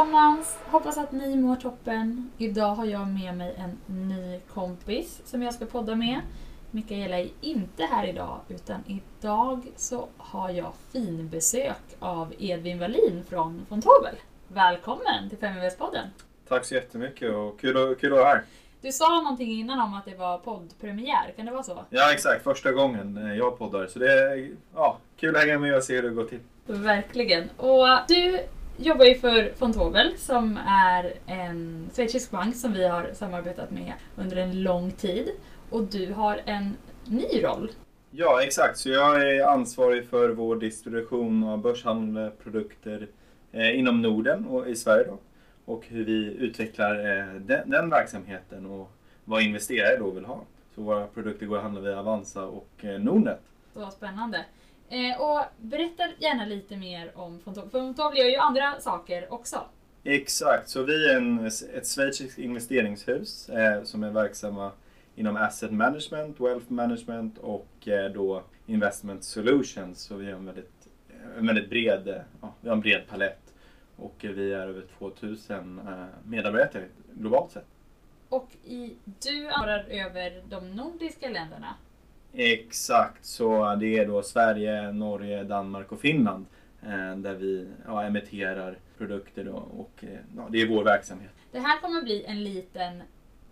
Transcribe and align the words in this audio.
allesammans! 0.00 0.58
Hoppas 0.64 0.98
att 0.98 1.12
ni 1.12 1.36
mår 1.36 1.56
toppen. 1.56 2.30
Idag 2.38 2.74
har 2.74 2.84
jag 2.84 3.08
med 3.08 3.36
mig 3.36 3.54
en 3.58 3.78
ny 4.08 4.40
kompis 4.54 5.20
som 5.24 5.42
jag 5.42 5.54
ska 5.54 5.66
podda 5.66 5.94
med. 5.94 6.20
Mikaela 6.70 7.18
är 7.18 7.28
inte 7.40 7.82
här 7.82 8.06
idag 8.06 8.40
utan 8.48 8.84
idag 8.86 9.66
så 9.76 10.08
har 10.16 10.50
jag 10.50 10.72
finbesök 10.92 11.96
av 11.98 12.34
Edvin 12.38 12.78
Wallin 12.78 13.24
från 13.28 13.66
Fontobel. 13.68 14.14
Välkommen 14.48 15.28
till 15.28 15.38
5 15.38 15.54
podden 15.78 16.06
Tack 16.48 16.64
så 16.64 16.74
jättemycket 16.74 17.34
och 17.34 17.60
kul, 17.60 17.94
kul 18.00 18.12
att 18.12 18.18
vara 18.18 18.28
här. 18.28 18.44
Du 18.80 18.92
sa 18.92 19.20
någonting 19.20 19.50
innan 19.50 19.80
om 19.80 19.94
att 19.94 20.04
det 20.04 20.14
var 20.14 20.38
poddpremiär, 20.38 21.32
kan 21.36 21.46
det 21.46 21.52
vara 21.52 21.62
så? 21.62 21.84
Ja 21.90 22.12
exakt, 22.12 22.44
första 22.44 22.72
gången 22.72 23.36
jag 23.36 23.58
poddar. 23.58 23.86
Så 23.86 23.98
det 23.98 24.12
är 24.12 24.50
ja, 24.74 24.98
kul 25.16 25.36
att 25.36 25.42
hänga 25.42 25.58
med 25.58 25.76
och 25.76 25.82
se 25.82 25.96
hur 25.96 26.02
det 26.02 26.10
går 26.10 26.24
till. 26.24 26.40
Verkligen. 26.66 27.50
Och 27.56 27.86
du 28.08 28.40
jobbar 28.80 29.04
ju 29.04 29.14
för 29.14 29.52
Fontobel 29.56 30.18
som 30.18 30.58
är 30.66 31.12
en 31.26 31.90
schweizisk 31.94 32.30
bank 32.30 32.56
som 32.56 32.72
vi 32.72 32.88
har 32.88 33.10
samarbetat 33.12 33.70
med 33.70 33.92
under 34.16 34.36
en 34.36 34.62
lång 34.62 34.90
tid. 34.90 35.30
Och 35.70 35.82
du 35.82 36.12
har 36.12 36.40
en 36.44 36.76
ny 37.04 37.42
roll. 37.42 37.70
Ja 38.10 38.42
exakt, 38.42 38.78
så 38.78 38.88
jag 38.88 39.28
är 39.28 39.46
ansvarig 39.46 40.08
för 40.08 40.28
vår 40.28 40.56
distribution 40.56 41.44
av 41.44 41.58
börshandelsprodukter 41.58 43.08
eh, 43.52 43.78
inom 43.78 44.02
Norden 44.02 44.46
och 44.46 44.68
i 44.68 44.76
Sverige 44.76 45.04
då. 45.04 45.18
Och 45.64 45.86
hur 45.86 46.04
vi 46.04 46.34
utvecklar 46.34 46.94
eh, 46.94 47.34
den, 47.34 47.70
den, 47.70 47.90
verksamheten 47.90 48.66
och 48.66 48.92
vad 49.24 49.42
investerare 49.42 49.96
då 49.96 50.10
vill 50.10 50.24
ha. 50.24 50.40
Så 50.74 50.82
våra 50.82 51.06
produkter 51.06 51.46
går 51.46 51.56
att 51.56 51.62
handla 51.62 51.80
via 51.80 51.98
Avanza 51.98 52.44
och 52.44 52.70
eh, 52.80 53.00
Nordnet. 53.00 53.40
Så 53.74 53.90
spännande. 53.90 54.44
Eh, 54.90 55.20
och 55.20 55.40
berätta 55.58 56.02
gärna 56.18 56.44
lite 56.44 56.76
mer 56.76 57.12
om 57.14 57.40
Fontobel. 57.40 57.70
Fontobel 57.70 58.18
gör 58.18 58.26
ju 58.26 58.36
andra 58.36 58.80
saker 58.80 59.32
också. 59.32 59.64
Exakt, 60.04 60.68
så 60.68 60.82
vi 60.82 61.10
är 61.10 61.16
en, 61.16 61.46
ett 61.46 61.86
schweiziskt 61.86 62.38
investeringshus 62.38 63.48
eh, 63.48 63.82
som 63.82 64.02
är 64.02 64.10
verksamma 64.10 64.72
inom 65.14 65.36
asset 65.36 65.70
management, 65.72 66.40
wealth 66.40 66.72
management 66.72 67.38
och 67.38 67.88
eh, 67.88 68.12
då 68.12 68.42
investment 68.66 69.24
solutions. 69.24 70.00
Så 70.00 70.16
vi 70.16 70.26
har 70.26 70.38
en 70.38 70.46
väldigt, 70.46 70.88
en 71.38 71.46
väldigt 71.46 71.70
bred, 71.70 72.08
eh, 72.08 72.22
ja, 72.40 72.54
vi 72.60 72.68
har 72.68 72.76
en 72.76 72.82
bred 72.82 73.06
palett 73.08 73.54
och 73.96 74.14
vi 74.20 74.52
är 74.52 74.66
över 74.66 74.84
2000 74.98 75.78
eh, 75.78 76.04
medarbetare 76.24 76.84
globalt 77.12 77.52
sett. 77.52 77.66
Och 78.28 78.48
i, 78.64 78.94
du 79.04 79.48
ansvarar 79.48 79.84
över 79.88 80.42
de 80.48 80.70
nordiska 80.70 81.28
länderna? 81.28 81.74
Exakt, 82.32 83.24
så 83.24 83.74
det 83.74 83.98
är 83.98 84.06
då 84.06 84.22
Sverige, 84.22 84.92
Norge, 84.92 85.44
Danmark 85.44 85.92
och 85.92 86.00
Finland 86.00 86.46
eh, 86.82 87.16
där 87.16 87.34
vi 87.34 87.68
ja, 87.86 88.04
emitterar 88.04 88.78
produkter 88.98 89.44
då, 89.44 89.68
och 89.78 90.04
eh, 90.04 90.18
ja, 90.36 90.46
det 90.50 90.62
är 90.62 90.68
vår 90.68 90.84
verksamhet. 90.84 91.30
Det 91.52 91.58
här 91.58 91.80
kommer 91.80 92.02
bli 92.02 92.24
en 92.24 92.44
liten 92.44 93.02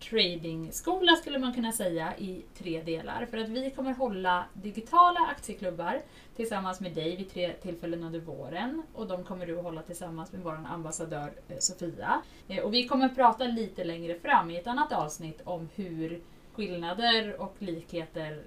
tradingskola 0.00 1.16
skulle 1.16 1.38
man 1.38 1.54
kunna 1.54 1.72
säga 1.72 2.16
i 2.18 2.42
tre 2.58 2.82
delar. 2.82 3.26
För 3.30 3.38
att 3.38 3.48
vi 3.48 3.70
kommer 3.70 3.92
hålla 3.92 4.44
digitala 4.52 5.20
aktieklubbar 5.20 6.02
tillsammans 6.36 6.80
med 6.80 6.94
dig 6.94 7.16
vid 7.16 7.30
tre 7.30 7.52
tillfällen 7.52 8.02
under 8.02 8.20
våren. 8.20 8.82
Och 8.92 9.06
de 9.06 9.24
kommer 9.24 9.46
du 9.46 9.58
att 9.58 9.64
hålla 9.64 9.82
tillsammans 9.82 10.32
med 10.32 10.40
vår 10.40 10.58
ambassadör 10.68 11.32
eh, 11.48 11.56
Sofia. 11.58 12.22
Och 12.64 12.74
vi 12.74 12.88
kommer 12.88 13.08
prata 13.08 13.44
lite 13.44 13.84
längre 13.84 14.18
fram 14.18 14.50
i 14.50 14.56
ett 14.56 14.66
annat 14.66 14.92
avsnitt 14.92 15.40
om 15.44 15.68
hur 15.74 16.20
skillnader 16.58 17.40
och 17.40 17.54
likheter 17.58 18.38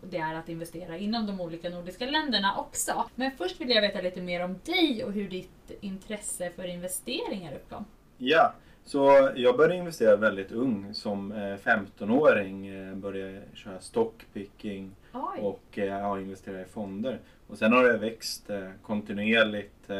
det 0.00 0.18
är 0.18 0.34
att 0.34 0.48
investera 0.48 0.96
inom 0.96 1.26
de 1.26 1.40
olika 1.40 1.68
nordiska 1.68 2.06
länderna 2.06 2.58
också. 2.58 3.10
Men 3.14 3.30
först 3.38 3.60
vill 3.60 3.70
jag 3.70 3.82
veta 3.82 4.00
lite 4.00 4.20
mer 4.20 4.44
om 4.44 4.56
dig 4.64 5.04
och 5.04 5.12
hur 5.12 5.28
ditt 5.28 5.70
intresse 5.80 6.50
för 6.50 6.66
investeringar 6.66 7.54
uppkom. 7.54 7.84
Ja, 8.18 8.54
så 8.84 9.30
jag 9.36 9.56
började 9.56 9.76
investera 9.76 10.16
väldigt 10.16 10.52
ung. 10.52 10.94
Som 10.94 11.32
15-åring 11.64 12.66
eh, 12.66 12.94
började 12.94 13.32
jag 13.32 13.42
köra 13.54 13.80
stockpicking 13.80 14.90
Oj. 15.12 15.40
och 15.40 15.78
eh, 15.78 15.84
ja, 15.84 16.20
investera 16.20 16.60
i 16.60 16.64
fonder. 16.64 17.18
Och 17.46 17.58
sen 17.58 17.72
har 17.72 17.84
det 17.84 17.98
växt 17.98 18.50
eh, 18.50 18.70
kontinuerligt 18.82 19.90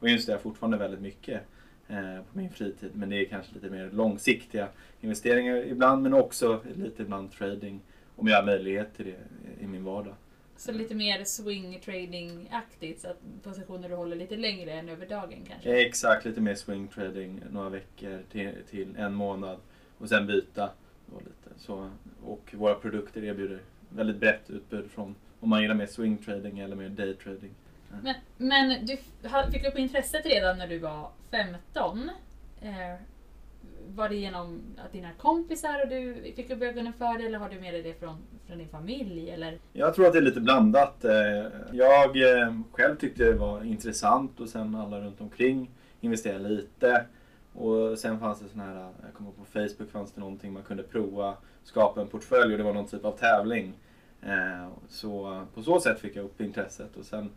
och 0.00 0.08
investerar 0.08 0.38
fortfarande 0.38 0.76
väldigt 0.76 1.00
mycket 1.00 1.40
på 2.32 2.38
min 2.38 2.50
fritid. 2.50 2.90
Men 2.94 3.10
det 3.10 3.16
är 3.16 3.24
kanske 3.24 3.54
lite 3.54 3.70
mer 3.70 3.90
långsiktiga 3.92 4.68
investeringar 5.00 5.56
ibland 5.56 6.02
men 6.02 6.14
också 6.14 6.60
lite 6.76 7.02
ibland 7.02 7.32
trading 7.32 7.80
om 8.16 8.28
jag 8.28 8.36
har 8.36 8.46
möjlighet 8.46 8.96
till 8.96 9.06
det 9.06 9.64
i 9.64 9.66
min 9.66 9.84
vardag. 9.84 10.14
Så 10.56 10.72
lite 10.72 10.94
mer 10.94 11.24
swing 11.24 11.80
trading-aktigt, 11.84 13.00
så 13.00 13.08
att 13.08 13.20
positioner 13.42 13.88
du 13.88 13.94
håller 13.94 14.16
lite 14.16 14.36
längre 14.36 14.72
än 14.72 14.88
över 14.88 15.06
dagen 15.06 15.44
kanske? 15.48 15.86
Exakt, 15.86 16.24
lite 16.24 16.40
mer 16.40 16.54
swing 16.54 16.88
trading, 16.88 17.40
några 17.50 17.68
veckor 17.68 18.22
till, 18.32 18.52
till 18.70 18.96
en 18.96 19.14
månad 19.14 19.58
och 19.98 20.08
sen 20.08 20.26
byta. 20.26 20.70
Och, 21.12 21.22
lite. 21.22 21.60
Så, 21.60 21.90
och 22.24 22.54
våra 22.54 22.74
produkter 22.74 23.24
erbjuder 23.24 23.60
väldigt 23.88 24.16
brett 24.16 24.50
utbud 24.50 24.90
från 24.90 25.14
om 25.40 25.48
man 25.48 25.62
gillar 25.62 25.74
mer 25.74 25.86
swing 25.86 26.18
trading 26.18 26.58
eller 26.58 26.76
mer 26.76 26.88
day 26.88 27.14
trading. 27.14 27.54
Men, 28.02 28.14
men 28.36 28.86
du 28.86 28.96
fick 29.52 29.64
upp 29.64 29.78
intresset 29.78 30.26
redan 30.26 30.58
när 30.58 30.66
du 30.66 30.78
var 30.78 31.10
15. 31.30 32.10
Eh, 32.60 33.00
var 33.86 34.08
det 34.08 34.14
genom 34.14 34.62
att 34.84 34.92
dina 34.92 35.12
kompisar 35.12 35.82
och 35.82 35.88
du 35.88 36.32
fick 36.36 36.50
upp 36.50 36.62
ögonen 36.62 36.92
för 36.92 37.18
det 37.18 37.26
eller 37.26 37.38
har 37.38 37.48
du 37.48 37.60
med 37.60 37.74
dig 37.74 37.82
det 37.82 37.94
från, 38.00 38.16
från 38.46 38.58
din 38.58 38.68
familj? 38.68 39.30
Eller? 39.30 39.58
Jag 39.72 39.94
tror 39.94 40.06
att 40.06 40.12
det 40.12 40.18
är 40.18 40.22
lite 40.22 40.40
blandat. 40.40 41.04
Eh, 41.04 41.46
jag 41.72 42.40
eh, 42.40 42.54
själv 42.72 42.96
tyckte 42.96 43.24
det 43.24 43.32
var 43.32 43.64
intressant 43.64 44.40
och 44.40 44.48
sen 44.48 44.74
alla 44.74 45.00
runt 45.00 45.20
omkring 45.20 45.70
investerade 46.00 46.48
lite. 46.48 47.04
Och 47.52 47.98
sen 47.98 48.20
fanns 48.20 48.40
det 48.40 48.48
sån 48.48 48.60
här, 48.60 48.92
jag 49.02 49.14
kommer 49.14 49.30
på 49.30 49.44
Facebook 49.44 49.90
fanns 49.90 50.12
det 50.12 50.20
någonting 50.20 50.52
man 50.52 50.62
kunde 50.62 50.82
prova, 50.82 51.36
skapa 51.64 52.00
en 52.00 52.08
portfölj 52.08 52.52
och 52.52 52.58
det 52.58 52.64
var 52.64 52.74
någon 52.74 52.86
typ 52.86 53.04
av 53.04 53.12
tävling. 53.12 53.74
Eh, 54.22 54.68
så 54.88 55.42
på 55.54 55.62
så 55.62 55.80
sätt 55.80 56.00
fick 56.00 56.16
jag 56.16 56.24
upp 56.24 56.40
intresset 56.40 56.96
och 56.96 57.04
sen 57.04 57.30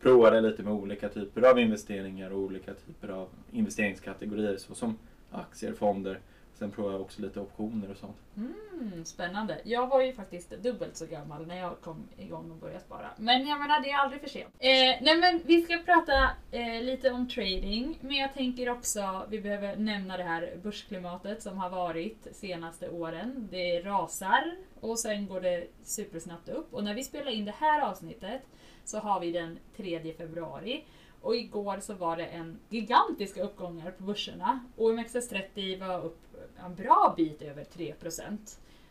provade 0.00 0.40
lite 0.40 0.62
med 0.62 0.72
olika 0.72 1.08
typer 1.08 1.42
av 1.42 1.58
investeringar 1.58 2.30
och 2.30 2.38
olika 2.38 2.74
typer 2.74 3.08
av 3.08 3.28
investeringskategorier 3.52 4.56
såsom 4.56 4.98
aktier, 5.30 5.72
fonder. 5.72 6.20
Sen 6.58 6.70
provar 6.70 6.92
jag 6.92 7.00
också 7.00 7.22
lite 7.22 7.40
optioner 7.40 7.90
och 7.90 7.96
sånt. 7.96 8.16
Mm, 8.36 9.04
spännande. 9.04 9.60
Jag 9.64 9.86
var 9.86 10.00
ju 10.00 10.12
faktiskt 10.12 10.50
dubbelt 10.50 10.96
så 10.96 11.06
gammal 11.06 11.46
när 11.46 11.56
jag 11.56 11.80
kom 11.80 12.08
igång 12.16 12.50
och 12.50 12.56
började 12.56 12.80
spara. 12.80 13.10
Men 13.16 13.46
jag 13.46 13.58
menar, 13.60 13.80
det 13.80 13.90
är 13.90 13.96
aldrig 13.96 14.20
för 14.20 14.28
sent. 14.28 14.54
Eh, 14.58 15.02
nej 15.02 15.16
men 15.20 15.40
vi 15.44 15.62
ska 15.62 15.78
prata 15.78 16.30
eh, 16.50 16.82
lite 16.82 17.10
om 17.10 17.28
trading. 17.28 17.98
Men 18.00 18.16
jag 18.16 18.34
tänker 18.34 18.68
också, 18.68 19.26
vi 19.28 19.40
behöver 19.40 19.76
nämna 19.76 20.16
det 20.16 20.22
här 20.22 20.58
börsklimatet 20.62 21.42
som 21.42 21.58
har 21.58 21.70
varit 21.70 22.26
senaste 22.32 22.88
åren. 22.88 23.48
Det 23.50 23.80
rasar 23.80 24.56
och 24.80 24.98
sen 24.98 25.26
går 25.26 25.40
det 25.40 25.66
supersnabbt 25.82 26.48
upp. 26.48 26.74
Och 26.74 26.84
när 26.84 26.94
vi 26.94 27.04
spelar 27.04 27.30
in 27.30 27.44
det 27.44 27.54
här 27.58 27.80
avsnittet 27.80 28.42
så 28.88 28.98
har 28.98 29.20
vi 29.20 29.32
den 29.32 29.58
3 29.76 30.14
februari. 30.18 30.84
Och 31.20 31.36
igår 31.36 31.78
så 31.80 31.94
var 31.94 32.16
det 32.16 32.24
en 32.24 32.58
gigantiska 32.68 33.42
uppgångar 33.42 33.90
på 33.90 34.04
börserna. 34.04 34.60
OMXS30 34.76 35.80
var 35.80 36.04
upp 36.04 36.20
en 36.64 36.74
bra 36.74 37.14
bit 37.16 37.42
över 37.42 37.64
3%. 37.64 38.38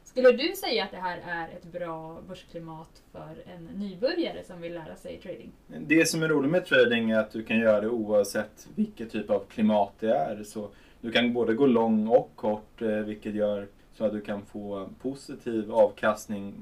Skulle 0.04 0.32
du 0.32 0.56
säga 0.56 0.84
att 0.84 0.92
det 0.92 0.98
här 0.98 1.22
är 1.26 1.50
ett 1.50 1.66
bra 1.66 2.22
börsklimat 2.28 3.02
för 3.12 3.44
en 3.56 3.66
nybörjare 3.66 4.44
som 4.44 4.62
vill 4.62 4.74
lära 4.74 4.96
sig 4.96 5.20
trading? 5.24 5.52
Det 5.68 6.06
som 6.06 6.24
är 6.24 6.28
roligt 6.28 6.52
med 6.52 6.66
trading 6.66 7.12
är 7.12 7.20
att 7.20 7.32
du 7.32 7.44
kan 7.44 7.60
göra 7.60 7.82
det 7.82 7.90
oavsett 7.90 8.68
vilket 8.76 9.12
typ 9.12 9.30
av 9.30 9.40
klimat 9.40 9.94
det 10.00 10.16
är. 10.16 10.44
Så 10.44 10.70
du 11.02 11.12
kan 11.12 11.34
både 11.34 11.54
gå 11.54 11.66
lång 11.66 12.08
och 12.08 12.32
kort 12.36 12.82
eh, 12.82 12.90
vilket 12.90 13.36
gör 13.36 13.68
så 13.94 14.06
att 14.06 14.12
du 14.12 14.22
kan 14.22 14.46
få 14.46 14.90
positiv 15.02 15.72
avkastning 15.72 16.54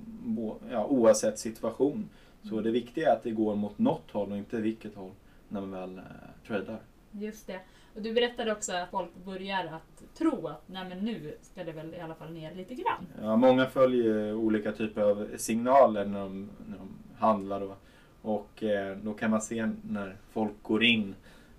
ja, 0.72 0.86
oavsett 0.86 1.40
situation. 1.40 2.10
Så 2.50 2.62
det 2.62 2.72
viktiga 2.72 3.10
är 3.10 3.16
att 3.16 3.24
det 3.24 3.32
går 3.32 3.56
mot 3.56 3.80
något 3.80 4.12
håll 4.12 4.32
och 4.32 4.38
inte 4.38 4.62
vilket 4.62 4.96
håll 4.96 5.12
när 5.50 5.62
man 5.62 5.72
väl 5.72 5.98
eh, 5.98 6.04
tradar. 6.48 6.80
Just 7.12 7.48
det. 7.48 7.60
Och 7.96 8.02
du 8.02 8.14
berättade 8.14 8.52
också 8.52 8.74
att 8.74 8.90
folk 8.90 9.10
börjar 9.26 9.66
att 9.66 10.18
tro 10.18 10.48
att 10.48 10.64
nej 10.66 10.90
men 10.90 11.00
nu 11.00 11.34
ska 11.42 11.64
det 11.64 11.72
väl 11.72 11.94
i 11.94 12.00
alla 12.00 12.16
fall 12.16 12.34
ner 12.34 12.56
lite 12.56 12.74
grann. 12.74 13.08
Ja, 13.22 13.36
många 13.36 13.66
följer 13.66 14.34
olika 14.34 14.72
typer 14.72 15.02
av 15.02 15.28
signaler 15.38 16.06
när 16.06 16.20
de, 16.20 16.50
när 16.68 16.78
de 16.78 16.90
handlar. 17.18 17.60
Då. 17.60 17.76
Och 18.22 18.64
eh, 18.64 18.98
då 18.98 19.14
kan 19.14 19.32
man 19.32 19.42
se 19.42 19.70
när 19.82 20.16
folk 20.32 20.54
går 20.62 20.84
in 20.84 21.16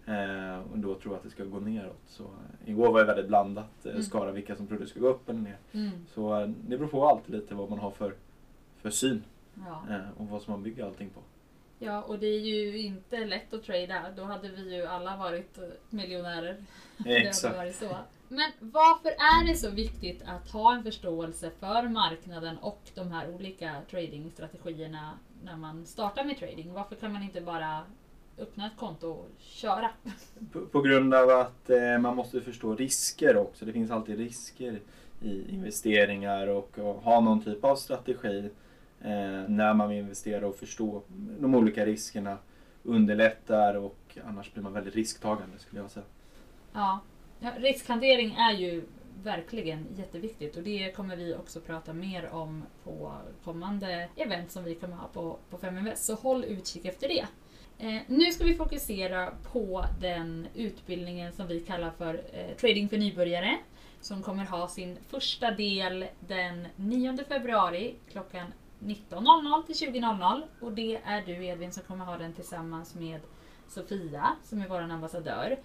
eh, 0.07 0.73
och 0.73 0.79
då 0.79 0.95
tror 0.95 1.15
att 1.15 1.23
det 1.23 1.31
ska 1.31 1.45
gå 1.45 1.61
neråt. 1.61 2.03
Så, 2.07 2.23
eh, 2.23 2.71
igår 2.71 2.93
var 2.93 3.01
det 3.01 3.07
väldigt 3.07 3.29
blandat, 3.29 3.87
eh, 3.87 3.91
mm. 3.91 4.03
skara 4.03 4.33
vilka 4.33 4.57
som 4.57 4.67
trodde 4.67 4.85
det 4.85 4.89
skulle 4.89 5.03
gå 5.03 5.11
upp 5.11 5.29
eller 5.29 5.41
ner. 5.41 5.59
Mm. 5.73 5.91
Så 6.15 6.41
eh, 6.41 6.49
det 6.49 6.79
beror 6.79 6.89
på 6.89 7.09
alltid 7.09 7.35
lite 7.35 7.55
vad 7.55 7.71
man 7.71 7.79
har 7.79 7.91
för, 7.91 8.15
för 8.77 8.91
syn 8.91 9.23
ja. 9.67 9.95
eh, 9.95 10.21
och 10.21 10.29
vad 10.29 10.43
som 10.43 10.53
man 10.53 10.63
bygger 10.63 10.85
allting 10.85 11.11
på. 11.11 11.21
Ja, 11.79 12.03
och 12.03 12.19
det 12.19 12.27
är 12.27 12.41
ju 12.41 12.79
inte 12.79 13.25
lätt 13.25 13.55
att 13.55 13.65
trada. 13.65 14.05
Då 14.17 14.25
hade 14.25 14.49
vi 14.49 14.77
ju 14.77 14.87
alla 14.87 15.17
varit 15.17 15.59
eh, 15.59 15.65
miljonärer. 15.91 16.65
Exakt. 17.07 17.57
varit 17.57 17.77
så. 17.77 17.97
Men 18.29 18.51
varför 18.61 19.09
är 19.09 19.47
det 19.47 19.55
så 19.55 19.71
viktigt 19.71 20.23
att 20.27 20.51
ha 20.51 20.75
en 20.75 20.83
förståelse 20.83 21.51
för 21.61 21.89
marknaden 21.89 22.59
och 22.59 22.81
de 22.95 23.13
här 23.13 23.35
olika 23.35 23.75
tradingstrategierna 23.91 25.19
när 25.45 25.57
man 25.57 25.87
startar 25.87 26.25
med 26.25 26.39
trading? 26.39 26.73
Varför 26.73 26.97
kan 26.97 27.13
man 27.13 27.23
inte 27.23 27.41
bara 27.41 27.81
öppna 28.39 28.67
ett 28.67 28.77
konto 28.77 29.09
och 29.09 29.29
köra. 29.39 29.91
På, 30.53 30.61
på 30.61 30.81
grund 30.81 31.15
av 31.15 31.31
att 31.31 31.71
eh, 31.71 31.99
man 31.99 32.17
måste 32.17 32.41
förstå 32.41 32.75
risker 32.75 33.37
också. 33.37 33.65
Det 33.65 33.73
finns 33.73 33.91
alltid 33.91 34.19
risker 34.19 34.81
i 35.23 35.55
investeringar 35.55 36.47
och, 36.47 36.79
och 36.79 36.95
ha 36.95 37.21
någon 37.21 37.45
typ 37.45 37.65
av 37.65 37.77
strategi 37.77 38.51
Eh, 39.05 39.49
när 39.49 39.75
man 39.75 39.89
vill 39.89 39.99
investera 39.99 40.47
och 40.47 40.57
förstå 40.57 41.03
de 41.41 41.55
olika 41.55 41.87
riskerna 41.87 42.39
underlättar 42.83 43.75
och 43.75 44.19
annars 44.25 44.53
blir 44.53 44.63
man 44.63 44.73
väldigt 44.73 44.95
risktagande 44.95 45.59
skulle 45.59 45.81
jag 45.81 45.91
säga. 45.91 46.07
Ja, 46.73 47.01
ja 47.41 47.51
riskhantering 47.59 48.35
är 48.35 48.53
ju 48.53 48.85
verkligen 49.23 49.87
jätteviktigt 49.97 50.57
och 50.57 50.63
det 50.63 50.93
kommer 50.97 51.17
vi 51.17 51.35
också 51.35 51.61
prata 51.61 51.93
mer 51.93 52.29
om 52.31 52.65
på 52.85 53.13
kommande 53.45 54.09
event 54.17 54.51
som 54.51 54.65
vi 54.65 54.75
kommer 54.75 54.97
ha 54.97 55.09
på, 55.09 55.39
på 55.51 55.59
Feminvest. 55.59 56.05
Så 56.05 56.15
håll 56.15 56.45
utkik 56.45 56.85
efter 56.85 57.09
det. 57.09 57.27
Eh, 57.79 58.03
nu 58.07 58.33
ska 58.33 58.45
vi 58.45 58.55
fokusera 58.55 59.33
på 59.53 59.85
den 60.01 60.47
utbildningen 60.55 61.33
som 61.33 61.47
vi 61.47 61.61
kallar 61.61 61.91
för 61.91 62.15
eh, 62.33 62.57
Trading 62.57 62.89
för 62.89 62.99
nybörjare 62.99 63.59
som 64.01 64.23
kommer 64.23 64.45
ha 64.45 64.69
sin 64.69 64.99
första 65.09 65.51
del 65.51 66.07
den 66.21 66.67
9 66.77 67.17
februari 67.29 67.95
klockan 68.13 68.53
19.00 68.85 69.67
till 69.67 69.75
20.00 69.75 70.43
och 70.61 70.73
det 70.73 70.97
är 71.05 71.23
du 71.27 71.47
Edvin 71.47 71.73
som 71.73 71.83
kommer 71.83 72.05
ha 72.05 72.17
den 72.17 72.33
tillsammans 72.33 72.95
med 72.95 73.21
Sofia 73.69 74.37
som 74.43 74.61
är 74.61 74.69
vår 74.69 74.81
ambassadör. 74.81 75.59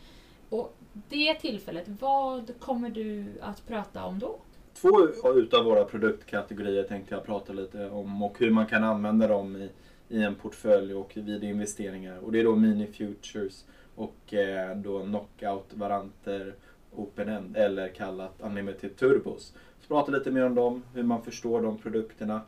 Och 0.50 0.76
det 1.10 1.34
tillfället, 1.34 1.86
vad 1.88 2.60
kommer 2.60 2.90
du 2.90 3.26
att 3.42 3.68
prata 3.68 4.04
om 4.04 4.20
då? 4.20 4.40
Två 4.74 5.08
utav 5.36 5.66
våra 5.66 5.84
produktkategorier 5.84 6.84
tänkte 6.84 7.16
jag 7.16 7.26
prata 7.26 7.54
lite 7.54 7.90
om 7.90 8.24
och 8.24 8.40
hur 8.40 8.52
man 8.52 8.66
kan 8.66 8.84
använda 8.84 9.28
dem 9.28 9.56
i, 9.56 9.70
i 10.10 10.24
en 10.24 10.36
portfölj 10.36 10.94
och 10.94 11.12
vid 11.16 11.44
investeringar. 11.44 12.18
Och 12.18 12.32
det 12.32 12.40
är 12.40 12.44
då 12.44 12.56
Mini 12.56 12.88
Futures 12.88 13.66
och 13.96 14.34
eh, 14.34 14.78
då 14.78 15.00
Knockout-varanter 15.00 16.54
Open-End 16.96 17.58
eller 17.58 17.88
kallat 17.88 18.36
Unlimited 18.40 18.98
Turbos. 18.98 19.54
Så 19.82 19.88
prata 19.88 20.12
lite 20.12 20.32
mer 20.32 20.46
om 20.46 20.56
dem, 20.56 20.84
hur 20.94 21.04
man 21.04 21.22
förstår 21.22 21.62
de 21.62 21.78
produkterna 21.78 22.42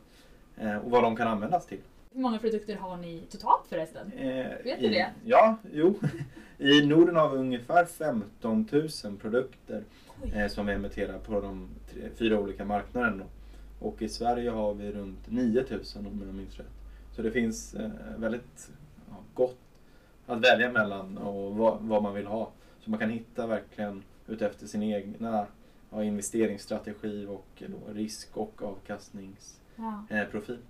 och 0.84 0.90
vad 0.90 1.02
de 1.02 1.16
kan 1.16 1.28
användas 1.28 1.66
till. 1.66 1.80
Hur 2.14 2.20
många 2.20 2.38
produkter 2.38 2.76
har 2.76 2.96
ni 2.96 3.22
totalt 3.30 3.66
förresten? 3.68 4.12
Eh, 4.12 4.46
Vet 4.64 4.80
du 4.80 4.86
i, 4.86 4.88
det? 4.88 5.10
Ja, 5.24 5.56
jo. 5.72 5.94
I 6.58 6.86
Norden 6.86 7.16
har 7.16 7.30
vi 7.30 7.38
ungefär 7.38 7.84
15 7.84 8.68
000 8.72 9.16
produkter 9.20 9.84
eh, 10.34 10.46
som 10.46 10.66
vi 10.66 10.72
emitterar 10.72 11.18
på 11.18 11.40
de 11.40 11.68
tre, 11.90 12.02
fyra 12.16 12.40
olika 12.40 12.64
marknaderna. 12.64 13.24
Och 13.78 14.02
i 14.02 14.08
Sverige 14.08 14.50
har 14.50 14.74
vi 14.74 14.92
runt 14.92 15.30
9 15.30 15.64
000 15.70 15.80
om 15.94 16.22
jag 16.26 16.34
minns 16.34 16.58
rätt. 16.58 16.66
Så 17.16 17.22
det 17.22 17.30
finns 17.30 17.74
eh, 17.74 17.90
väldigt 18.16 18.70
ja, 19.10 19.16
gott 19.34 19.58
att 20.26 20.44
välja 20.44 20.72
mellan 20.72 21.18
och 21.18 21.56
vad, 21.56 21.78
vad 21.80 22.02
man 22.02 22.14
vill 22.14 22.26
ha. 22.26 22.50
Så 22.80 22.90
man 22.90 23.00
kan 23.00 23.10
hitta 23.10 23.46
verkligen 23.46 24.02
utefter 24.26 24.66
sin 24.66 24.82
egna 24.82 25.46
ja, 25.90 26.04
investeringsstrategi 26.04 27.26
och 27.26 27.62
då 27.66 27.92
risk 27.92 28.36
och 28.36 28.62
avkastningsprofil. 28.62 29.61
Ja, 29.76 30.04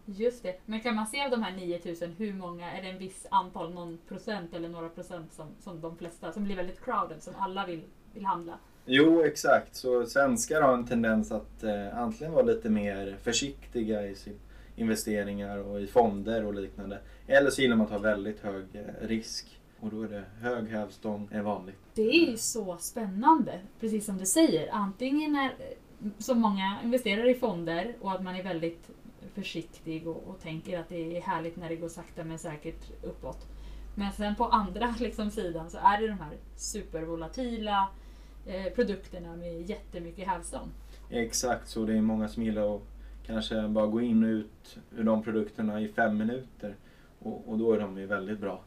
just 0.04 0.42
det. 0.42 0.60
Men 0.66 0.80
kan 0.80 0.94
man 0.94 1.06
se 1.06 1.24
av 1.24 1.30
de 1.30 1.42
här 1.42 1.56
9000 1.56 2.14
hur 2.18 2.32
många, 2.32 2.72
är 2.72 2.82
det 2.82 2.88
en 2.88 2.98
viss 2.98 3.26
antal, 3.30 3.74
någon 3.74 3.98
procent 4.08 4.54
eller 4.54 4.68
några 4.68 4.88
procent 4.88 5.32
som, 5.32 5.46
som 5.60 5.80
de 5.80 5.96
flesta, 5.96 6.32
som 6.32 6.44
blir 6.44 6.56
väldigt 6.56 6.84
crowded, 6.84 7.22
som 7.22 7.34
alla 7.38 7.66
vill, 7.66 7.82
vill 8.14 8.24
handla? 8.24 8.58
Jo, 8.84 9.22
exakt. 9.22 9.76
Så 9.76 10.06
svenskar 10.06 10.62
har 10.62 10.74
en 10.74 10.86
tendens 10.86 11.32
att 11.32 11.62
eh, 11.62 11.98
antingen 11.98 12.32
vara 12.32 12.44
lite 12.44 12.70
mer 12.70 13.16
försiktiga 13.22 14.06
i 14.06 14.14
sina 14.14 14.36
investeringar 14.76 15.58
och 15.58 15.80
i 15.80 15.86
fonder 15.86 16.44
och 16.44 16.54
liknande. 16.54 16.98
Eller 17.26 17.50
så 17.50 17.62
gillar 17.62 17.76
man 17.76 17.86
att 17.86 17.92
ta 17.92 17.98
väldigt 17.98 18.40
hög 18.40 18.64
eh, 18.72 19.06
risk. 19.06 19.58
Och 19.80 19.90
då 19.90 20.02
är 20.02 20.08
det 20.08 20.24
hög 20.40 20.68
hävstång 20.68 21.28
är 21.32 21.42
vanligt. 21.42 21.78
Det 21.94 22.08
är 22.08 22.30
ju 22.30 22.36
så 22.36 22.76
spännande, 22.80 23.60
precis 23.80 24.04
som 24.04 24.18
du 24.18 24.26
säger. 24.26 24.68
Antingen 24.72 25.36
är, 25.36 25.52
som 26.18 26.40
många 26.40 26.78
investerar 26.84 27.30
i 27.30 27.34
fonder 27.34 27.94
och 28.00 28.12
att 28.12 28.22
man 28.22 28.36
är 28.36 28.42
väldigt 28.42 28.90
försiktig 29.34 30.08
och, 30.08 30.24
och 30.26 30.40
tänker 30.40 30.78
att 30.78 30.88
det 30.88 31.16
är 31.16 31.20
härligt 31.20 31.56
när 31.56 31.68
det 31.68 31.76
går 31.76 31.88
sakta 31.88 32.24
men 32.24 32.38
säkert 32.38 32.90
uppåt. 33.02 33.46
Men 33.94 34.12
sen 34.12 34.34
på 34.34 34.44
andra 34.44 34.94
liksom, 35.00 35.30
sidan 35.30 35.70
så 35.70 35.78
är 35.78 36.00
det 36.00 36.08
de 36.08 36.18
här 36.20 36.36
supervolatila 36.56 37.88
eh, 38.46 38.72
produkterna 38.74 39.36
med 39.36 39.70
jättemycket 39.70 40.28
hävstång. 40.28 40.68
Exakt, 41.10 41.68
så 41.68 41.84
det 41.84 41.96
är 41.96 42.00
många 42.00 42.28
som 42.28 42.42
gillar 42.42 42.76
att 42.76 42.82
kanske 43.26 43.68
bara 43.68 43.86
gå 43.86 44.00
in 44.00 44.24
och 44.24 44.28
ut 44.28 44.78
ur 44.90 45.04
de 45.04 45.22
produkterna 45.22 45.80
i 45.80 45.88
fem 45.88 46.18
minuter. 46.18 46.76
Och, 47.18 47.48
och 47.48 47.58
då 47.58 47.72
är 47.72 47.80
de 47.80 47.98
ju 47.98 48.06
väldigt 48.06 48.38
bra. 48.38 48.60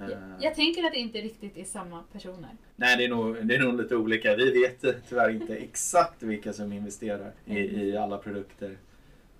Jag, 0.00 0.10
Eh, 0.10 0.18
jag 0.40 0.54
tänker 0.54 0.84
att 0.84 0.92
det 0.92 0.98
inte 0.98 1.18
riktigt 1.18 1.56
är 1.56 1.64
samma 1.64 2.02
personer. 2.12 2.50
Nej, 2.76 2.96
det 2.96 3.04
är, 3.04 3.08
nog, 3.08 3.46
det 3.46 3.54
är 3.54 3.58
nog 3.58 3.80
lite 3.80 3.96
olika. 3.96 4.36
Vi 4.36 4.50
vet 4.50 5.08
tyvärr 5.08 5.30
inte 5.30 5.56
exakt 5.56 6.22
vilka 6.22 6.52
som 6.52 6.72
investerar 6.72 7.32
i, 7.44 7.58
i 7.58 7.96
alla 7.96 8.18
produkter. 8.18 8.78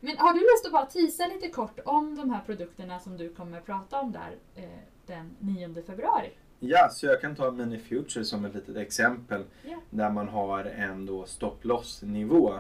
Men 0.00 0.19
har 0.19 0.32
du 0.32 0.40
lust 0.40 0.66
att 0.66 0.72
bara 0.72 0.87
tisa 0.87 1.26
lite 1.26 1.49
kort 1.49 1.81
om 1.84 2.16
de 2.16 2.31
här 2.31 2.40
produkterna 2.46 2.99
som 2.99 3.16
du 3.16 3.28
kommer 3.28 3.60
prata 3.60 4.00
om 4.00 4.12
där 4.12 4.37
eh, 4.55 4.64
den 5.06 5.37
9 5.38 5.82
februari? 5.87 6.31
Ja, 6.60 6.88
så 6.93 7.06
jag 7.06 7.20
kan 7.20 7.37
ta 7.37 7.50
Mini 7.50 7.78
Future 7.78 8.25
som 8.25 8.44
ett 8.44 8.55
litet 8.55 8.76
exempel. 8.76 9.44
Ja. 9.64 9.76
Där 9.90 10.10
man 10.10 10.28
har 10.28 10.64
en 10.64 11.06
då 11.06 11.25
stop 11.25 11.56
loss 11.62 12.02
nivå 12.02 12.55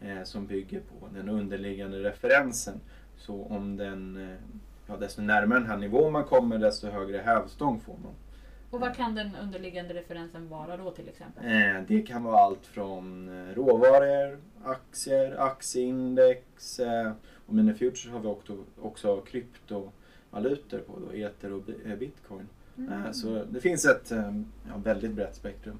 eh, 0.00 0.22
som 0.24 0.46
bygger 0.46 0.80
på 0.80 1.08
den 1.14 1.28
underliggande 1.28 2.02
referensen. 2.02 2.80
Så 3.16 3.44
om 3.44 3.76
den, 3.76 4.16
eh, 4.16 4.36
ja, 4.90 4.96
desto 4.96 5.22
närmare 5.22 5.58
den 5.58 5.68
här 5.68 5.76
nivån 5.76 6.12
man 6.12 6.24
kommer 6.24 6.58
desto 6.58 6.86
högre 6.88 7.18
hävstång 7.18 7.80
får 7.80 7.92
man. 7.92 8.12
Och 8.70 8.80
vad 8.80 8.96
kan 8.96 9.14
den 9.14 9.30
underliggande 9.42 9.94
referensen 9.94 10.48
vara 10.48 10.76
då 10.76 10.90
till 10.90 11.08
exempel? 11.08 11.44
Eh, 11.44 11.82
det 11.88 12.02
kan 12.02 12.22
vara 12.24 12.40
allt 12.40 12.66
från 12.66 13.28
eh, 13.48 13.54
råvaror, 13.54 14.38
aktier, 14.64 15.36
aktieindex 15.40 16.78
eh, 16.80 17.12
och 17.46 17.54
Mini 17.54 17.74
Futures 17.74 18.08
har 18.12 18.20
vi 18.20 18.28
också, 18.28 18.56
också 18.80 19.20
kryptovalutor 19.20 20.78
på, 20.78 20.92
då, 21.06 21.16
ether 21.16 21.52
och 21.52 21.62
bi- 21.62 21.96
bitcoin. 21.98 22.48
Eh, 22.78 23.12
Så 23.12 23.44
det 23.50 23.60
finns 23.60 23.84
ett 23.84 24.10
ja, 24.68 24.76
väldigt 24.84 25.10
brett 25.12 25.34
spektrum. 25.36 25.78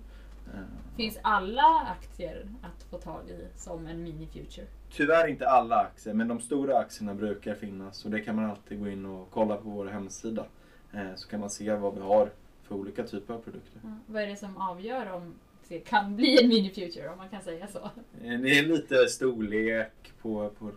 Eh, 0.55 0.61
Finns 0.97 1.19
alla 1.23 1.81
aktier 2.01 2.46
att 2.63 2.82
få 2.91 2.98
tag 2.98 3.29
i 3.29 3.46
som 3.56 3.86
en 3.86 4.03
mini 4.03 4.27
future? 4.27 4.67
Tyvärr 4.93 5.27
inte 5.29 5.48
alla 5.48 5.77
aktier, 5.77 6.15
men 6.15 6.29
de 6.29 6.41
stora 6.41 6.79
aktierna 6.79 7.15
brukar 7.15 7.55
finnas 7.55 8.05
och 8.05 8.10
det 8.10 8.20
kan 8.20 8.36
man 8.36 8.44
alltid 8.51 8.81
gå 8.81 8.89
in 8.89 9.06
och 9.06 9.29
kolla 9.31 9.56
på 9.56 9.69
vår 9.69 9.86
hemsida. 9.86 10.44
Eh, 10.93 11.15
Så 11.17 11.29
kan 11.29 11.41
man 11.41 11.51
se 11.51 11.75
vad 11.75 11.94
vi 11.94 12.01
har 12.01 12.31
för 12.63 12.75
olika 12.75 13.03
typer 13.05 13.34
av 13.34 13.39
produkter. 13.39 13.81
Ja, 13.82 13.89
vad 14.06 14.22
är 14.22 14.27
det 14.27 14.36
som 14.36 14.56
avgör 14.56 15.13
om 15.13 15.34
det 15.69 15.79
kan 15.79 16.17
bli 16.17 16.43
en 16.43 16.48
mini 16.48 16.70
future 16.70 17.08
om 17.08 17.19
man 17.19 17.29
kan 17.29 17.43
säga 17.43 17.67
så? 17.67 17.79
Eh, 18.25 18.41
Det 18.41 18.58
är 18.58 18.67
lite 18.67 19.06
storlek 19.08 20.13
på, 20.22 20.51
på, 20.58 20.70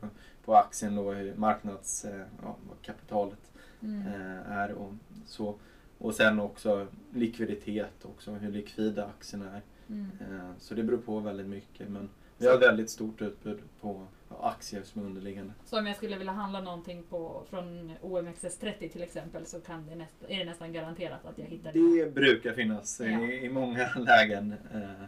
på 0.46 0.56
aktien 0.56 0.96
då, 0.96 1.12
hur 1.12 1.36
marknads, 1.36 2.06
ja, 2.44 2.56
kapitalet 2.82 3.40
Mm. 3.84 4.08
är 4.48 4.72
och 4.72 4.94
så. 5.26 5.56
Och 6.04 6.16
sen 6.16 6.40
också 6.40 6.88
likviditet 7.14 8.06
också, 8.06 8.32
hur 8.32 8.52
likvida 8.52 9.06
aktierna 9.06 9.46
är. 9.56 9.62
Mm. 9.90 10.08
Eh, 10.22 10.50
Så 10.60 10.74
det 10.74 10.84
beror 10.84 10.98
på 10.98 11.20
väldigt 11.20 11.48
mycket 11.48 11.90
men 11.90 12.10
vi 12.38 12.48
har 12.48 12.58
väldigt 12.58 12.90
stort 12.90 13.22
utbud 13.22 13.60
på 13.82 14.08
aktier 14.42 14.84
som 14.84 15.02
är 15.02 15.06
underliggande. 15.06 15.54
Så 15.66 15.80
om 15.80 15.88
jag 15.88 15.96
skulle 15.96 16.18
vilja 16.18 16.34
handla 16.34 16.62
någonting 16.62 17.04
på, 17.04 17.44
från 17.50 17.92
OMXS30 18.02 18.90
till 18.90 19.04
exempel 19.04 19.46
så 19.46 19.60
kan 19.62 19.86
det 19.88 19.96
näst, 19.96 20.14
är 20.28 20.38
det 20.40 20.46
nästan 20.46 20.74
garanterat 20.74 21.26
att 21.26 21.38
jag 21.38 21.46
hittar 21.46 21.74
det. 21.74 22.06
Det 22.06 22.14
brukar 22.14 22.54
finnas 22.54 23.00
Ja. 23.00 23.06
i, 23.06 23.46
i 23.46 23.50
många 23.50 23.90
lägen. 23.98 24.56
Eh, 24.74 25.06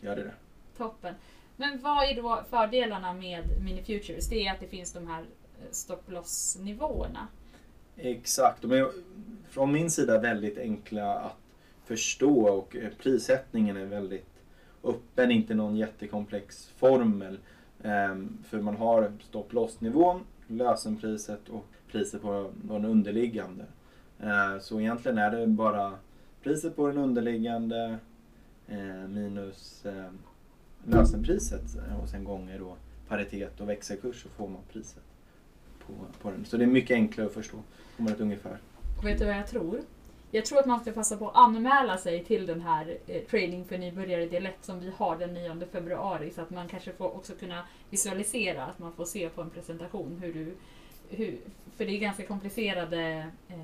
gör 0.00 0.16
det 0.16 0.22
det. 0.24 0.34
Toppen. 0.76 1.14
Men 1.56 1.82
vad 1.82 2.04
är 2.10 2.14
då 2.16 2.42
fördelarna 2.50 3.12
med 3.12 3.44
mini 3.64 3.82
futures? 3.82 4.28
Det 4.28 4.46
är 4.46 4.52
att 4.54 4.60
det 4.60 4.66
finns 4.68 4.92
de 4.92 5.06
här 5.06 5.20
eh, 5.20 5.70
stop 5.70 6.02
loss 6.06 6.58
nivåerna. 6.60 7.28
Exakt. 7.98 8.62
De 8.62 8.72
är 8.72 8.88
från 9.48 9.72
min 9.72 9.90
sida 9.90 10.18
väldigt 10.18 10.58
enkla 10.58 11.14
att 11.14 11.36
förstå 11.84 12.48
och 12.48 12.76
eh, 12.76 12.90
prissättningen 13.02 13.76
är 13.76 13.86
väldigt 13.86 14.26
öppen, 14.84 15.30
inte 15.30 15.54
någon 15.54 15.76
jättekomplex 15.76 16.68
formel. 16.76 17.38
Ehm, 17.82 18.38
för 18.44 18.60
man 18.60 18.76
har 18.76 19.12
stop 19.20 19.46
loss 19.50 19.80
nivån, 19.80 20.20
lösenpriset 20.46 21.48
och 21.48 21.66
priset 21.92 22.22
på 22.22 22.50
den 22.62 22.84
underliggande. 22.84 23.64
Ehm, 24.20 24.60
så 24.60 24.80
egentligen 24.80 25.18
är 25.18 25.30
det 25.30 25.46
bara 25.46 25.94
priset 26.42 26.76
på 26.76 26.86
den 26.86 26.98
underliggande 26.98 27.98
eh, 28.68 29.08
minus 29.08 29.86
ehm, 29.86 30.18
lösenpriset 30.84 31.76
eh, 31.76 32.00
och 32.02 32.08
sen 32.08 32.24
gånger 32.24 32.58
då 32.58 32.76
paritet 33.08 33.60
och 33.60 33.68
växelkurs 33.68 34.22
så 34.22 34.28
får 34.28 34.48
man 34.48 34.62
priset 34.72 35.07
på, 35.88 36.22
på 36.22 36.30
den. 36.30 36.44
Så 36.44 36.56
det 36.56 36.64
är 36.64 36.66
mycket 36.66 36.94
enklare 36.94 37.26
att 37.26 37.34
förstå. 37.34 37.56
Får 37.96 38.02
man 38.02 38.12
ett 38.12 38.20
ungefär. 38.20 38.58
Och 38.98 39.06
vet 39.06 39.18
du 39.18 39.24
vad 39.24 39.36
jag 39.36 39.46
tror? 39.46 39.80
Jag 40.30 40.44
tror 40.44 40.58
att 40.58 40.66
man 40.66 40.80
ska 40.80 40.92
passa 40.92 41.16
på 41.16 41.28
att 41.28 41.36
anmäla 41.36 41.98
sig 41.98 42.24
till 42.24 42.46
den 42.46 42.60
här 42.60 42.98
eh, 43.06 43.22
Trading 43.22 43.64
för 43.64 43.78
nybörjare 43.78 44.22
1 44.22 44.54
som 44.60 44.80
vi 44.80 44.92
har 44.96 45.18
den 45.18 45.34
9 45.34 45.66
februari 45.72 46.30
så 46.30 46.40
att 46.40 46.50
man 46.50 46.68
kanske 46.68 46.92
får 46.92 47.16
också 47.16 47.32
kunna 47.32 47.62
visualisera, 47.90 48.64
att 48.64 48.78
man 48.78 48.92
får 48.92 49.04
se 49.04 49.28
på 49.28 49.42
en 49.42 49.50
presentation 49.50 50.18
hur 50.22 50.32
du... 50.32 50.54
Hur, 51.10 51.38
för 51.76 51.84
det 51.84 51.96
är 51.96 51.98
ganska 51.98 52.26
komplicerade 52.26 53.26
eh, 53.48 53.58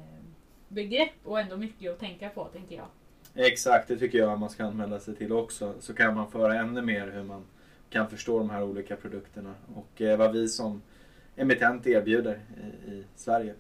begrepp 0.69 1.12
och 1.25 1.40
ändå 1.40 1.57
mycket 1.57 1.93
att 1.93 2.00
tänka 2.00 2.28
på 2.28 2.45
tänker 2.45 2.76
jag. 2.76 2.87
Exakt, 3.35 3.88
det 3.88 3.97
tycker 3.97 4.19
jag 4.19 4.38
man 4.38 4.50
ska 4.50 4.64
använda 4.64 5.00
sig 5.00 5.16
till 5.16 5.33
också. 5.33 5.75
Så 5.81 5.95
kan 5.95 6.14
man 6.14 6.31
föra 6.31 6.61
ännu 6.61 6.83
mer 6.83 7.11
hur 7.11 7.23
man 7.23 7.43
kan 7.90 8.11
förstå 8.11 8.38
de 8.38 8.50
här 8.50 8.62
olika 8.62 8.97
produkterna 8.97 9.54
och 9.75 10.02
eh, 10.02 10.19
vad 10.19 10.33
vi 10.33 10.49
som 10.49 10.83
emittent 11.37 11.87
erbjuder 11.87 12.41
i, 12.57 12.91
i 12.91 13.05
Sverige. 13.17 13.55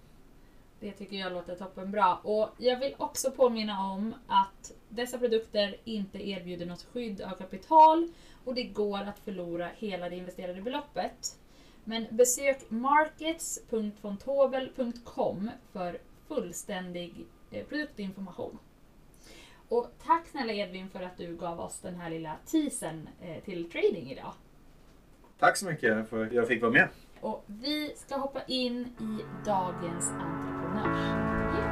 Det 0.80 0.92
tycker 0.92 1.16
jag 1.16 1.32
låter 1.32 1.54
toppenbra. 1.54 2.16
Och 2.16 2.48
jag 2.58 2.80
vill 2.80 2.94
också 2.98 3.30
påminna 3.30 3.92
om 3.92 4.14
att 4.26 4.72
dessa 4.88 5.18
produkter 5.18 5.76
inte 5.84 6.28
erbjuder 6.28 6.66
något 6.66 6.86
skydd 6.92 7.20
av 7.20 7.30
kapital 7.30 8.08
och 8.44 8.54
det 8.54 8.64
går 8.64 8.98
att 8.98 9.18
förlora 9.18 9.68
hela 9.76 10.08
det 10.08 10.16
investerade 10.16 10.62
beloppet. 10.62 11.38
Men 11.84 12.06
besök 12.10 12.58
markets.fontobel.com 12.68 15.50
för 15.72 15.98
fullständig 16.28 17.26
eh, 17.50 17.66
produktinformation. 17.66 18.58
Och 19.68 19.90
tack 20.06 20.26
snälla 20.26 20.52
Edvin 20.52 20.88
för 20.88 21.02
att 21.02 21.16
du 21.16 21.36
gav 21.36 21.60
oss 21.60 21.80
den 21.80 21.94
här 21.94 22.10
lilla 22.10 22.36
teasern 22.46 23.08
eh, 23.22 23.42
till 23.44 23.70
trading 23.70 24.10
idag. 24.10 24.32
Tack 25.38 25.56
så 25.56 25.66
mycket 25.66 26.08
för 26.08 26.26
att 26.26 26.32
jag 26.32 26.48
fick 26.48 26.62
vara 26.62 26.72
med. 26.72 26.88
Och 27.24 27.44
vi 27.46 27.94
ska 27.96 28.16
hoppa 28.16 28.40
in 28.46 28.86
i 29.00 29.24
dagens 29.46 30.10
entreprenörsintervju. 30.10 31.62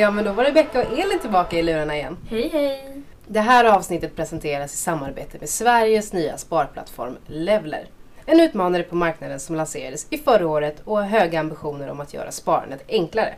Ja 0.00 0.10
men 0.10 0.24
då 0.24 0.32
var 0.32 0.44
Rebecka 0.44 0.78
och 0.78 0.98
Elin 0.98 1.18
tillbaka 1.20 1.58
i 1.58 1.62
lurarna 1.62 1.96
igen. 1.96 2.16
Hej 2.30 2.48
hej! 2.48 3.02
Det 3.26 3.40
här 3.40 3.64
avsnittet 3.64 4.16
presenteras 4.16 4.74
i 4.74 4.76
samarbete 4.76 5.38
med 5.40 5.48
Sveriges 5.48 6.12
nya 6.12 6.38
sparplattform 6.38 7.16
Levler. 7.26 7.88
En 8.26 8.40
utmanare 8.40 8.82
på 8.82 8.96
marknaden 8.96 9.40
som 9.40 9.56
lanserades 9.56 10.06
i 10.10 10.18
förra 10.18 10.48
året 10.48 10.82
och 10.84 10.96
har 10.96 11.04
höga 11.04 11.40
ambitioner 11.40 11.88
om 11.88 12.00
att 12.00 12.14
göra 12.14 12.32
sparandet 12.32 12.84
enklare. 12.88 13.34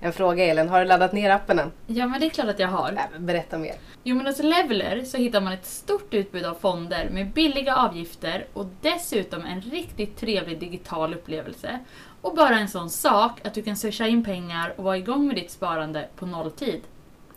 En 0.00 0.12
fråga 0.12 0.44
Elin, 0.44 0.68
har 0.68 0.80
du 0.80 0.86
laddat 0.86 1.12
ner 1.12 1.30
appen 1.30 1.58
än? 1.58 1.72
Ja 1.86 2.06
men 2.06 2.20
det 2.20 2.26
är 2.26 2.30
klart 2.30 2.48
att 2.48 2.58
jag 2.58 2.68
har. 2.68 2.92
Äh, 2.92 3.20
berätta 3.20 3.58
mer. 3.58 3.74
Jo 4.02 4.16
men 4.16 4.26
hos 4.26 4.38
Leveler 4.38 5.04
så 5.04 5.16
hittar 5.16 5.40
man 5.40 5.52
ett 5.52 5.66
stort 5.66 6.14
utbud 6.14 6.44
av 6.44 6.54
fonder 6.54 7.08
med 7.10 7.30
billiga 7.30 7.76
avgifter 7.76 8.46
och 8.52 8.66
dessutom 8.80 9.44
en 9.44 9.60
riktigt 9.60 10.16
trevlig 10.16 10.60
digital 10.60 11.14
upplevelse. 11.14 11.78
Och 12.20 12.34
bara 12.34 12.58
en 12.58 12.68
sån 12.68 12.90
sak 12.90 13.46
att 13.46 13.54
du 13.54 13.62
kan 13.62 13.76
swisha 13.76 14.06
in 14.06 14.24
pengar 14.24 14.74
och 14.76 14.84
vara 14.84 14.96
igång 14.96 15.26
med 15.26 15.36
ditt 15.36 15.50
sparande 15.50 16.08
på 16.16 16.26
nolltid. 16.26 16.80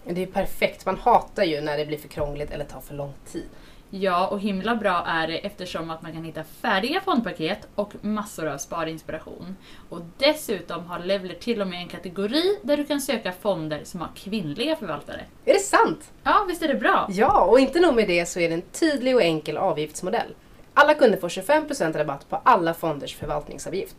Det 0.03 0.23
är 0.23 0.27
perfekt, 0.27 0.85
man 0.85 0.97
hatar 0.97 1.43
ju 1.43 1.61
när 1.61 1.77
det 1.77 1.85
blir 1.85 1.97
för 1.97 2.07
krångligt 2.07 2.51
eller 2.51 2.65
tar 2.65 2.81
för 2.81 2.95
lång 2.95 3.13
tid. 3.31 3.45
Ja, 3.89 4.27
och 4.27 4.39
himla 4.39 4.75
bra 4.75 5.03
är 5.07 5.27
det 5.27 5.37
eftersom 5.37 5.89
att 5.89 6.01
man 6.01 6.13
kan 6.13 6.23
hitta 6.23 6.43
färdiga 6.43 7.01
fondpaket 7.01 7.67
och 7.75 7.93
massor 8.01 8.47
av 8.47 8.57
sparinspiration. 8.57 9.55
Och 9.89 10.01
dessutom 10.17 10.85
har 10.85 10.99
Leveler 10.99 11.35
till 11.35 11.61
och 11.61 11.67
med 11.67 11.81
en 11.81 11.87
kategori 11.87 12.59
där 12.63 12.77
du 12.77 12.85
kan 12.85 13.01
söka 13.01 13.31
fonder 13.31 13.81
som 13.83 14.01
har 14.01 14.09
kvinnliga 14.15 14.75
förvaltare. 14.75 15.21
Är 15.45 15.53
det 15.53 15.59
sant? 15.59 16.11
Ja, 16.23 16.45
visst 16.47 16.61
är 16.61 16.67
det 16.67 16.75
bra? 16.75 17.07
Ja, 17.09 17.41
och 17.45 17.59
inte 17.59 17.79
nog 17.79 17.95
med 17.95 18.07
det 18.07 18.25
så 18.25 18.39
är 18.39 18.49
det 18.49 18.55
en 18.55 18.61
tydlig 18.61 19.15
och 19.15 19.21
enkel 19.21 19.57
avgiftsmodell. 19.57 20.35
Alla 20.73 20.93
kunder 20.93 21.17
får 21.17 21.29
25% 21.29 21.97
rabatt 21.97 22.29
på 22.29 22.41
alla 22.43 22.73
fonders 22.73 23.15
förvaltningsavgift. 23.15 23.95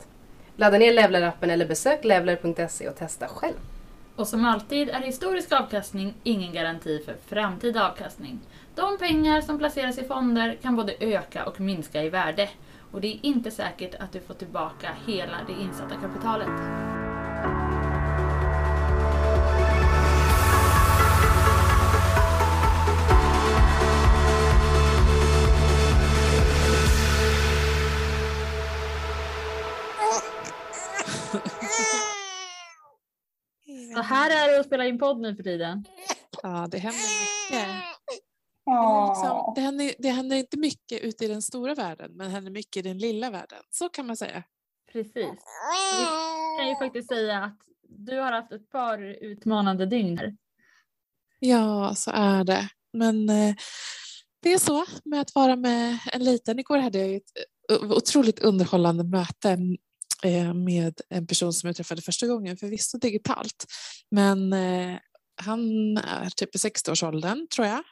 Ladda 0.57 0.79
ner 0.79 0.93
Levler-appen 0.93 1.51
eller 1.51 1.67
besök 1.67 2.05
levler.se 2.05 2.89
och 2.89 2.97
testa 2.97 3.29
själv. 3.29 3.55
Och 4.21 4.29
som 4.29 4.45
alltid 4.45 4.89
är 4.89 5.01
historisk 5.01 5.53
avkastning 5.53 6.15
ingen 6.23 6.53
garanti 6.53 7.03
för 7.05 7.17
framtida 7.29 7.91
avkastning. 7.91 8.41
De 8.75 8.99
pengar 8.99 9.41
som 9.41 9.59
placeras 9.59 9.99
i 9.99 10.05
fonder 10.05 10.59
kan 10.63 10.77
både 10.77 10.95
öka 11.01 11.47
och 11.47 11.61
minska 11.61 12.03
i 12.03 12.09
värde. 12.09 12.49
Och 12.91 13.01
det 13.01 13.09
är 13.09 13.19
inte 13.23 13.51
säkert 13.51 13.95
att 13.95 14.13
du 14.13 14.21
får 14.21 14.35
tillbaka 14.35 14.89
hela 15.07 15.37
det 15.47 15.63
insatta 15.63 15.95
kapitalet. 15.95 16.90
Så 34.03 34.15
här 34.15 34.31
är 34.31 34.53
det 34.53 34.61
att 34.61 34.67
spela 34.67 34.87
in 34.87 34.99
podd 34.99 35.21
nu 35.21 35.37
för 35.37 35.43
tiden. 35.43 35.85
Ja, 36.43 36.69
det 36.71 36.79
händer 36.79 37.01
mycket. 37.01 37.69
Men 37.69 39.09
Liksom, 39.09 39.53
det, 39.55 39.61
händer, 39.61 39.95
det 39.99 40.09
händer 40.09 40.37
inte 40.37 40.59
mycket 40.59 41.01
ute 41.01 41.25
i 41.25 41.29
den 41.29 41.43
stora 41.43 41.75
världen, 41.75 42.11
men 42.17 42.27
det 42.27 42.33
händer 42.33 42.51
mycket 42.51 42.77
i 42.77 42.89
den 42.89 42.99
lilla 42.99 43.31
världen. 43.31 43.63
Så 43.71 43.89
kan 43.89 44.07
man 44.07 44.17
säga. 44.17 44.43
Precis. 44.93 45.15
Vi 45.15 46.59
kan 46.59 46.69
ju 46.69 46.77
faktiskt 46.77 47.09
säga 47.09 47.45
att 47.45 47.59
du 47.89 48.19
har 48.19 48.33
haft 48.33 48.53
ett 48.53 48.71
par 48.71 48.99
utmanande 49.25 49.87
dygn 49.87 50.19
här. 50.19 50.37
Ja, 51.39 51.95
så 51.97 52.11
är 52.15 52.45
det. 52.45 52.69
Men 52.93 53.29
eh, 53.29 53.55
det 54.43 54.53
är 54.53 54.59
så 54.59 54.85
med 55.05 55.21
att 55.21 55.35
vara 55.35 55.57
med 55.57 55.99
en 56.13 56.25
liten. 56.25 56.59
Igår 56.59 56.79
hade 56.79 56.99
jag 56.99 57.15
ett 57.15 57.31
eh, 57.73 57.91
otroligt 57.91 58.39
underhållande 58.39 59.05
möte 59.05 59.59
med 60.55 61.01
en 61.09 61.27
person 61.27 61.53
som 61.53 61.67
jag 61.67 61.77
träffade 61.77 62.03
första 62.03 62.27
gången, 62.27 62.57
förvisso 62.57 62.99
digitalt. 62.99 63.67
Men 64.11 64.53
eh, 64.53 64.99
han 65.43 65.61
är 65.97 66.31
typ 66.31 66.55
i 66.55 66.59
60-årsåldern, 66.59 67.47
tror 67.55 67.67
jag. 67.67 67.83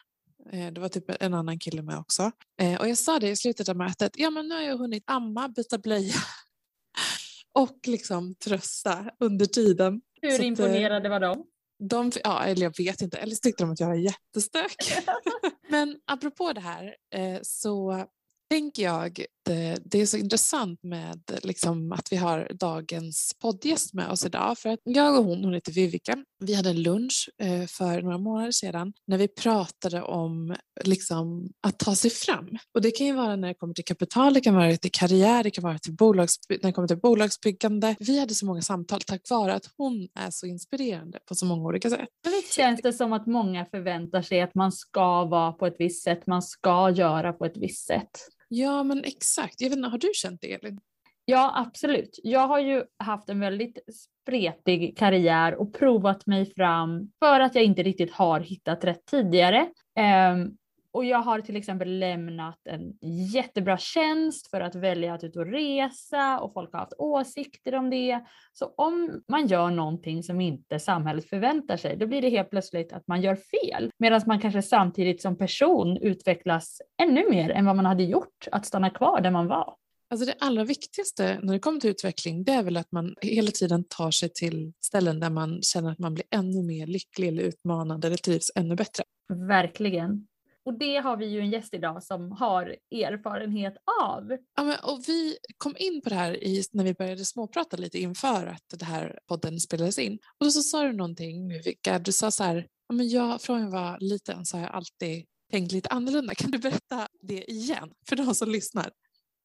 Eh, 0.53 0.73
Det 0.73 0.81
var 0.81 0.89
typ 0.89 1.05
en 1.23 1.35
annan 1.35 1.59
kille 1.59 1.83
med 1.83 1.99
också. 1.99 2.31
Eh, 2.61 2.81
Och 2.81 2.89
jag 2.89 2.99
sa 2.99 3.19
det 3.19 3.29
i 3.31 3.37
slutet 3.37 3.69
av 3.69 3.77
mötet, 3.77 4.13
ja 4.17 4.31
men 4.31 4.49
nu 4.49 4.55
har 4.55 4.63
jag 4.63 4.77
hunnit 4.79 5.03
amma, 5.07 5.49
byta 5.49 5.79
blöja 5.79 6.15
och 7.55 7.79
liksom 7.87 8.35
trösta 8.35 9.11
under 9.21 9.47
tiden. 9.47 10.01
Hur 10.23 10.35
att, 10.35 10.41
eh, 10.41 10.47
imponerade 10.47 11.09
var 11.09 11.21
de? 11.21 11.45
De, 11.89 12.13
ja, 12.25 12.45
eller 12.45 12.63
jag 12.63 12.77
vet 12.79 13.01
inte, 13.03 13.19
eller 13.19 13.35
så 13.35 13.41
tyckte 13.41 13.63
de 13.63 13.71
att 13.73 13.81
jag 13.81 13.87
var 13.89 13.95
jättestök. 13.95 14.77
Men 15.69 15.97
apropå 16.07 16.53
det 16.53 16.61
här 16.61 16.97
eh, 17.15 17.39
så 17.43 18.05
tänker 18.51 18.83
jag 18.83 19.25
Eh, 19.49 19.79
det 19.85 20.01
är 20.01 20.07
så 20.07 20.17
intressant 20.17 20.83
med 20.83 21.21
liksom, 21.43 21.93
att 21.93 22.13
vi 22.13 22.17
har 22.17 22.49
dagens 22.55 23.33
poddgäst 23.43 23.95
med 23.95 24.11
oss 24.11 24.27
idag. 24.27 24.59
För 24.59 24.69
att 24.69 24.81
jag 24.85 25.19
och 25.19 25.25
hon, 25.25 25.45
hon 25.45 25.55
heter 25.55 25.73
Vivica, 25.73 26.25
vi 26.39 26.55
hade 26.55 26.71
en 26.71 26.83
lunch 26.83 27.31
eh, 27.43 27.67
för 27.67 28.03
några 28.03 28.19
månader 28.19 28.51
sedan 28.51 28.93
när 29.07 29.19
vi 29.19 29.29
pratade 29.29 30.03
om 30.03 30.57
liksom, 30.85 31.49
att 31.67 31.79
ta 31.79 31.95
sig 31.95 32.11
fram. 32.11 32.49
Och 32.75 32.83
det 32.83 32.91
kan 32.91 33.07
ju 33.07 33.13
vara 33.13 33.37
när 33.37 33.49
det 33.49 33.55
kommer 33.55 33.75
till 33.75 33.85
kapital, 33.85 34.35
det 34.35 34.41
kan 34.41 34.55
vara 34.55 34.77
till 34.77 34.91
karriär, 34.93 35.43
det 35.43 35.51
kan 35.51 35.65
vara 35.65 35.79
till 35.79 35.97
bolags, 35.97 36.35
när 36.49 36.59
det 36.59 36.73
kommer 36.73 36.89
till 36.89 37.01
bolagsbyggande. 37.01 37.97
Vi 37.99 38.19
hade 38.21 38.35
så 38.35 38.47
många 38.47 38.63
samtal 38.63 39.01
tack 39.01 39.31
vare 39.31 39.55
att 39.55 39.71
hon 39.77 40.09
är 40.15 40.31
så 40.31 40.47
inspirerande 40.47 41.19
på 41.29 41.35
så 41.35 41.47
många 41.47 41.65
olika 41.65 41.91
sätt. 41.91 42.09
Men 42.25 42.33
Visst 42.33 42.53
känns 42.53 42.83
det 42.83 42.93
som 42.93 43.13
att 43.13 43.27
många 43.27 43.65
förväntar 43.65 44.23
sig 44.23 44.41
att 44.41 44.55
man 44.55 44.73
ska 44.73 45.25
vara 45.25 45.53
på 45.53 45.67
ett 45.67 45.77
visst 45.79 46.05
sätt, 46.05 46.27
man 46.27 46.43
ska 46.43 46.91
göra 46.91 47.33
på 47.33 47.45
ett 47.45 47.57
visst 47.57 47.87
sätt. 47.87 48.11
Ja, 48.49 48.83
men 48.83 49.05
exakt. 49.05 49.61
Jag 49.61 49.69
vet 49.69 49.77
inte, 49.77 49.89
har 49.89 49.99
du 49.99 50.11
känt 50.15 50.41
det, 50.41 50.53
Elin? 50.53 50.81
Ja, 51.25 51.53
absolut. 51.57 52.21
Jag 52.23 52.49
har 52.49 52.59
ju 52.59 52.85
haft 52.99 53.29
en 53.29 53.41
väldigt 53.41 53.79
spretig 53.95 54.99
karriär 54.99 55.55
och 55.55 55.75
provat 55.75 56.27
mig 56.27 56.55
fram 56.55 57.11
för 57.19 57.41
att 57.41 57.55
jag 57.55 57.65
inte 57.65 57.83
riktigt 57.83 58.13
har 58.13 58.41
hittat 58.41 58.85
rätt 58.85 59.07
tidigare. 59.07 59.69
Ehm, 59.99 60.51
och 60.93 61.05
jag 61.05 61.19
har 61.19 61.41
till 61.41 61.57
exempel 61.57 61.99
lämnat 61.99 62.59
en 62.65 62.93
jättebra 63.33 63.79
tjänst 63.79 64.51
för 64.51 64.61
att 64.61 64.75
välja 64.75 65.15
att 65.15 65.25
ut 65.25 65.37
och 65.37 65.47
resa 65.47 66.41
och 66.41 66.53
folk 66.53 66.73
har 66.73 66.79
haft 66.79 66.93
åsikter 66.99 67.75
om 67.75 67.91
det. 67.91 68.21
Så 68.53 68.67
om 68.77 69.23
man 69.29 69.47
gör 69.47 69.71
någonting 69.71 70.23
som 70.23 70.41
inte 70.41 70.79
samhället 70.79 71.29
förväntar 71.29 71.77
sig, 71.77 71.97
då 71.97 72.07
blir 72.07 72.23
det 72.23 72.29
helt 72.29 72.51
plötsligt 72.51 72.93
att 72.93 73.07
man 73.07 73.23
gör 73.23 73.37
fel. 73.37 73.91
Medan 73.99 74.21
man 74.27 74.41
kanske 74.41 74.63
samtidigt 74.63 75.23
som 75.23 75.39
person 75.39 75.97
utvecklas 75.97 76.83
ännu 77.03 77.31
mer 77.31 77.51
än 77.51 77.67
vad 77.67 77.77
man 77.77 77.87
hade 77.87 78.03
gjort 78.03 78.49
att 78.53 78.67
stanna 78.67 78.91
kvar 78.91 79.21
där 79.21 79.31
man 79.31 79.47
var. 79.47 79.75
Alltså 80.11 80.27
det 80.27 80.35
allra 80.41 80.65
viktigaste 80.65 81.39
när 81.43 81.53
det 81.53 81.59
kommer 81.59 81.81
till 81.81 81.91
utveckling 81.91 82.45
det 82.45 82.53
är 82.53 82.63
väl 82.63 82.77
att 82.77 82.93
man 82.93 83.15
hela 83.21 83.51
tiden 83.51 83.85
tar 83.85 84.11
sig 84.11 84.29
till 84.29 84.73
ställen 84.81 85.21
där 85.21 85.31
man 85.31 85.63
känner 85.63 85.91
att 85.91 85.99
man 85.99 86.15
blir 86.15 86.27
ännu 86.31 86.63
mer 86.63 86.87
lycklig 86.87 87.29
eller 87.29 87.43
utmanad 87.43 88.05
eller 88.05 88.17
trivs 88.17 88.51
ännu 88.55 88.77
bättre. 88.77 89.05
Verkligen. 89.49 90.28
Och 90.69 90.79
det 90.79 90.97
har 90.97 91.17
vi 91.17 91.27
ju 91.27 91.41
en 91.41 91.51
gäst 91.51 91.75
idag 91.75 92.03
som 92.03 92.33
har 92.33 92.77
erfarenhet 92.91 93.75
av. 94.03 94.37
Ja, 94.57 94.65
men, 94.65 94.77
och 94.83 95.01
vi 95.07 95.37
kom 95.59 95.75
in 95.79 96.01
på 96.03 96.09
det 96.09 96.15
här 96.15 96.45
i, 96.45 96.65
när 96.73 96.85
vi 96.85 96.95
började 96.95 97.25
småprata 97.25 97.77
lite 97.77 97.99
inför 97.99 98.47
att 98.47 98.79
det 98.79 98.85
här 98.85 99.19
podden 99.29 99.61
spelades 99.61 99.99
in. 99.99 100.13
Och 100.13 100.47
då 100.47 100.51
så 100.51 100.63
sa 100.63 100.83
du 100.83 100.93
någonting 100.93 101.49
Viveka, 101.49 101.99
du 101.99 102.13
sa 102.13 102.31
så 102.31 102.45
här, 102.45 102.67
ja, 102.89 102.95
men 102.95 103.09
jag, 103.09 103.43
från 103.43 103.61
jag 103.61 103.71
var 103.71 103.99
liten 104.01 104.47
så 104.47 104.57
har 104.57 104.65
jag 104.65 104.75
alltid 104.75 105.25
tänkt 105.51 105.73
lite 105.73 105.89
annorlunda. 105.89 106.35
Kan 106.35 106.51
du 106.51 106.59
berätta 106.59 107.09
det 107.23 107.51
igen 107.51 107.91
för 108.09 108.17
de 108.17 108.35
som 108.35 108.51
lyssnar? 108.51 108.91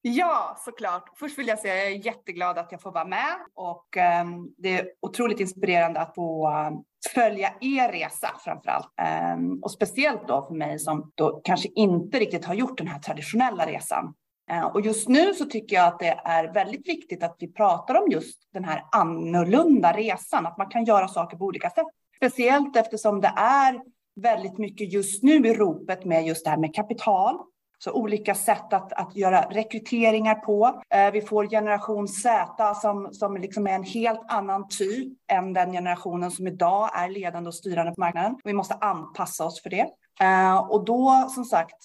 Ja, 0.06 0.58
såklart. 0.66 1.10
Först 1.16 1.40
vill 1.40 1.48
jag 1.48 1.60
säga 1.60 1.74
att 1.74 1.80
jag 1.80 1.92
är 1.92 2.06
jätteglad 2.06 2.58
att 2.58 2.72
jag 2.72 2.82
får 2.82 2.92
vara 2.92 3.06
med 3.06 3.36
och 3.56 3.98
eh, 3.98 4.26
det 4.58 4.80
är 4.80 4.88
otroligt 5.02 5.40
inspirerande 5.40 6.00
att 6.00 6.16
få 6.16 6.48
ehm, 6.48 6.74
följa 7.14 7.54
er 7.62 7.92
resa 7.92 8.30
framför 8.40 8.70
allt. 8.70 8.94
Eh, 9.02 9.60
och 9.62 9.72
speciellt 9.72 10.28
då 10.28 10.46
för 10.48 10.56
mig 10.56 10.80
som 10.80 11.12
då 11.16 11.42
kanske 11.44 11.70
inte 11.76 12.20
riktigt 12.20 12.46
har 12.46 12.54
gjort 12.54 12.78
den 12.78 12.88
här 12.88 13.00
traditionella 13.00 13.66
resan. 13.66 14.14
Eh, 14.52 14.66
och 14.66 14.82
just 14.82 15.10
nu 15.10 15.34
så 15.34 15.46
tycker 15.46 15.76
jag 15.76 15.88
att 15.88 16.00
det 16.00 16.22
är 16.26 16.54
väldigt 16.54 16.88
viktigt 16.88 17.24
att 17.24 17.36
vi 17.40 17.54
pratar 17.54 17.96
om 17.96 18.12
just 18.12 18.54
den 18.54 18.64
här 18.64 18.84
annorlunda 18.92 19.92
resan, 19.92 20.46
att 20.46 20.58
man 20.58 20.70
kan 20.70 20.86
göra 20.86 21.08
saker 21.08 21.38
på 21.38 21.46
olika 21.46 21.70
sätt. 21.70 21.88
Speciellt 22.18 22.76
eftersom 22.76 23.22
det 23.22 23.34
är 23.36 23.82
väldigt 24.16 24.58
mycket 24.58 24.94
just 24.94 25.24
nu 25.24 25.48
i 25.48 25.54
ropet 25.54 26.06
med 26.06 26.26
just 26.26 26.44
det 26.44 26.50
här 26.50 26.58
med 26.58 26.76
kapital 26.76 27.40
så 27.84 27.92
olika 27.92 28.36
sätt 28.36 28.74
att, 28.74 28.94
att 28.94 29.16
göra 29.16 29.42
rekryteringar 29.42 30.36
på. 30.36 30.82
Eh, 30.90 31.12
vi 31.12 31.22
får 31.22 31.48
generation 31.48 32.08
Z 32.08 32.76
som, 32.76 33.14
som 33.14 33.38
liksom 33.38 33.68
är 33.68 33.72
en 33.72 33.84
helt 33.84 34.22
annan 34.28 34.68
typ 34.68 35.14
än 35.32 35.54
den 35.54 35.72
generationen 35.72 36.32
som 36.32 36.48
idag 36.48 36.90
är 36.94 37.10
ledande 37.10 37.48
och 37.48 37.56
styrande 37.56 37.92
på 37.92 38.02
marknaden. 38.02 38.36
Vi 38.44 38.54
måste 38.54 38.74
anpassa 38.74 39.46
oss 39.46 39.62
för 39.62 39.70
det. 39.70 39.88
Eh, 40.22 40.58
och 40.58 40.86
då, 40.86 41.28
som 41.30 41.46
sagt, 41.46 41.76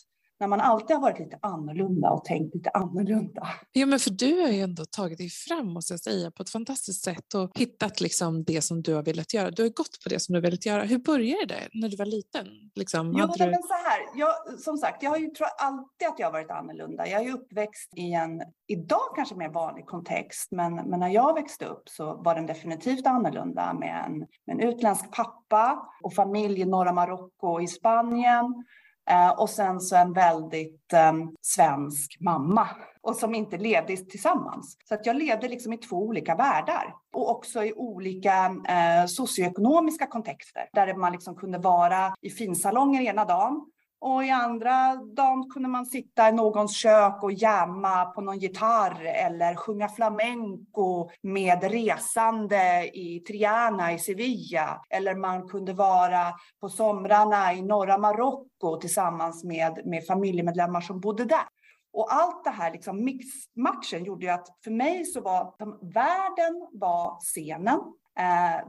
när 0.41 0.47
man 0.47 0.61
alltid 0.61 0.97
har 0.97 1.03
varit 1.03 1.19
lite 1.19 1.39
annorlunda 1.43 2.11
och 2.11 2.25
tänkt 2.25 2.55
lite 2.55 2.71
annorlunda. 2.71 3.49
Ja, 3.73 3.87
men 3.87 3.99
för 3.99 4.11
du 4.11 4.41
har 4.41 4.49
ju 4.49 4.61
ändå 4.61 4.85
tagit 4.85 5.19
dig 5.19 5.29
fram 5.29 5.67
måste 5.67 5.93
jag 5.93 6.01
säga 6.01 6.31
på 6.31 6.43
ett 6.43 6.51
fantastiskt 6.51 7.05
sätt 7.05 7.35
och 7.35 7.59
hittat 7.59 8.01
liksom 8.01 8.45
det 8.45 8.63
som 8.63 8.83
du 8.83 8.95
har 8.95 9.03
velat 9.03 9.35
göra. 9.35 9.51
Du 9.51 9.63
har 9.63 9.69
gått 9.69 10.03
på 10.03 10.09
det 10.09 10.21
som 10.21 10.35
du 10.35 10.41
velat 10.41 10.67
göra. 10.67 10.83
Hur 10.83 10.99
började 10.99 11.47
det 11.47 11.69
när 11.73 11.89
du 11.89 11.97
var 11.97 12.07
liten? 12.07 12.47
Liksom, 12.75 13.15
jo, 13.19 13.27
du... 13.37 13.45
men 13.45 13.63
så 13.63 13.75
här. 13.75 14.01
Jag, 14.15 14.61
som 14.61 14.77
sagt, 14.77 15.03
jag 15.03 15.11
har 15.11 15.19
ju 15.19 15.29
tror 15.29 15.49
alltid 15.59 16.09
att 16.09 16.19
jag 16.19 16.27
har 16.27 16.33
varit 16.33 16.51
annorlunda. 16.51 17.07
Jag 17.07 17.21
är 17.21 17.25
ju 17.25 17.33
uppväxt 17.33 17.93
i 17.97 18.13
en, 18.13 18.43
idag 18.67 19.17
kanske 19.17 19.35
mer 19.35 19.49
vanlig 19.49 19.87
kontext, 19.87 20.53
men, 20.53 20.75
men 20.75 21.01
när 21.01 21.09
jag 21.09 21.35
växte 21.35 21.65
upp 21.65 21.89
så 21.89 22.23
var 22.23 22.35
den 22.35 22.47
definitivt 22.47 23.07
annorlunda 23.07 23.75
med 23.75 24.05
en, 24.07 24.19
med 24.19 24.57
en 24.57 24.61
utländsk 24.61 25.13
pappa 25.13 25.89
och 26.03 26.15
familj 26.15 26.61
i 26.61 26.65
norra 26.65 26.93
Marocko 26.93 27.49
och 27.49 27.63
i 27.63 27.67
Spanien 27.67 28.65
Eh, 29.09 29.31
och 29.31 29.51
sen 29.51 29.81
så 29.81 29.97
en 29.97 30.13
väldigt 30.13 30.93
um, 31.11 31.35
svensk 31.41 32.17
mamma 32.21 32.69
och 33.03 33.17
som 33.17 33.35
inte 33.35 33.57
levde 33.57 33.97
tillsammans. 33.97 34.77
Så 34.85 34.95
att 34.95 35.07
jag 35.07 35.17
levde 35.17 35.49
liksom 35.49 35.73
i 35.73 35.77
två 35.77 35.97
olika 35.97 36.35
världar 36.35 36.95
och 37.13 37.31
också 37.31 37.65
i 37.65 37.73
olika 37.73 38.57
eh, 38.69 39.07
socioekonomiska 39.07 40.07
kontexter 40.07 40.69
där 40.73 40.95
man 40.95 41.13
liksom 41.13 41.37
kunde 41.37 41.59
vara 41.59 42.15
i 42.21 42.31
finsalonger 42.31 43.01
ena 43.01 43.25
dagen 43.25 43.67
och 44.01 44.25
i 44.25 44.31
andra 44.31 44.97
dagen 44.97 45.51
kunde 45.51 45.69
man 45.69 45.87
sitta 45.87 46.29
i 46.29 46.33
någons 46.33 46.77
kök 46.77 47.23
och 47.23 47.33
jamma 47.33 48.05
på 48.05 48.21
någon 48.21 48.39
gitarr 48.39 49.05
eller 49.05 49.55
sjunga 49.55 49.89
flamenco 49.89 51.11
med 51.23 51.65
resande 51.65 52.91
i 52.95 53.21
Triana 53.21 53.93
i 53.93 53.99
Sevilla. 53.99 54.81
Eller 54.91 55.15
man 55.15 55.49
kunde 55.49 55.73
vara 55.73 56.35
på 56.61 56.69
somrarna 56.69 57.53
i 57.53 57.63
norra 57.63 57.99
Marocko 57.99 58.77
tillsammans 58.81 59.45
med, 59.45 59.87
med 59.87 60.07
familjemedlemmar 60.07 60.81
som 60.81 61.01
bodde 61.01 61.25
där. 61.25 61.49
Och 61.93 62.15
allt 62.15 62.45
det 62.45 62.51
här 62.51 62.73
liksom 62.73 63.05
mixmatchen 63.05 64.05
gjorde 64.05 64.27
ju 64.27 64.33
att 64.33 64.49
för 64.65 64.71
mig 64.71 65.05
så 65.05 65.21
var 65.21 65.55
världen 65.93 66.69
var 66.73 67.21
scenen 67.21 67.81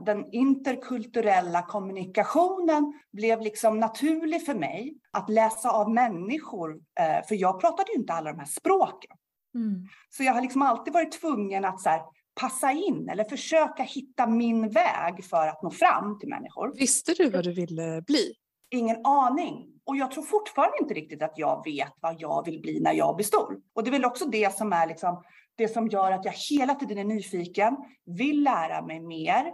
den 0.04 0.32
interkulturella 0.32 1.62
kommunikationen 1.62 2.92
blev 3.12 3.40
liksom 3.40 3.80
naturlig 3.80 4.46
för 4.46 4.54
mig 4.54 4.94
att 5.10 5.28
läsa 5.28 5.70
av 5.70 5.90
människor, 5.90 6.80
eh, 7.00 7.26
för 7.28 7.34
jag 7.34 7.60
pratade 7.60 7.92
ju 7.92 7.98
inte 7.98 8.12
alla 8.12 8.32
de 8.32 8.38
här 8.38 8.46
språken. 8.46 9.16
Mm. 9.54 9.88
Så 10.10 10.22
jag 10.22 10.34
har 10.34 10.42
liksom 10.42 10.62
alltid 10.62 10.92
varit 10.92 11.20
tvungen 11.20 11.64
att 11.64 11.80
så 11.80 11.88
här, 11.88 12.02
passa 12.40 12.72
in 12.72 13.08
eller 13.08 13.24
försöka 13.24 13.82
hitta 13.82 14.26
min 14.26 14.68
väg 14.68 15.24
för 15.24 15.46
att 15.48 15.62
nå 15.62 15.70
fram 15.70 16.18
till 16.18 16.28
människor. 16.28 16.74
Visste 16.76 17.14
du 17.14 17.30
vad 17.30 17.44
du 17.44 17.52
ville 17.52 18.02
bli? 18.02 18.32
Ingen 18.70 19.06
aning. 19.06 19.66
Och 19.84 19.96
jag 19.96 20.10
tror 20.10 20.22
fortfarande 20.22 20.76
inte 20.80 20.94
riktigt 20.94 21.22
att 21.22 21.38
jag 21.38 21.62
vet 21.64 21.92
vad 22.00 22.16
jag 22.18 22.44
vill 22.44 22.60
bli 22.60 22.80
när 22.80 22.92
jag 22.92 23.16
blir 23.16 23.26
stor. 23.26 23.60
Och 23.74 23.84
det 23.84 23.90
är 23.90 23.92
väl 23.92 24.04
också 24.04 24.24
det 24.24 24.56
som 24.56 24.72
är 24.72 24.86
liksom 24.86 25.22
det 25.60 25.68
som 25.68 25.88
gör 25.88 26.12
att 26.12 26.24
jag 26.24 26.34
hela 26.50 26.74
tiden 26.74 26.98
är 26.98 27.04
nyfiken, 27.04 27.76
vill 28.06 28.42
lära 28.42 28.82
mig 28.82 29.00
mer 29.00 29.52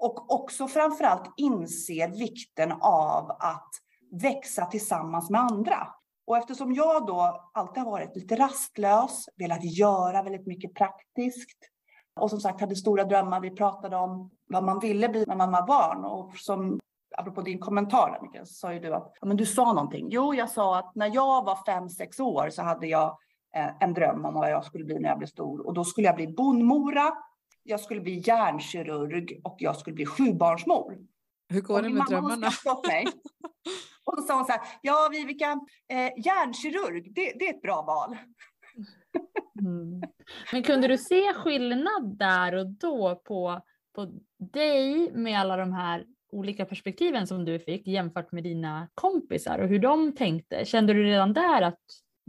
och 0.00 0.34
också 0.34 0.68
framförallt 0.68 1.32
inser 1.36 2.08
vikten 2.08 2.72
av 2.80 3.30
att 3.30 3.70
växa 4.22 4.66
tillsammans 4.66 5.30
med 5.30 5.40
andra. 5.40 5.88
Och 6.26 6.36
eftersom 6.36 6.72
jag 6.72 7.06
då 7.06 7.50
alltid 7.54 7.82
har 7.82 7.90
varit 7.90 8.16
lite 8.16 8.36
rastlös, 8.36 9.28
velat 9.36 9.64
göra 9.64 10.22
väldigt 10.22 10.46
mycket 10.46 10.74
praktiskt 10.74 11.58
och 12.20 12.30
som 12.30 12.40
sagt 12.40 12.60
hade 12.60 12.76
stora 12.76 13.04
drömmar. 13.04 13.40
Vi 13.40 13.50
pratade 13.50 13.96
om 13.96 14.30
vad 14.46 14.64
man 14.64 14.80
ville 14.80 15.08
bli 15.08 15.24
när 15.26 15.36
man 15.36 15.52
var 15.52 15.66
barn 15.66 16.04
och 16.04 16.36
som 16.36 16.80
apropå 17.16 17.42
din 17.42 17.58
kommentar 17.58 18.10
där 18.12 18.20
Mikael, 18.22 18.46
så 18.46 18.54
sa 18.54 18.72
ju 18.72 18.80
du 18.80 18.94
att 18.94 19.12
ja, 19.20 19.26
men 19.26 19.36
du 19.36 19.46
sa 19.46 19.72
någonting. 19.72 20.08
Jo, 20.10 20.34
jag 20.34 20.50
sa 20.50 20.78
att 20.78 20.94
när 20.94 21.14
jag 21.14 21.44
var 21.44 21.58
fem, 21.66 21.88
sex 21.88 22.20
år 22.20 22.50
så 22.50 22.62
hade 22.62 22.86
jag 22.86 23.18
en 23.80 23.94
dröm 23.94 24.24
om 24.24 24.34
vad 24.34 24.50
jag 24.50 24.64
skulle 24.64 24.84
bli 24.84 24.98
när 24.98 25.08
jag 25.08 25.18
blev 25.18 25.26
stor. 25.26 25.66
Och 25.66 25.74
då 25.74 25.84
skulle 25.84 26.06
jag 26.06 26.16
bli 26.16 26.26
bondmora, 26.26 27.12
jag 27.62 27.80
skulle 27.80 28.00
bli 28.00 28.22
hjärnkirurg 28.26 29.40
och 29.44 29.56
jag 29.58 29.76
skulle 29.76 29.94
bli 29.94 30.06
sjubarnsmor. 30.06 30.98
Hur 31.48 31.60
går 31.60 31.82
det 31.82 31.88
med 31.88 32.04
drömmarna? 32.08 32.50
Mig. 32.88 33.06
Och 34.04 34.16
då 34.16 34.22
sa 34.22 34.36
hon 34.36 34.44
så 34.44 34.52
här, 34.52 34.60
ja 34.82 35.08
Vivica, 35.12 35.60
eh, 35.88 36.24
hjärnkirurg, 36.24 37.12
det, 37.14 37.32
det 37.38 37.48
är 37.48 37.54
ett 37.54 37.62
bra 37.62 37.82
val. 37.82 38.16
Mm. 39.60 40.02
Men 40.52 40.62
kunde 40.62 40.88
du 40.88 40.98
se 40.98 41.34
skillnad 41.34 42.18
där 42.18 42.54
och 42.54 42.66
då 42.66 43.22
på, 43.24 43.60
på 43.94 44.12
dig 44.52 45.12
med 45.12 45.40
alla 45.40 45.56
de 45.56 45.72
här 45.72 46.04
olika 46.32 46.64
perspektiven 46.64 47.26
som 47.26 47.44
du 47.44 47.58
fick 47.58 47.86
jämfört 47.86 48.32
med 48.32 48.44
dina 48.44 48.88
kompisar 48.94 49.58
och 49.58 49.68
hur 49.68 49.78
de 49.78 50.14
tänkte? 50.14 50.64
Kände 50.64 50.92
du 50.92 51.04
redan 51.04 51.32
där 51.32 51.62
att 51.62 51.80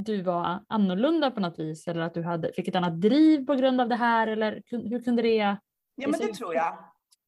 du 0.05 0.21
var 0.21 0.65
annorlunda 0.67 1.31
på 1.31 1.39
något 1.39 1.59
vis 1.59 1.87
eller 1.87 2.01
att 2.01 2.13
du 2.13 2.23
hade, 2.23 2.53
fick 2.53 2.67
ett 2.67 2.75
annat 2.75 3.01
driv 3.01 3.45
på 3.45 3.55
grund 3.55 3.81
av 3.81 3.89
det 3.89 3.95
här 3.95 4.27
eller 4.27 4.61
hur 4.65 5.03
kunde 5.03 5.21
det? 5.21 5.57
Ja 5.95 6.07
men 6.07 6.19
det 6.19 6.33
tror 6.33 6.55
jag. 6.55 6.77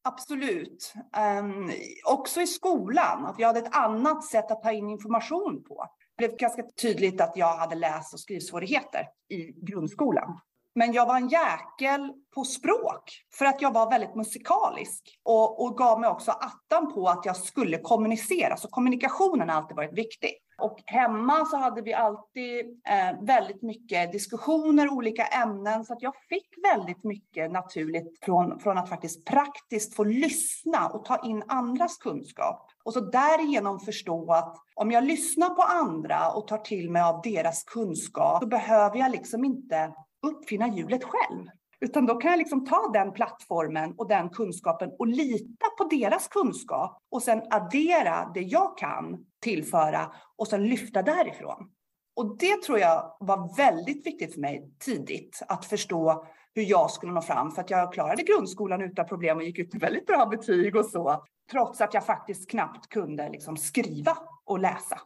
Absolut. 0.03 0.93
Um, 1.39 1.71
också 2.05 2.41
i 2.41 2.47
skolan, 2.47 3.25
att 3.25 3.39
jag 3.39 3.47
hade 3.47 3.59
ett 3.59 3.75
annat 3.75 4.25
sätt 4.25 4.51
att 4.51 4.63
ta 4.63 4.71
in 4.71 4.89
information 4.89 5.63
på. 5.63 5.85
Det 6.17 6.27
blev 6.27 6.37
ganska 6.37 6.63
tydligt 6.81 7.21
att 7.21 7.37
jag 7.37 7.57
hade 7.57 7.75
läs 7.75 8.13
och 8.13 8.19
skrivsvårigheter 8.19 9.07
i 9.29 9.51
grundskolan. 9.51 10.39
Men 10.75 10.93
jag 10.93 11.05
var 11.05 11.15
en 11.15 11.29
jäkel 11.29 12.13
på 12.35 12.43
språk 12.43 13.03
för 13.33 13.45
att 13.45 13.61
jag 13.61 13.73
var 13.73 13.89
väldigt 13.89 14.15
musikalisk 14.15 15.19
och, 15.23 15.63
och 15.63 15.77
gav 15.77 15.99
mig 15.99 16.09
också 16.09 16.31
attan 16.31 16.93
på 16.93 17.07
att 17.07 17.25
jag 17.25 17.35
skulle 17.35 17.77
kommunicera. 17.77 18.57
Så 18.57 18.67
kommunikationen 18.67 19.49
har 19.49 19.55
alltid 19.55 19.75
varit 19.75 19.93
viktig. 19.93 20.31
Och 20.61 20.83
hemma 20.85 21.45
så 21.45 21.57
hade 21.57 21.81
vi 21.81 21.93
alltid 21.93 22.59
eh, 22.87 23.25
väldigt 23.25 23.61
mycket 23.61 24.11
diskussioner, 24.11 24.89
olika 24.89 25.25
ämnen, 25.25 25.85
så 25.85 25.93
att 25.93 26.01
jag 26.01 26.13
fick 26.29 26.47
väldigt 26.63 27.03
mycket 27.03 27.51
naturligt 27.51 28.19
från, 28.25 28.59
från 28.59 28.77
att 28.77 28.89
faktiskt 28.89 29.25
praktiskt 29.25 29.95
få 29.95 30.03
lyssna 30.03 30.87
och 30.87 31.05
ta 31.05 31.25
in 31.25 31.43
andras 31.47 31.97
kunskap. 31.97 32.67
Och 32.83 32.93
så 32.93 32.99
därigenom 32.99 33.79
förstå 33.79 34.33
att 34.33 34.57
om 34.75 34.91
jag 34.91 35.03
lyssnar 35.03 35.49
på 35.49 35.61
andra 35.61 36.31
och 36.31 36.47
tar 36.47 36.57
till 36.57 36.91
mig 36.91 37.01
av 37.01 37.21
deras 37.21 37.63
kunskap, 37.63 38.41
så 38.43 38.47
behöver 38.47 38.97
jag 38.97 39.11
liksom 39.11 39.45
inte 39.45 39.93
uppfinna 40.21 40.67
hjulet 40.67 41.03
själv. 41.03 41.45
Utan 41.79 42.05
då 42.05 42.15
kan 42.15 42.31
jag 42.31 42.37
liksom 42.37 42.65
ta 42.65 42.91
den 42.93 43.13
plattformen 43.13 43.93
och 43.97 44.07
den 44.07 44.29
kunskapen 44.29 44.91
och 44.99 45.07
lita 45.07 45.65
på 45.77 45.83
deras 45.83 46.27
kunskap 46.27 46.97
och 47.11 47.23
sen 47.23 47.41
addera 47.49 48.31
det 48.33 48.41
jag 48.41 48.77
kan 48.77 49.25
tillföra 49.39 50.11
och 50.37 50.47
sen 50.47 50.67
lyfta 50.67 51.01
därifrån. 51.01 51.71
Och 52.15 52.37
det 52.37 52.61
tror 52.61 52.79
jag 52.79 53.15
var 53.19 53.57
väldigt 53.57 54.07
viktigt 54.07 54.33
för 54.33 54.41
mig 54.41 54.71
tidigt, 54.79 55.41
att 55.47 55.65
förstå 55.65 56.25
hur 56.53 56.63
jag 56.63 56.91
skulle 56.91 57.11
nå 57.11 57.21
fram. 57.21 57.51
För 57.51 57.61
att 57.61 57.69
jag 57.69 57.93
klarade 57.93 58.23
grundskolan 58.23 58.81
utan 58.81 59.05
problem 59.05 59.37
och 59.37 59.43
gick 59.43 59.59
ut 59.59 59.73
med 59.73 59.81
väldigt 59.81 60.05
bra 60.05 60.25
betyg 60.25 60.75
och 60.75 60.85
så. 60.85 61.23
Trots 61.51 61.81
att 61.81 61.93
jag 61.93 62.05
faktiskt 62.05 62.49
knappt 62.49 62.89
kunde 62.89 63.29
liksom 63.29 63.57
skriva 63.57 64.17
och 64.45 64.59
läsa, 64.59 64.99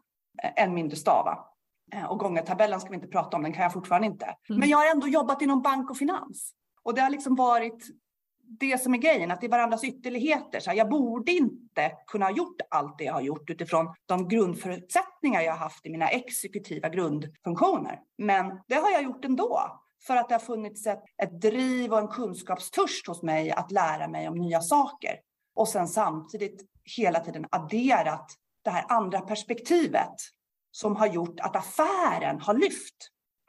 eh, 0.44 0.64
än 0.64 0.74
mindre 0.74 0.98
stava. 0.98 1.46
Eh, 1.94 2.06
och 2.06 2.20
gångertabellen 2.20 2.80
ska 2.80 2.90
vi 2.90 2.96
inte 2.96 3.08
prata 3.08 3.38
om, 3.38 3.44
den 3.44 3.54
kan 3.54 3.64
jag 3.64 3.74
fortfarande 3.74 4.08
inte. 4.08 4.26
Mm. 4.26 4.60
Men 4.60 4.70
jag 4.70 4.78
har 4.78 4.92
ändå 4.92 5.08
jobbat 5.08 5.42
inom 5.42 5.62
bank 5.62 5.90
och 5.90 5.98
finans. 5.98 6.54
Och 6.84 6.94
det 6.94 7.02
har 7.02 7.10
liksom 7.10 7.36
varit 7.36 7.86
det 8.48 8.82
som 8.82 8.94
är 8.94 8.98
grejen, 8.98 9.32
att 9.32 9.42
det 9.42 9.48
är 9.48 9.52
varandras 9.52 9.84
ytterligheter. 9.84 10.60
Så 10.60 10.70
här, 10.70 10.78
jag 10.78 10.90
borde 10.90 11.32
inte 11.32 11.92
kunna 12.08 12.26
ha 12.26 12.32
gjort 12.32 12.62
allt 12.70 12.98
det 12.98 13.04
jag 13.04 13.14
har 13.14 13.22
gjort 13.22 13.50
utifrån 13.50 13.96
de 14.06 14.28
grundförutsättningar 14.28 15.42
jag 15.42 15.52
har 15.52 15.60
haft 15.60 15.86
i 15.86 15.90
mina 15.90 16.08
exekutiva 16.08 16.90
grundfunktioner. 16.90 18.00
Men 18.18 18.62
det 18.68 18.76
har 18.76 18.92
jag 18.92 19.04
gjort 19.04 19.26
ändå. 19.26 19.82
För 20.08 20.16
att 20.16 20.30
det 20.30 20.36
har 20.36 20.40
funnits 20.40 20.88
ett, 20.88 21.04
ett 21.24 21.42
driv 21.42 21.94
och 21.94 22.00
en 22.00 22.08
kunskapstörst 22.08 23.08
hos 23.08 23.24
mig 23.24 23.52
att 23.52 23.72
lära 23.72 24.08
mig 24.08 24.28
om 24.28 24.36
nya 24.36 24.62
saker. 24.62 25.16
Och 25.56 25.68
sen 25.68 25.88
samtidigt 25.88 26.62
hela 26.98 27.20
tiden 27.20 27.46
adderat 27.52 28.32
det 28.64 28.70
här 28.70 28.86
andra 28.90 29.22
perspektivet 29.22 30.16
som 30.76 30.96
har 30.96 31.08
gjort 31.08 31.40
att 31.40 31.56
affären 31.56 32.40
har 32.40 32.54
lyft 32.54 32.96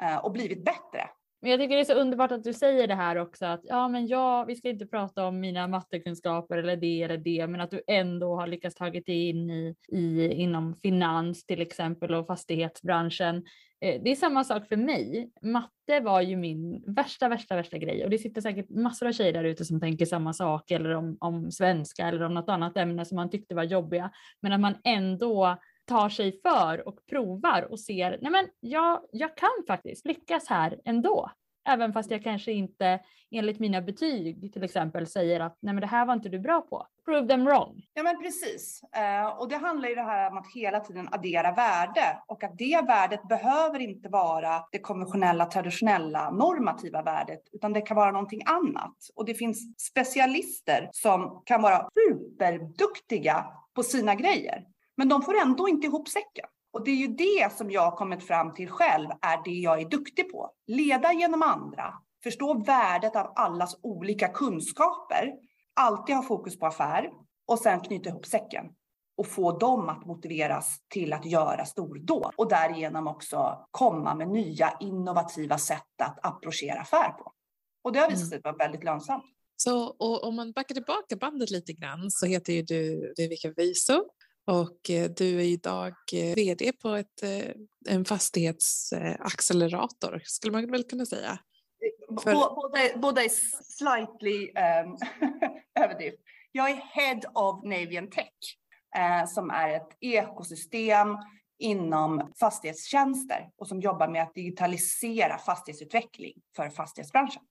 eh, 0.03 0.17
och 0.17 0.33
blivit 0.33 0.65
bättre. 0.65 1.09
Men 1.43 1.51
jag 1.51 1.61
tycker 1.61 1.75
det 1.75 1.83
är 1.83 1.85
så 1.85 2.01
underbart 2.01 2.33
att 2.33 2.45
du 2.45 2.53
säger 2.53 2.87
det 2.87 2.95
här 2.95 3.17
också 3.17 3.47
att 3.47 3.61
ja, 3.65 3.89
men 3.89 4.07
ja, 4.07 4.45
vi 4.45 4.57
ska 4.57 4.69
inte 4.69 4.87
prata 4.87 5.27
om 5.27 5.41
mina 5.41 5.69
mattekunskaper 5.69 6.59
eller 6.59 6.77
det 6.77 7.03
eller 7.03 7.17
det, 7.17 7.47
men 7.47 7.61
att 7.61 7.71
du 7.71 7.83
ändå 7.87 8.37
har 8.37 8.47
lyckats 8.47 8.77
tagit 8.77 9.07
dig 9.07 9.29
in 9.29 9.51
i, 9.51 9.75
i 9.89 10.33
inom 10.33 10.75
finans 10.75 11.47
till 11.47 11.61
exempel 11.61 12.15
och 12.15 12.27
fastighetsbranschen. 12.27 13.37
Eh, 13.81 14.03
det 14.03 14.11
är 14.11 14.17
samma 14.17 14.45
sak 14.45 14.69
för 14.69 14.77
mig. 14.77 15.31
Matte 15.43 16.01
var 16.01 16.21
ju 16.21 16.37
min 16.37 16.85
värsta, 16.87 17.29
värsta, 17.29 17.57
värsta 17.57 17.79
grej 17.79 18.05
och 18.05 18.11
det 18.11 18.19
sitter 18.19 18.41
säkert 18.41 18.71
massor 18.71 19.09
av 19.09 19.13
tjejer 19.13 19.33
där 19.33 19.45
ute 19.45 19.65
som 19.65 19.81
tänker 19.81 20.07
samma 20.07 20.33
sak 20.33 20.71
eller 20.71 20.91
om, 20.91 21.17
om 21.21 21.53
svenska 21.53 22.09
eller 22.09 22.23
om 22.23 22.35
något 22.35 22.49
annat 22.49 22.77
ämne 22.77 23.05
som 23.05 23.17
man 23.17 23.31
tyckte 23.31 23.55
var 23.55 23.65
jobbiga. 23.65 24.11
Men 24.41 24.53
att 24.53 24.61
man 24.61 24.75
ändå 24.85 25.57
tar 25.87 26.09
sig 26.09 26.41
för 26.43 26.89
och 26.89 27.07
provar 27.07 27.63
och 27.71 27.81
ser, 27.81 28.19
nej 28.23 28.33
men 28.33 28.49
jag, 28.61 29.01
jag 29.13 29.37
kan 29.37 29.65
faktiskt 29.67 30.07
lyckas 30.07 30.49
här 30.49 30.81
ändå. 30.85 31.31
Även 31.69 31.93
fast 31.93 32.11
jag 32.11 32.23
kanske 32.23 32.53
inte 32.53 33.01
enligt 33.31 33.59
mina 33.59 33.81
betyg 33.81 34.53
till 34.53 34.65
exempel 34.65 35.07
säger 35.07 35.41
att 35.41 35.59
nej 35.61 35.75
men 35.75 35.81
det 35.81 35.87
här 35.87 36.07
var 36.07 36.15
inte 36.15 36.29
du 36.29 36.39
bra 36.39 36.61
på. 36.61 36.87
Prove 37.05 37.29
them 37.29 37.45
wrong. 37.45 37.83
Ja 37.95 38.03
men 38.03 38.23
precis. 38.23 38.81
Eh, 38.97 39.27
och 39.27 39.49
det 39.49 39.57
handlar 39.57 39.89
ju 39.89 39.95
det 39.95 40.03
här 40.03 40.31
om 40.31 40.39
att 40.39 40.47
hela 40.55 40.81
tiden 40.81 41.09
addera 41.13 41.53
värde 41.53 42.23
och 42.27 42.45
att 42.45 42.59
det 42.59 42.85
värdet 42.87 43.29
behöver 43.29 43.79
inte 43.79 44.09
vara 44.09 44.63
det 44.73 44.79
konventionella, 44.79 45.47
traditionella, 45.47 46.31
normativa 46.31 47.03
värdet, 47.03 47.41
utan 47.53 47.73
det 47.73 47.81
kan 47.81 47.97
vara 47.97 48.11
någonting 48.11 48.43
annat. 48.47 48.97
Och 49.15 49.25
det 49.25 49.35
finns 49.35 49.83
specialister 49.83 50.89
som 50.93 51.43
kan 51.45 51.63
vara 51.63 51.89
superduktiga 51.95 53.47
på 53.75 53.83
sina 53.83 54.15
grejer. 54.15 54.65
Men 54.97 55.09
de 55.09 55.23
får 55.23 55.35
ändå 55.37 55.69
inte 55.69 55.87
ihop 55.87 56.09
säcken. 56.09 56.47
Och 56.73 56.85
det 56.85 56.91
är 56.91 56.97
ju 56.97 57.07
det 57.07 57.53
som 57.57 57.71
jag 57.71 57.97
kommit 57.97 58.27
fram 58.27 58.55
till 58.55 58.69
själv 58.69 59.11
är 59.23 59.45
det 59.45 59.51
jag 59.51 59.81
är 59.81 59.89
duktig 59.89 60.33
på. 60.33 60.51
Leda 60.67 61.13
genom 61.13 61.43
andra, 61.43 61.95
förstå 62.23 62.55
värdet 62.55 63.17
av 63.17 63.33
allas 63.37 63.79
olika 63.83 64.29
kunskaper, 64.29 65.33
alltid 65.75 66.17
ha 66.17 66.23
fokus 66.23 66.59
på 66.59 66.67
affär 66.67 67.11
och 67.47 67.59
sen 67.59 67.81
knyta 67.81 68.09
ihop 68.09 68.27
säcken 68.27 68.65
och 69.17 69.27
få 69.27 69.59
dem 69.59 69.89
att 69.89 70.07
motiveras 70.07 70.77
till 70.89 71.13
att 71.13 71.25
göra 71.25 71.65
stordåd 71.65 72.33
och 72.37 72.49
därigenom 72.49 73.07
också 73.07 73.67
komma 73.71 74.15
med 74.15 74.29
nya 74.29 74.77
innovativa 74.81 75.59
sätt 75.59 76.01
att 76.03 76.27
approchera 76.27 76.81
affär 76.81 77.11
på. 77.11 77.33
Och 77.85 77.93
det 77.93 77.99
har 77.99 78.11
visat 78.11 78.29
sig 78.29 78.41
vara 78.45 78.57
väldigt 78.57 78.85
lönsamt. 78.85 79.25
Så 79.57 79.87
och 79.87 80.25
om 80.25 80.37
man 80.37 80.53
backar 80.53 80.75
tillbaka 80.75 81.17
bandet 81.17 81.51
lite 81.51 81.73
grann 81.73 82.11
så 82.11 82.27
heter 82.27 82.53
ju 82.53 82.63
du 82.63 83.15
Vivica 83.17 83.53
Viso 83.57 84.05
och 84.47 84.91
eh, 84.91 85.11
du 85.11 85.41
är 85.41 85.45
idag 85.45 85.95
eh, 86.13 86.35
vd 86.35 86.73
på 86.73 86.89
ett, 86.89 87.23
eh, 87.23 87.51
en 87.89 88.05
fastighetsaccelerator, 88.05 90.23
skulle 90.25 90.53
man 90.53 90.71
väl 90.71 90.85
kunna 90.85 91.07
säga? 91.07 91.39
För... 92.23 92.33
Båda, 92.33 92.79
båda 92.97 93.25
är 93.25 93.31
slightly 93.63 94.49
um, 94.49 94.97
överdrift. 95.85 96.19
Jag 96.53 96.71
är 96.71 96.75
Head 96.75 97.21
of 97.35 97.65
Navian 97.65 98.11
Tech 98.11 98.33
eh, 98.97 99.27
som 99.27 99.51
är 99.51 99.77
ett 99.77 99.97
ekosystem 100.01 101.09
inom 101.59 102.33
fastighetstjänster 102.41 103.51
och 103.57 103.69
som 103.69 103.81
jobbar 103.81 104.09
med 104.09 104.23
att 104.23 104.35
digitalisera 104.35 105.39
fastighetsutveckling 105.39 106.43
för 106.57 106.71
fastighetsbranschen. 106.71 107.43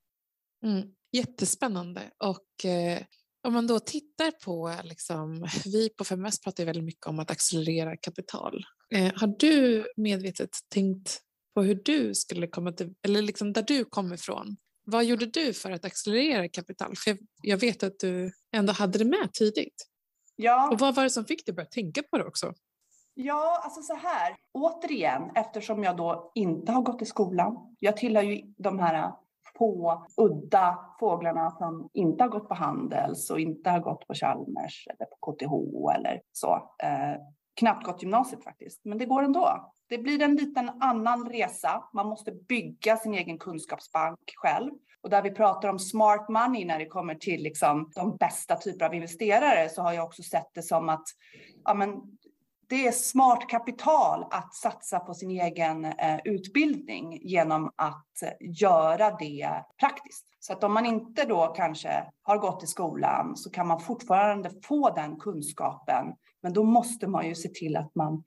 Mm, 0.63 0.95
jättespännande 1.11 2.01
och 2.17 2.65
eh, 2.65 3.03
om 3.45 3.53
man 3.53 3.67
då 3.67 3.79
tittar 3.79 4.31
på, 4.31 4.73
liksom, 4.83 5.47
vi 5.65 5.89
på 5.89 6.01
FMS 6.03 6.41
pratar 6.41 6.65
väldigt 6.65 6.83
mycket 6.83 7.07
om 7.07 7.19
att 7.19 7.31
accelerera 7.31 7.97
kapital. 7.97 8.65
Eh, 8.93 9.13
har 9.15 9.27
du 9.39 9.87
medvetet 9.97 10.49
tänkt 10.73 11.21
på 11.55 11.63
hur 11.63 11.81
du 11.85 12.15
skulle 12.15 12.47
komma 12.47 12.71
till, 12.71 12.93
eller 13.01 13.21
liksom 13.21 13.53
där 13.53 13.61
du 13.61 13.85
kommer 13.85 14.15
ifrån? 14.15 14.57
Vad 14.85 15.05
gjorde 15.05 15.25
du 15.25 15.53
för 15.53 15.71
att 15.71 15.85
accelerera 15.85 16.49
kapital? 16.49 16.93
För 16.95 17.11
jag, 17.11 17.17
jag 17.41 17.57
vet 17.57 17.83
att 17.83 17.99
du 17.99 18.31
ändå 18.55 18.73
hade 18.73 18.99
det 18.99 19.05
med 19.05 19.33
tidigt. 19.33 19.87
Ja. 20.35 20.69
Och 20.71 20.79
vad 20.79 20.95
var 20.95 21.03
det 21.03 21.09
som 21.09 21.25
fick 21.25 21.45
dig 21.45 21.51
att 21.51 21.55
börja 21.55 21.69
tänka 21.69 22.03
på 22.03 22.17
det 22.17 22.25
också? 22.25 22.53
Ja, 23.13 23.61
alltså 23.63 23.81
så 23.81 23.95
här. 23.95 24.35
Återigen, 24.53 25.21
eftersom 25.35 25.83
jag 25.83 25.97
då 25.97 26.31
inte 26.35 26.71
har 26.71 26.81
gått 26.81 27.01
i 27.01 27.05
skolan. 27.05 27.75
Jag 27.79 27.97
tillhör 27.97 28.23
ju 28.23 28.41
de 28.57 28.79
här 28.79 29.11
på 29.57 30.05
udda 30.17 30.79
fåglarna 30.99 31.51
som 31.51 31.89
inte 31.93 32.23
har 32.23 32.29
gått 32.29 32.47
på 32.47 32.53
Handels 32.53 33.29
och 33.29 33.39
inte 33.39 33.69
har 33.69 33.79
gått 33.79 34.07
på 34.07 34.13
Chalmers 34.13 34.87
eller 34.87 35.05
på 35.05 35.31
KTH 35.31 35.53
eller 35.99 36.21
så. 36.31 36.55
Eh, 36.83 37.21
knappt 37.59 37.85
gått 37.85 38.03
gymnasiet 38.03 38.43
faktiskt, 38.43 38.85
men 38.85 38.97
det 38.97 39.05
går 39.05 39.23
ändå. 39.23 39.71
Det 39.89 39.97
blir 39.97 40.21
en 40.21 40.35
liten 40.35 40.69
annan 40.79 41.29
resa. 41.29 41.83
Man 41.93 42.07
måste 42.07 42.31
bygga 42.31 42.97
sin 42.97 43.13
egen 43.13 43.37
kunskapsbank 43.37 44.19
själv. 44.35 44.71
Och 45.01 45.09
där 45.09 45.21
vi 45.21 45.31
pratar 45.31 45.69
om 45.69 45.79
smart 45.79 46.29
money 46.29 46.65
när 46.65 46.79
det 46.79 46.85
kommer 46.85 47.15
till 47.15 47.43
liksom 47.43 47.91
de 47.95 48.17
bästa 48.17 48.55
typer 48.55 48.85
av 48.85 48.93
investerare 48.93 49.69
så 49.69 49.81
har 49.81 49.93
jag 49.93 50.05
också 50.05 50.23
sett 50.23 50.53
det 50.53 50.63
som 50.63 50.89
att 50.89 51.03
ja, 51.63 51.73
men 51.73 52.01
det 52.69 52.87
är 52.87 52.91
smart 52.91 53.49
kapital 53.49 54.25
att 54.31 54.53
satsa 54.53 54.99
på 54.99 55.13
sin 55.13 55.31
egen 55.31 55.85
eh, 55.85 56.19
utbildning 56.23 57.19
genom 57.21 57.71
att 57.75 58.07
göra 58.39 59.11
det 59.11 59.49
praktiskt. 59.79 60.25
Så 60.39 60.53
att 60.53 60.63
om 60.63 60.73
man 60.73 60.85
inte 60.85 61.25
då 61.25 61.47
kanske 61.47 62.03
har 62.21 62.37
gått 62.37 62.63
i 62.63 62.67
skolan 62.67 63.37
så 63.37 63.49
kan 63.49 63.67
man 63.67 63.79
fortfarande 63.79 64.51
få 64.63 64.89
den 64.89 65.19
kunskapen. 65.19 66.05
Men 66.41 66.53
då 66.53 66.63
måste 66.63 67.07
man 67.07 67.27
ju 67.27 67.35
se 67.35 67.49
till 67.49 67.77
att 67.77 67.95
man, 67.95 68.23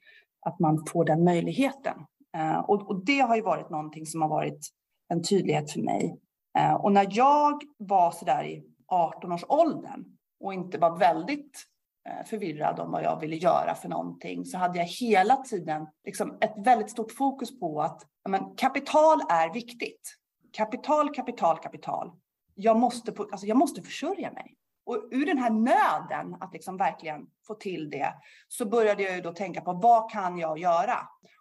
att 0.46 0.58
man 0.58 0.86
får 0.92 1.04
den 1.04 1.24
möjligheten. 1.24 1.94
Eh, 2.36 2.58
och, 2.58 2.90
och, 2.90 3.04
det 3.04 3.20
har 3.20 3.36
ju 3.36 3.42
varit 3.42 3.70
någonting 3.70 4.06
som 4.06 4.22
har 4.22 4.28
varit 4.28 4.68
en 5.08 5.22
tydlighet 5.22 5.72
för 5.72 5.80
mig. 5.80 6.20
Eh, 6.58 6.74
och 6.74 6.92
när 6.92 7.06
jag 7.10 7.62
var 7.76 8.10
så 8.10 8.24
där 8.24 8.44
i 8.44 8.64
18 8.86 9.32
års 9.32 9.44
åldern 9.48 10.04
och 10.40 10.54
inte 10.54 10.78
var 10.78 10.98
väldigt 10.98 11.64
Eh, 12.08 12.24
förvirrad 12.24 12.80
om 12.80 12.90
vad 12.90 13.02
jag 13.02 13.20
ville 13.20 13.36
göra 13.36 13.74
för 13.74 13.88
någonting 13.88 14.44
så 14.44 14.58
hade 14.58 14.78
jag 14.78 14.84
hela 14.84 15.36
tiden 15.36 15.86
liksom 16.04 16.38
ett 16.40 16.54
väldigt 16.56 16.90
stort 16.90 17.12
fokus 17.12 17.60
på 17.60 17.82
att 17.82 18.02
men, 18.28 18.56
kapital 18.56 19.20
är 19.30 19.52
viktigt. 19.52 20.14
Kapital, 20.52 21.14
kapital, 21.14 21.58
kapital. 21.58 22.12
Jag 22.54 22.78
måste, 22.78 23.12
på, 23.12 23.28
alltså 23.32 23.46
jag 23.46 23.56
måste 23.56 23.82
försörja 23.82 24.32
mig. 24.32 24.54
Och 24.86 25.08
ur 25.10 25.26
den 25.26 25.38
här 25.38 25.50
nöden 25.50 26.36
att 26.40 26.52
liksom 26.52 26.76
verkligen 26.76 27.26
få 27.46 27.54
till 27.54 27.90
det 27.90 28.14
så 28.48 28.66
började 28.66 29.02
jag 29.02 29.14
ju 29.14 29.20
då 29.20 29.32
tänka 29.32 29.60
på 29.60 29.72
vad 29.72 30.10
kan 30.10 30.38
jag 30.38 30.58
göra? 30.58 30.98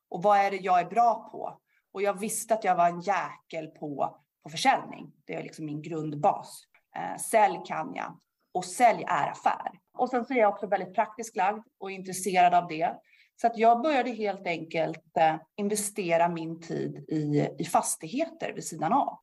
Och 0.10 0.23
vad 0.23 0.38
är 0.38 0.51
det 0.51 0.58
jag 0.58 0.80
är 0.80 0.86
bra 0.86 1.30
på? 1.32 1.62
Och 1.91 2.01
jag 2.01 2.19
visste 2.19 2.53
att 2.53 2.63
jag 2.63 2.75
var 2.75 2.89
en 2.89 3.01
jäkel 3.01 3.67
på, 3.67 4.19
på 4.43 4.49
försäljning. 4.49 5.13
Det 5.25 5.34
är 5.34 5.43
liksom 5.43 5.65
min 5.65 5.82
grundbas. 5.82 6.63
Eh, 6.95 7.17
sälj 7.21 7.62
kan 7.65 7.93
jag 7.95 8.19
och 8.58 8.65
sälj 8.65 9.04
är 9.08 9.32
affär. 9.32 9.72
Och 9.98 10.10
sen 10.10 10.26
så 10.26 10.34
är 10.34 10.38
jag 10.38 10.54
också 10.54 10.67
väldigt 10.67 10.96
praktiskt 10.96 11.36
lagd 11.36 11.63
och 11.80 11.91
intresserad 11.91 12.54
av 12.54 12.67
det. 12.67 12.96
Så 13.41 13.48
att 13.48 13.58
jag 13.58 13.82
började 13.82 14.12
helt 14.12 14.48
enkelt 14.48 15.17
eh, 15.20 15.36
investera 15.56 16.30
min 16.30 16.62
tid 16.62 17.06
i, 17.08 17.50
i 17.60 17.65
fastigheter 17.65 18.54
vid 18.54 18.63
sidan 18.63 18.93
av. 18.93 19.20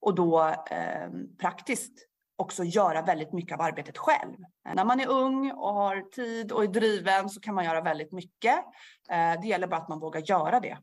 Och 0.00 0.14
då 0.14 0.48
eh, 0.48 1.10
praktiskt 1.40 2.08
också 2.36 2.64
göra 2.64 3.02
väldigt 3.02 3.32
mycket 3.32 3.54
av 3.54 3.60
arbetet 3.60 3.98
själv. 3.98 4.36
När 4.74 4.84
man 4.84 5.00
är 5.00 5.08
ung 5.08 5.52
och 5.52 5.74
har 5.74 6.10
tid 6.10 6.52
och 6.52 6.64
är 6.64 6.68
driven 6.68 7.28
så 7.28 7.40
kan 7.40 7.54
man 7.54 7.64
göra 7.64 7.80
väldigt 7.80 8.12
mycket. 8.12 8.58
Eh, 9.10 9.40
det 9.42 9.48
gäller 9.48 9.66
bara 9.66 9.80
att 9.80 9.88
man 9.88 10.00
vågar 10.00 10.20
göra 10.20 10.60
det. 10.60 10.78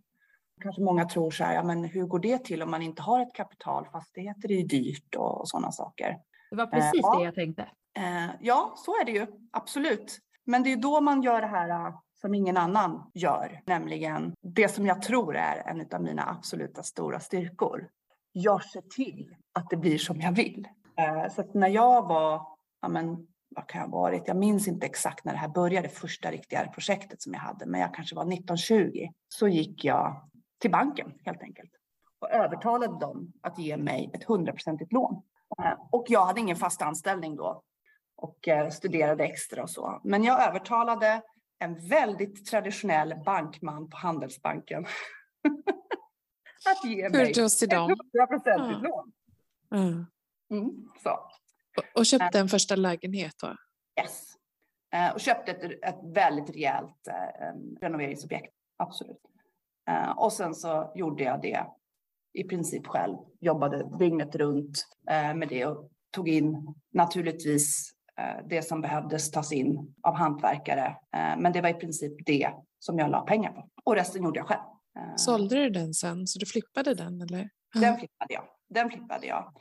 Kanske 0.61 0.81
många 0.81 1.05
tror 1.05 1.31
så 1.31 1.43
här, 1.43 1.53
ja 1.53 1.63
men 1.63 1.83
hur 1.83 2.05
går 2.05 2.19
det 2.19 2.43
till 2.43 2.63
om 2.63 2.71
man 2.71 2.81
inte 2.81 3.01
har 3.01 3.21
ett 3.21 3.33
kapital? 3.33 3.87
Fastigheter 3.91 4.51
är 4.51 4.55
ju 4.55 4.63
dyrt 4.63 5.15
och, 5.15 5.41
och 5.41 5.49
sådana 5.49 5.71
saker. 5.71 6.17
Det 6.49 6.55
var 6.55 6.65
precis 6.65 7.05
eh, 7.05 7.17
det 7.17 7.23
jag 7.23 7.35
tänkte. 7.35 7.61
Eh, 7.97 8.29
ja, 8.39 8.73
så 8.77 8.91
är 8.91 9.05
det 9.05 9.11
ju. 9.11 9.27
Absolut. 9.51 10.19
Men 10.45 10.63
det 10.63 10.73
är 10.73 10.77
då 10.77 11.01
man 11.01 11.21
gör 11.21 11.41
det 11.41 11.47
här 11.47 11.69
eh, 11.69 11.95
som 12.21 12.33
ingen 12.33 12.57
annan 12.57 13.11
gör, 13.13 13.61
nämligen 13.65 14.33
det 14.41 14.67
som 14.67 14.85
jag 14.85 15.01
tror 15.01 15.35
är 15.35 15.69
en 15.69 15.85
av 15.93 16.01
mina 16.01 16.29
absoluta 16.29 16.83
stora 16.83 17.19
styrkor. 17.19 17.89
Jag 18.31 18.63
ser 18.63 18.81
till 18.81 19.35
att 19.53 19.69
det 19.69 19.77
blir 19.77 19.97
som 19.97 20.21
jag 20.21 20.31
vill. 20.31 20.67
Eh, 20.97 21.33
så 21.33 21.43
när 21.53 21.67
jag 21.67 22.07
var, 22.07 22.47
ja 22.81 22.87
men 22.87 23.27
vad 23.55 23.67
kan 23.67 23.81
jag 23.81 23.87
ha 23.87 23.97
varit? 24.01 24.23
Jag 24.27 24.37
minns 24.37 24.67
inte 24.67 24.85
exakt 24.85 25.25
när 25.25 25.33
det 25.33 25.39
här 25.39 25.47
började, 25.47 25.89
första 25.89 26.31
riktiga 26.31 26.67
projektet 26.67 27.21
som 27.21 27.33
jag 27.33 27.39
hade, 27.39 27.65
men 27.65 27.81
jag 27.81 27.93
kanske 27.93 28.15
var 28.15 28.33
1920. 28.33 29.07
Så 29.27 29.47
gick 29.47 29.85
jag 29.85 30.29
till 30.59 30.71
banken 30.71 31.13
helt 31.25 31.41
enkelt 31.41 31.71
och 32.19 32.31
övertalade 32.31 32.99
dem 32.99 33.33
att 33.41 33.59
ge 33.59 33.77
mig 33.77 34.11
ett 34.13 34.23
hundraprocentigt 34.23 34.93
lån. 34.93 35.21
Och 35.91 36.05
jag 36.07 36.25
hade 36.25 36.39
ingen 36.39 36.55
fast 36.55 36.81
anställning 36.81 37.35
då, 37.35 37.63
och 38.15 38.47
eh, 38.47 38.69
studerade 38.69 39.23
extra 39.23 39.63
och 39.63 39.69
så. 39.69 40.01
Men 40.03 40.23
jag 40.23 40.47
övertalade 40.47 41.21
en 41.59 41.87
väldigt 41.87 42.45
traditionell 42.45 43.15
bankman 43.25 43.89
på 43.89 43.97
Handelsbanken 43.97 44.85
att 46.65 46.85
ge 46.85 47.09
mig 47.09 47.31
ett 47.31 47.37
hundraprocentigt 47.37 48.81
lån. 48.81 49.11
Mm. 49.71 50.05
Mm, 50.51 50.89
så. 51.03 51.19
Och 51.95 52.05
köpte 52.05 52.39
en 52.39 52.49
första 52.49 52.75
lägenhet 52.75 53.35
då? 53.41 53.55
Yes. 54.01 54.35
Eh, 54.93 55.13
och 55.13 55.19
köpte 55.19 55.51
ett, 55.51 55.83
ett 55.83 55.99
väldigt 56.03 56.49
rejält 56.49 57.07
eh, 57.07 57.53
renoveringsobjekt, 57.81 58.53
absolut. 58.77 59.21
Och 60.15 60.33
sen 60.33 60.55
så 60.55 60.91
gjorde 60.95 61.23
jag 61.23 61.41
det 61.41 61.65
i 62.33 62.43
princip 62.43 62.87
själv. 62.87 63.17
Jobbade 63.39 63.97
dygnet 63.99 64.35
runt 64.35 64.85
eh, 65.09 65.33
med 65.33 65.49
det 65.49 65.65
och 65.65 65.91
tog 66.11 66.29
in 66.29 66.75
naturligtvis 66.93 67.91
eh, 68.17 68.47
det 68.49 68.61
som 68.61 68.81
behövdes 68.81 69.31
tas 69.31 69.51
in 69.51 69.95
av 70.03 70.15
hantverkare. 70.15 70.85
Eh, 70.87 71.37
men 71.37 71.51
det 71.51 71.61
var 71.61 71.69
i 71.69 71.73
princip 71.73 72.25
det 72.25 72.51
som 72.79 72.99
jag 72.99 73.11
la 73.11 73.21
pengar 73.21 73.51
på 73.51 73.69
och 73.83 73.95
resten 73.95 74.23
gjorde 74.23 74.39
jag 74.39 74.47
själv. 74.47 74.61
Sålde 75.15 75.55
du 75.55 75.69
den 75.69 75.93
sen 75.93 76.27
så 76.27 76.39
du 76.39 76.45
flippade 76.45 76.93
den 76.93 77.21
eller? 77.21 77.49
Den 77.73 77.97
flippade 77.97 78.33
jag. 78.33 78.43
Den 78.69 78.89
flippade 78.89 79.27
jag 79.27 79.53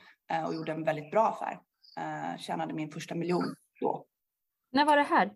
och 0.47 0.55
gjorde 0.55 0.71
en 0.71 0.83
väldigt 0.83 1.11
bra 1.11 1.27
affär. 1.27 1.59
Tjänade 2.37 2.73
min 2.73 2.91
första 2.91 3.15
miljon 3.15 3.55
då. 3.81 4.05
När 4.71 4.85
var 4.85 4.97
det 4.97 5.03
här? 5.03 5.31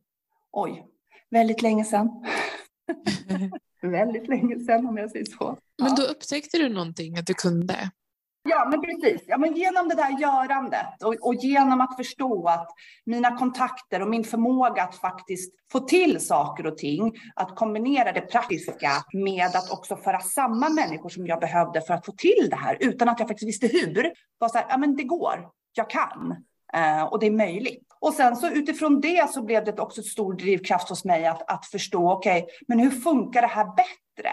Oj, 0.52 0.86
väldigt 1.30 1.62
länge 1.62 1.84
sedan. 1.86 2.26
väldigt 3.88 4.28
länge 4.28 4.60
sedan 4.60 4.86
om 4.86 4.98
jag 4.98 5.12
säger 5.12 5.26
så. 5.26 5.58
Men 5.82 5.96
då 5.96 6.04
upptäckte 6.04 6.58
du 6.58 6.70
någonting 6.70 7.18
att 7.18 7.26
du 7.26 7.34
kunde? 7.34 7.92
Ja, 8.50 8.68
men 8.70 8.82
precis. 8.82 9.22
Ja, 9.28 9.38
men 9.38 9.56
genom 9.56 9.90
det 9.90 9.96
där 9.96 10.20
görandet 10.20 11.04
och, 11.04 11.16
och, 11.22 11.36
genom 11.36 11.82
att 11.82 11.96
förstå 11.96 12.48
att 12.48 12.68
mina 13.06 13.38
kontakter 13.38 14.02
och 14.02 14.10
min 14.10 14.24
förmåga 14.24 14.84
att 14.84 14.96
faktiskt 14.96 15.54
få 15.72 15.80
till 15.80 16.20
saker 16.20 16.66
och 16.66 16.78
ting, 16.78 17.14
att 17.36 17.56
kombinera 17.56 18.12
det 18.12 18.22
praktiska 18.22 18.90
med 19.14 19.46
att 19.46 19.72
också 19.72 19.96
föra 19.96 20.20
samman 20.20 20.76
människor 20.76 21.10
som 21.10 21.28
jag 21.28 21.40
behövde 21.40 21.82
för 21.82 21.94
att 21.94 22.06
få 22.06 22.12
till 22.12 22.48
det 22.50 22.56
här 22.56 22.78
utan 22.80 23.10
att 23.10 23.20
jag 23.20 23.28
faktiskt 23.28 23.48
visste 23.48 23.68
hur. 23.68 24.12
Var 24.38 24.50
så 24.50 24.58
här, 24.58 24.66
ja 24.70 24.78
men 24.78 24.96
det 24.96 25.04
går, 25.04 25.50
jag 25.74 25.90
kan 25.90 26.36
eh, 26.74 27.04
och 27.04 27.20
det 27.20 27.28
är 27.28 27.32
möjligt. 27.32 27.93
Och 28.04 28.14
sen 28.14 28.36
så 28.36 28.50
utifrån 28.50 29.02
det 29.02 29.30
så 29.30 29.44
blev 29.44 29.64
det 29.66 29.80
också 29.80 30.04
stor 30.04 30.34
drivkraft 30.34 30.90
hos 30.90 31.06
mig 31.06 31.26
att, 31.26 31.52
att 31.52 31.66
förstå, 31.66 32.12
okej, 32.12 32.44
okay, 32.44 32.56
men 32.68 32.80
hur 32.80 32.90
funkar 32.90 33.42
det 33.42 33.48
här 33.48 33.66
bättre? 33.66 34.30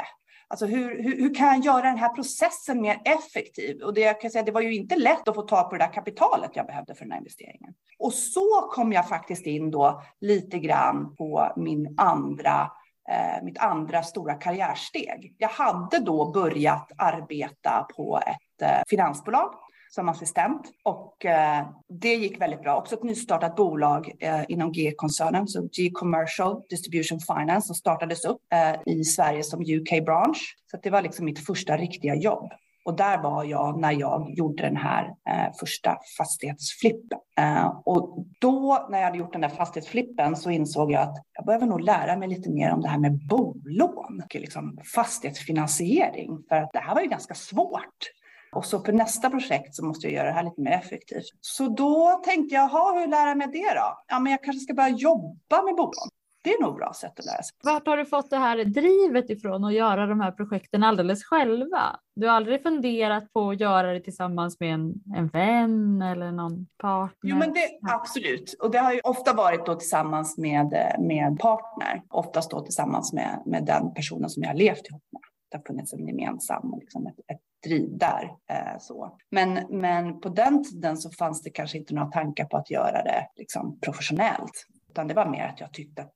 Alltså 0.48 0.66
hur, 0.66 1.02
hur, 1.02 1.16
hur, 1.16 1.34
kan 1.34 1.48
jag 1.48 1.64
göra 1.64 1.82
den 1.82 1.98
här 1.98 2.08
processen 2.08 2.80
mer 2.80 3.00
effektiv? 3.04 3.82
Och 3.82 3.94
det, 3.94 4.00
jag 4.00 4.20
kan 4.20 4.30
säga, 4.30 4.44
det 4.44 4.52
var 4.52 4.60
ju 4.60 4.74
inte 4.74 4.96
lätt 4.96 5.28
att 5.28 5.34
få 5.34 5.42
tag 5.42 5.70
på 5.70 5.76
det 5.76 5.84
där 5.84 5.92
kapitalet 5.92 6.50
jag 6.54 6.66
behövde 6.66 6.94
för 6.94 7.04
den 7.04 7.12
här 7.12 7.18
investeringen. 7.18 7.74
Och 7.98 8.12
så 8.12 8.68
kom 8.70 8.92
jag 8.92 9.08
faktiskt 9.08 9.46
in 9.46 9.70
då 9.70 10.02
lite 10.20 10.58
grann 10.58 11.16
på 11.16 11.52
min 11.56 11.94
andra 11.98 12.70
eh, 13.10 13.44
mitt 13.44 13.58
andra 13.58 14.02
stora 14.02 14.34
karriärsteg. 14.34 15.34
Jag 15.38 15.48
hade 15.48 15.98
då 15.98 16.32
börjat 16.32 16.92
arbeta 16.98 17.86
på 17.96 18.20
ett 18.26 18.62
eh, 18.62 18.82
finansbolag 18.88 19.54
som 19.90 20.08
assistent 20.08 20.62
och 20.84 21.24
eh, 21.24 21.66
det 21.88 22.14
gick 22.14 22.40
väldigt 22.40 22.62
bra. 22.62 22.76
Också 22.76 22.94
ett 22.94 23.02
nystartat 23.02 23.56
bolag 23.56 24.12
eh, 24.20 24.42
inom 24.48 24.72
G-koncernen, 24.72 25.48
så 25.48 25.68
G 25.72 25.90
Commercial 25.92 26.62
Distribution 26.70 27.20
Finance 27.20 27.66
som 27.66 27.74
startades 27.74 28.24
upp 28.24 28.40
eh, 28.52 28.94
i 28.94 29.04
Sverige 29.04 29.42
som 29.42 29.60
UK 29.60 30.04
bransch. 30.04 30.56
Så 30.70 30.78
det 30.82 30.90
var 30.90 31.02
liksom 31.02 31.24
mitt 31.24 31.46
första 31.46 31.76
riktiga 31.76 32.14
jobb. 32.14 32.52
Och 32.84 32.96
där 32.96 33.22
var 33.22 33.44
jag 33.44 33.80
när 33.80 33.92
jag 33.92 34.30
gjorde 34.30 34.62
den 34.62 34.76
här 34.76 35.04
eh, 35.04 35.52
första 35.60 35.98
fastighetsflippen. 36.18 37.18
Eh, 37.38 37.80
och 37.84 38.26
då 38.40 38.86
när 38.90 38.98
jag 38.98 39.04
hade 39.04 39.18
gjort 39.18 39.32
den 39.32 39.40
där 39.40 39.48
fastighetsflippen 39.48 40.36
så 40.36 40.50
insåg 40.50 40.92
jag 40.92 41.02
att 41.02 41.14
jag 41.32 41.46
behöver 41.46 41.66
nog 41.66 41.80
lära 41.80 42.16
mig 42.16 42.28
lite 42.28 42.50
mer 42.50 42.72
om 42.72 42.80
det 42.80 42.88
här 42.88 42.98
med 42.98 43.26
bolån 43.26 44.22
och 44.24 44.34
liksom 44.34 44.78
fastighetsfinansiering. 44.94 46.38
För 46.48 46.56
att 46.56 46.70
det 46.72 46.78
här 46.78 46.94
var 46.94 47.02
ju 47.02 47.08
ganska 47.08 47.34
svårt. 47.34 48.10
Och 48.52 48.64
så 48.64 48.80
för 48.80 48.92
nästa 48.92 49.30
projekt 49.30 49.74
så 49.74 49.84
måste 49.84 50.06
jag 50.06 50.14
göra 50.14 50.26
det 50.26 50.32
här 50.32 50.44
lite 50.44 50.60
mer 50.60 50.72
effektivt. 50.72 51.24
Så 51.40 51.68
då 51.68 52.20
tänkte 52.24 52.54
jag, 52.54 52.68
hur 52.68 53.06
lär 53.06 53.26
jag 53.26 53.38
mig 53.38 53.46
det 53.46 53.74
då? 53.74 54.02
Ja, 54.06 54.18
men 54.18 54.32
jag 54.32 54.44
kanske 54.44 54.60
ska 54.60 54.74
börja 54.74 54.88
jobba 54.88 55.62
med 55.62 55.76
bolån. 55.76 56.10
Det 56.42 56.50
är 56.50 56.62
nog 56.62 56.76
bra 56.76 56.92
sätt 56.92 57.18
att 57.18 57.24
lära 57.24 57.42
sig. 57.42 57.56
Vart 57.62 57.86
har 57.86 57.96
du 57.96 58.06
fått 58.06 58.30
det 58.30 58.36
här 58.36 58.64
drivet 58.64 59.30
ifrån 59.30 59.64
att 59.64 59.74
göra 59.74 60.06
de 60.06 60.20
här 60.20 60.30
projekten 60.30 60.84
alldeles 60.84 61.24
själva? 61.24 61.96
Du 62.16 62.26
har 62.26 62.34
aldrig 62.34 62.62
funderat 62.62 63.32
på 63.32 63.50
att 63.50 63.60
göra 63.60 63.92
det 63.92 64.00
tillsammans 64.00 64.60
med 64.60 64.74
en, 64.74 64.94
en 65.16 65.28
vän 65.28 66.02
eller 66.02 66.32
någon 66.32 66.66
partner? 66.78 67.30
Jo, 67.30 67.36
men 67.36 67.52
det 67.52 67.92
absolut. 67.92 68.56
Och 68.62 68.70
det 68.70 68.78
har 68.78 68.92
ju 68.92 69.00
ofta 69.00 69.32
varit 69.32 69.66
då 69.66 69.74
tillsammans 69.74 70.38
med, 70.38 70.96
med 70.98 71.38
partner. 71.38 72.02
Oftast 72.10 72.50
då 72.50 72.60
tillsammans 72.60 73.12
med, 73.12 73.42
med 73.46 73.64
den 73.64 73.94
personen 73.94 74.30
som 74.30 74.42
jag 74.42 74.50
har 74.50 74.56
levt 74.56 74.88
ihop 74.88 75.02
med. 75.12 75.22
Det 75.50 75.56
har 75.56 75.64
funnits 75.64 75.92
en 75.92 76.06
gemensam 76.06 76.74
liksom 76.80 77.06
ett, 77.06 77.18
ett 77.26 77.40
driv 77.64 77.98
där. 77.98 78.30
Eh, 78.50 78.78
så. 78.80 79.18
Men, 79.30 79.66
men 79.70 80.20
på 80.20 80.28
den 80.28 80.64
tiden 80.64 80.96
så 80.96 81.10
fanns 81.10 81.42
det 81.42 81.50
kanske 81.50 81.78
inte 81.78 81.94
några 81.94 82.10
tankar 82.10 82.44
på 82.44 82.56
att 82.56 82.70
göra 82.70 83.02
det 83.02 83.26
liksom, 83.36 83.78
professionellt. 83.80 84.66
Utan 84.90 85.08
det 85.08 85.14
var 85.14 85.30
mer 85.30 85.46
att 85.46 85.60
jag 85.60 85.72
tyckte 85.72 86.02
att 86.02 86.14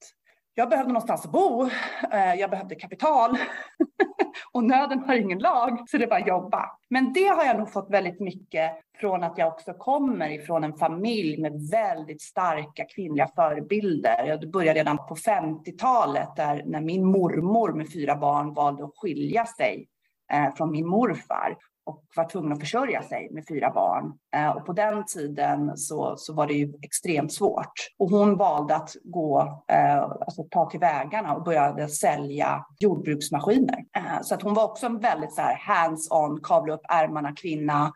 jag 0.55 0.69
behövde 0.69 0.93
någonstans 0.93 1.25
att 1.25 1.33
bo. 1.33 1.69
Eh, 2.12 2.35
jag 2.35 2.51
behövde 2.51 2.75
kapital. 2.75 3.31
och 4.53 4.64
nöden 4.64 5.05
har 5.05 5.14
ingen 5.14 5.38
lag, 5.38 5.85
så 5.88 5.99
det 5.99 6.07
var 6.07 6.19
jobba. 6.19 6.71
Men 6.90 7.12
det 7.12 7.27
har 7.27 7.45
jag 7.45 7.59
nog 7.59 7.73
fått 7.73 7.90
väldigt 7.90 8.21
mycket 8.21 8.73
från 9.01 9.25
att 9.25 9.38
jag 9.38 9.49
också 9.49 9.73
kommer 9.73 10.31
ifrån 10.31 10.64
en 10.64 10.77
familj 10.77 11.43
med 11.43 11.69
väldigt 11.71 12.23
starka 12.23 12.85
kvinnliga 12.85 13.29
förebilder. 13.35 14.25
Jag 14.27 14.51
började 14.51 14.79
redan 14.79 14.97
på 14.97 15.14
50-talet 15.14 16.37
där 16.37 16.62
när 16.67 16.81
min 16.81 17.05
mormor 17.05 17.73
med 17.73 17.93
fyra 17.93 18.17
barn 18.17 18.55
valde 18.55 18.85
att 18.85 18.97
skilja 18.97 19.47
sig 19.47 19.88
eh, 20.33 20.55
från 20.55 20.71
min 20.71 20.87
morfar 20.87 21.57
och 21.87 22.05
var 22.16 22.29
tvungen 22.29 22.53
att 22.53 22.61
försörja 22.61 23.03
sig 23.03 23.29
med 23.31 23.44
fyra 23.49 23.70
barn. 23.70 24.12
Eh, 24.37 24.51
och 24.51 24.66
på 24.66 24.73
den 24.73 25.07
tiden 25.07 25.77
så, 25.77 26.14
så 26.16 26.33
var 26.33 26.47
det 26.47 26.55
ju 26.55 26.75
extremt 26.83 27.33
svårt. 27.33 27.73
Och 27.99 28.11
hon 28.11 28.37
valde 28.37 28.77
att 28.77 28.97
gå, 29.05 29.62
eh, 29.68 30.03
alltså 30.03 30.44
ta 30.51 30.70
till 30.70 30.81
vägarna 30.81 31.35
och 31.35 31.44
började 31.44 31.88
sälja 31.88 32.64
jordbruksmaskiner. 32.79 33.85
Eh, 33.97 34.23
så 34.23 34.35
att 34.35 34.42
hon 34.42 34.55
var 34.55 34.64
också 34.64 34.87
en 34.87 34.99
väldigt 34.99 35.33
så 35.33 35.40
här 35.40 35.57
hands-on, 35.57 36.40
kavla 36.42 36.75
upp 36.75 36.85
ärmarna 36.88 37.33
kvinna 37.33 37.92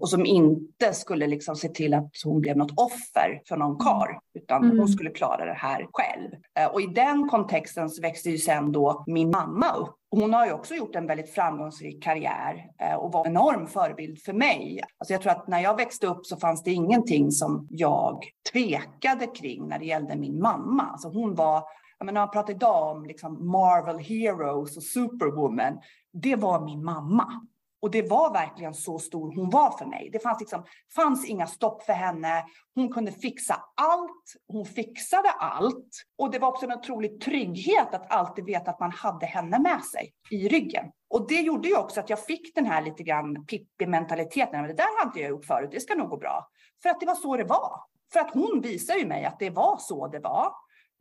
och 0.00 0.08
som 0.08 0.26
inte 0.26 0.94
skulle 0.94 1.26
liksom 1.26 1.56
se 1.56 1.68
till 1.68 1.94
att 1.94 2.10
hon 2.24 2.40
blev 2.40 2.56
något 2.56 2.72
offer 2.76 3.42
för 3.48 3.56
någon 3.56 3.78
kar, 3.78 4.18
utan 4.34 4.64
mm. 4.64 4.78
hon 4.78 4.88
skulle 4.88 5.10
klara 5.10 5.44
det 5.44 5.58
här 5.58 5.86
själv. 5.92 6.30
Och 6.72 6.80
i 6.80 6.86
den 6.86 7.28
kontexten 7.28 7.90
så 7.90 8.02
växte 8.02 8.30
ju 8.30 8.38
sen 8.38 8.72
då 8.72 9.04
min 9.06 9.30
mamma 9.30 9.72
upp 9.72 9.96
hon 10.20 10.32
har 10.32 10.46
ju 10.46 10.52
också 10.52 10.74
gjort 10.74 10.96
en 10.96 11.06
väldigt 11.06 11.34
framgångsrik 11.34 12.02
karriär 12.02 12.70
eh, 12.80 12.94
och 12.94 13.12
var 13.12 13.26
en 13.26 13.32
enorm 13.32 13.66
förebild 13.66 14.18
för 14.18 14.32
mig. 14.32 14.80
Alltså 14.98 15.12
jag 15.14 15.22
tror 15.22 15.32
att 15.32 15.48
när 15.48 15.60
jag 15.60 15.76
växte 15.76 16.06
upp 16.06 16.26
så 16.26 16.36
fanns 16.36 16.62
det 16.62 16.70
ingenting 16.70 17.30
som 17.30 17.66
jag 17.70 18.24
tvekade 18.52 19.26
kring 19.26 19.68
när 19.68 19.78
det 19.78 19.84
gällde 19.84 20.16
min 20.16 20.40
mamma. 20.40 20.82
Alltså 20.82 21.08
hon 21.08 21.34
var, 21.34 21.62
jag 21.98 22.06
menar, 22.06 22.20
man 22.20 22.30
pratar 22.30 22.54
idag 22.54 22.96
om 22.96 23.04
liksom 23.04 23.50
Marvel 23.50 23.98
Heroes 23.98 24.76
och 24.76 24.82
Superwoman. 24.82 25.78
Det 26.12 26.36
var 26.36 26.64
min 26.64 26.84
mamma. 26.84 27.46
Och 27.86 27.92
det 27.92 28.02
var 28.02 28.32
verkligen 28.32 28.74
så 28.74 28.98
stor 28.98 29.34
hon 29.34 29.50
var 29.50 29.78
för 29.78 29.86
mig. 29.86 30.10
Det 30.12 30.18
fanns, 30.18 30.40
liksom, 30.40 30.64
fanns 30.94 31.26
inga 31.26 31.46
stopp 31.46 31.82
för 31.82 31.92
henne. 31.92 32.44
Hon 32.74 32.92
kunde 32.92 33.12
fixa 33.12 33.54
allt. 33.76 34.34
Hon 34.48 34.66
fixade 34.66 35.30
allt. 35.30 35.88
Och 36.18 36.30
det 36.30 36.38
var 36.38 36.48
också 36.48 36.66
en 36.66 36.72
otrolig 36.72 37.20
trygghet 37.20 37.94
att 37.94 38.12
alltid 38.12 38.44
veta 38.44 38.70
att 38.70 38.80
man 38.80 38.90
hade 38.90 39.26
henne 39.26 39.58
med 39.58 39.84
sig 39.84 40.12
i 40.30 40.48
ryggen. 40.48 40.84
Och 41.10 41.28
det 41.28 41.40
gjorde 41.40 41.68
ju 41.68 41.76
också 41.76 42.00
att 42.00 42.10
jag 42.10 42.24
fick 42.24 42.54
den 42.54 42.66
här 42.66 42.82
lite 42.82 43.02
grann 43.02 43.46
Pippi-mentaliteten. 43.46 44.62
Det 44.62 44.72
där 44.72 44.98
hade 44.98 45.08
inte 45.08 45.20
jag 45.20 45.30
gjort 45.30 45.44
förut, 45.44 45.70
det 45.72 45.80
ska 45.80 45.94
nog 45.94 46.08
gå 46.08 46.16
bra. 46.16 46.48
För 46.82 46.88
att 46.88 47.00
det 47.00 47.06
var 47.06 47.14
så 47.14 47.36
det 47.36 47.44
var. 47.44 47.80
För 48.12 48.20
att 48.20 48.30
hon 48.30 48.60
visade 48.60 48.98
ju 48.98 49.06
mig 49.06 49.24
att 49.24 49.38
det 49.38 49.50
var 49.50 49.76
så 49.78 50.08
det 50.08 50.20
var. 50.20 50.52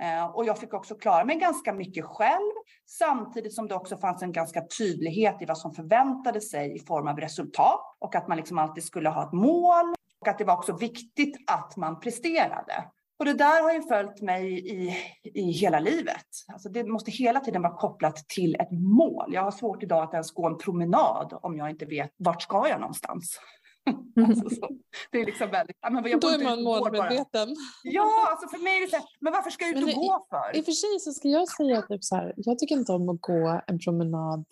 Eh, 0.04 0.26
och 0.26 0.46
jag 0.46 0.60
fick 0.60 0.74
också 0.74 0.96
klara 0.96 1.26
mig 1.26 1.36
ganska 1.36 1.74
mycket 1.74 2.06
själv, 2.06 2.52
samtidigt 2.86 3.54
som 3.54 3.68
det 3.68 3.76
också 3.76 3.98
fanns 3.98 4.22
en 4.22 4.32
ganska 4.32 4.62
tydlighet 4.78 5.42
i 5.42 5.46
vad 5.46 5.58
som 5.58 5.74
förväntade 5.74 6.42
sig 6.42 6.76
i 6.76 6.80
form 6.80 7.08
av 7.08 7.20
resultat 7.20 7.96
och 8.00 8.16
att 8.16 8.28
man 8.28 8.38
liksom 8.38 8.58
alltid 8.58 8.84
skulle 8.84 9.10
ha 9.10 9.24
ett 9.28 9.34
mål 9.34 9.96
och 10.22 10.28
att 10.28 10.38
det 10.38 10.44
var 10.44 10.54
också 10.54 10.78
viktigt 10.78 11.38
att 11.52 11.78
man 11.78 12.00
presterade. 12.00 12.86
Och 13.20 13.26
det 13.26 13.34
där 13.34 13.64
har 13.64 13.74
ju 13.74 13.82
följt 13.82 14.22
mig 14.22 14.54
i, 14.54 14.96
i 15.24 15.52
hela 15.52 15.80
livet. 15.80 16.26
Alltså 16.54 16.70
det 16.70 16.84
måste 16.84 17.12
hela 17.12 17.40
tiden 17.40 17.62
vara 17.62 17.78
kopplat 17.78 18.16
till 18.16 18.56
ett 18.56 18.72
mål. 18.72 19.34
Jag 19.34 19.44
har 19.44 19.52
svårt 19.52 19.84
idag 19.84 20.04
att 20.04 20.14
ens 20.14 20.32
gå 20.32 20.48
en 20.48 20.58
promenad 20.58 21.40
om 21.42 21.58
jag 21.58 21.70
inte 21.70 21.86
vet 21.86 22.12
vart 22.18 22.42
ska 22.42 22.68
jag 22.68 22.80
någonstans. 22.80 23.40
Alltså 24.30 24.50
så, 24.50 24.70
det 25.12 25.18
är 25.22 25.26
liksom 25.26 25.52
väldigt... 25.52 25.78
Men 25.92 26.06
jag 26.06 26.22
Då 26.22 26.28
är 26.28 26.44
man 26.44 26.64
målmedveten. 26.64 27.56
Ja, 27.84 28.28
alltså 28.32 28.48
för 28.48 28.64
mig 28.64 28.78
är 28.78 28.82
det 28.82 28.88
så 28.88 28.96
här, 28.96 29.06
men 29.20 29.34
varför 29.34 29.50
ska 29.50 29.66
jag 29.66 29.78
ut 29.78 29.84
och 29.84 30.02
gå 30.02 30.26
för? 30.30 30.58
I 30.58 30.62
och 30.62 30.66
för 30.66 30.72
sig 30.72 31.00
så 31.00 31.12
ska 31.12 31.28
jag 31.28 31.48
säga 31.48 31.82
typ 31.82 32.04
så 32.04 32.16
här, 32.16 32.34
jag 32.38 32.60
tycker 32.60 32.76
inte 32.76 32.92
om 32.92 33.10
att 33.10 33.22
gå 33.22 33.62
en 33.68 33.80
promenad 33.80 34.46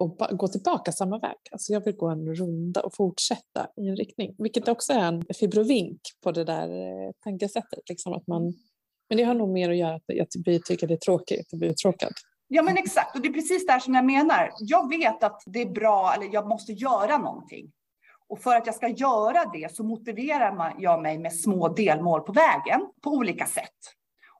och 0.00 0.38
gå 0.38 0.48
tillbaka 0.48 0.92
samma 0.92 1.18
väg. 1.18 1.36
Alltså 1.52 1.72
jag 1.72 1.84
vill 1.84 1.96
gå 1.96 2.08
en 2.08 2.34
runda 2.34 2.80
och 2.80 2.94
fortsätta 2.94 3.66
i 3.76 3.88
en 3.88 3.96
riktning, 3.96 4.34
vilket 4.38 4.68
också 4.68 4.92
är 4.92 4.98
en 4.98 5.24
fibrovink 5.40 6.00
på 6.22 6.32
det 6.32 6.44
där 6.44 6.68
eh, 6.68 7.10
tankesättet. 7.24 7.88
Liksom 7.88 8.12
att 8.12 8.26
man, 8.26 8.42
men 9.08 9.18
det 9.18 9.24
har 9.24 9.34
nog 9.34 9.48
mer 9.48 9.70
att 9.70 9.76
göra 9.76 10.00
med 10.08 10.22
att 10.22 10.28
vi 10.44 10.60
tycker 10.62 10.86
det 10.86 10.94
är 10.94 10.98
tråkigt 10.98 11.52
och 11.52 11.58
blir 11.58 11.70
uttråkad. 11.70 12.12
Ja, 12.48 12.62
men 12.62 12.76
exakt. 12.76 13.16
Och 13.16 13.22
det 13.22 13.28
är 13.28 13.32
precis 13.32 13.66
där 13.66 13.78
som 13.78 13.94
jag 13.94 14.04
menar. 14.04 14.50
Jag 14.58 14.88
vet 14.88 15.22
att 15.22 15.42
det 15.46 15.62
är 15.62 15.70
bra, 15.70 16.12
eller 16.14 16.34
jag 16.34 16.48
måste 16.48 16.72
göra 16.72 17.18
någonting. 17.18 17.72
Och 18.30 18.40
för 18.40 18.56
att 18.56 18.66
jag 18.66 18.74
ska 18.74 18.88
göra 18.88 19.44
det 19.52 19.74
så 19.74 19.84
motiverar 19.84 20.74
jag 20.78 21.02
mig 21.02 21.18
med 21.18 21.32
små 21.32 21.68
delmål 21.68 22.20
på 22.20 22.32
vägen 22.32 22.80
på 23.02 23.10
olika 23.10 23.46
sätt. 23.46 23.78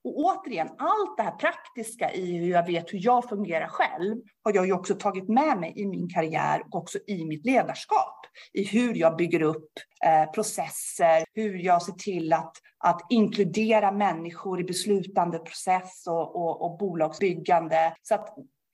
Och 0.05 0.19
återigen, 0.19 0.69
allt 0.79 1.17
det 1.17 1.23
här 1.23 1.37
praktiska 1.37 2.13
i 2.13 2.37
hur 2.37 2.51
jag 2.51 2.67
vet 2.67 2.93
hur 2.93 2.99
jag 3.03 3.29
fungerar 3.29 3.69
själv 3.69 4.17
har 4.45 4.55
jag 4.55 4.67
ju 4.67 4.73
också 4.73 4.95
tagit 4.95 5.29
med 5.29 5.59
mig 5.59 5.73
i 5.77 5.87
min 5.87 6.09
karriär 6.09 6.63
och 6.71 6.75
också 6.75 6.99
i 7.07 7.25
mitt 7.25 7.47
ledarskap. 7.47 8.27
I 8.53 8.65
hur 8.65 8.95
jag 8.95 9.17
bygger 9.17 9.43
upp 9.43 9.73
eh, 10.07 10.31
processer, 10.31 11.25
hur 11.35 11.59
jag 11.59 11.83
ser 11.83 11.93
till 11.93 12.33
att, 12.33 12.53
att 12.79 13.07
inkludera 13.11 13.93
människor 13.93 14.61
i 14.61 14.65
beslutande 14.65 15.39
process 15.39 16.07
och, 16.07 16.37
och, 16.37 16.63
och 16.63 16.79
bolagsbyggande 16.79 17.95
så 18.03 18.15
att 18.15 18.29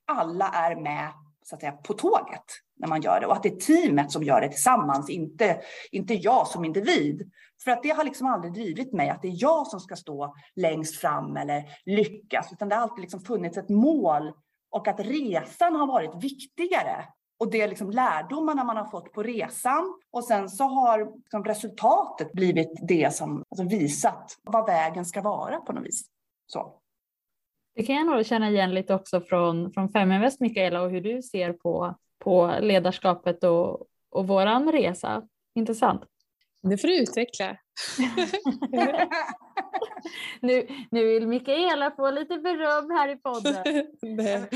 alla 0.07 0.49
är 0.49 0.77
med 0.77 1.13
så 1.43 1.55
att 1.55 1.61
säga, 1.61 1.73
på 1.73 1.93
tåget 1.93 2.66
när 2.77 2.89
man 2.89 3.01
gör 3.01 3.21
det 3.21 3.27
och 3.27 3.33
att 3.33 3.43
det 3.43 3.49
är 3.49 3.57
teamet 3.57 4.12
som 4.12 4.23
gör 4.23 4.41
det 4.41 4.49
tillsammans, 4.49 5.11
inte, 5.11 5.61
inte 5.93 6.15
jag 6.15 6.47
som 6.47 6.65
individ. 6.65 7.31
För 7.65 7.71
att 7.71 7.83
det 7.83 7.91
har 7.91 8.05
liksom 8.05 8.27
aldrig 8.27 8.53
drivit 8.53 8.93
mig 8.93 9.11
att 9.11 9.23
det 9.23 9.29
är 9.29 9.43
jag 9.43 9.67
som 9.67 9.81
ska 9.81 9.97
stå 9.97 10.35
längst 10.57 10.97
fram 10.97 11.37
eller 11.37 11.65
lyckas, 11.85 12.53
utan 12.53 12.69
det 12.69 12.75
har 12.75 12.83
alltid 12.83 13.01
liksom 13.01 13.21
funnits 13.21 13.57
ett 13.57 13.69
mål 13.69 14.33
och 14.71 14.89
att 14.89 15.01
resan 15.01 15.75
har 15.77 15.87
varit 15.87 16.25
viktigare. 16.25 17.05
Och 17.39 17.51
det 17.51 17.61
är 17.61 17.69
liksom 17.69 17.91
lärdomarna 17.91 18.65
man 18.65 18.77
har 18.77 18.85
fått 18.85 19.12
på 19.12 19.23
resan 19.23 20.01
och 20.11 20.25
sen 20.25 20.51
så 20.51 20.65
har 20.65 21.12
liksom 21.17 21.45
resultatet 21.45 22.33
blivit 22.33 22.89
det 22.89 23.15
som 23.15 23.45
alltså 23.51 23.69
visat 23.69 24.39
vad 24.43 24.67
vägen 24.67 25.05
ska 25.05 25.23
vara 25.23 25.61
på 25.61 25.73
något 25.73 25.85
vis. 25.85 26.03
Så. 26.47 26.81
Det 27.75 27.83
kan 27.83 27.97
jag 27.97 28.07
nog 28.07 28.27
känna 28.27 28.51
igen 28.51 28.75
lite 28.75 28.95
också 28.95 29.21
från, 29.21 29.73
från 29.73 29.89
Feminvest 29.89 30.41
Mikaela 30.41 30.83
och 30.83 30.91
hur 30.91 31.01
du 31.01 31.23
ser 31.23 31.53
på, 31.53 31.95
på 32.19 32.55
ledarskapet 32.61 33.45
och, 33.45 33.87
och 34.11 34.27
våran 34.27 34.73
resa. 34.73 35.29
Intressant. 35.55 36.03
Nu 36.63 36.79
får 36.79 36.89
du 36.89 37.03
utveckla. 37.03 37.57
nu, 40.41 40.69
nu 40.91 41.07
vill 41.07 41.27
Mikaela 41.27 41.91
få 41.91 42.11
lite 42.11 42.39
beröm 42.39 42.91
här 42.91 43.09
i 43.09 43.17
podden. 43.17 43.87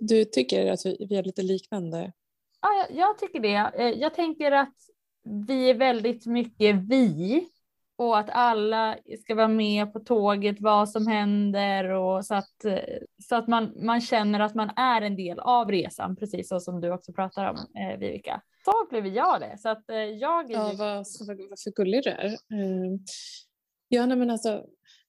du 0.00 0.24
tycker 0.24 0.72
att 0.72 0.86
vi, 0.86 1.06
vi 1.08 1.16
är 1.16 1.22
lite 1.22 1.42
liknande? 1.42 2.12
Ja, 2.60 2.68
jag, 2.74 2.98
jag 2.98 3.18
tycker 3.18 3.40
det. 3.40 3.72
Eh, 3.74 3.90
jag 3.90 4.14
tänker 4.14 4.52
att 4.52 4.74
vi 5.46 5.70
är 5.70 5.74
väldigt 5.74 6.26
mycket 6.26 6.76
vi 6.76 7.48
och 7.98 8.18
att 8.18 8.30
alla 8.30 8.96
ska 9.20 9.34
vara 9.34 9.48
med 9.48 9.92
på 9.92 10.00
tåget, 10.00 10.56
vad 10.60 10.90
som 10.90 11.06
händer 11.06 11.84
och 11.84 12.24
så 12.24 12.34
att, 12.34 12.64
så 13.28 13.36
att 13.36 13.48
man, 13.48 13.72
man 13.76 14.00
känner 14.00 14.40
att 14.40 14.54
man 14.54 14.70
är 14.76 15.02
en 15.02 15.16
del 15.16 15.38
av 15.38 15.70
resan, 15.70 16.16
precis 16.16 16.48
så 16.48 16.60
som 16.60 16.80
du 16.80 16.92
också 16.92 17.12
pratar 17.12 17.50
om, 17.50 17.56
eh, 17.56 17.98
Vivica. 17.98 18.42
Så 18.64 18.82
upplever 18.84 19.08
jag 19.10 19.40
det. 19.40 19.58
Så 19.58 19.68
att, 19.68 19.90
eh, 19.90 19.96
jag 19.96 20.50
ja, 20.50 20.62
vad, 20.62 20.78
vad, 20.78 21.06
vad 21.50 21.60
för 21.60 21.70
gullig 21.70 22.04
du 22.04 22.10
är. 22.10 22.26
Eh, 22.26 22.98
ja, 23.88 24.06
nej, 24.06 24.16
men 24.16 24.30
alltså, 24.30 24.64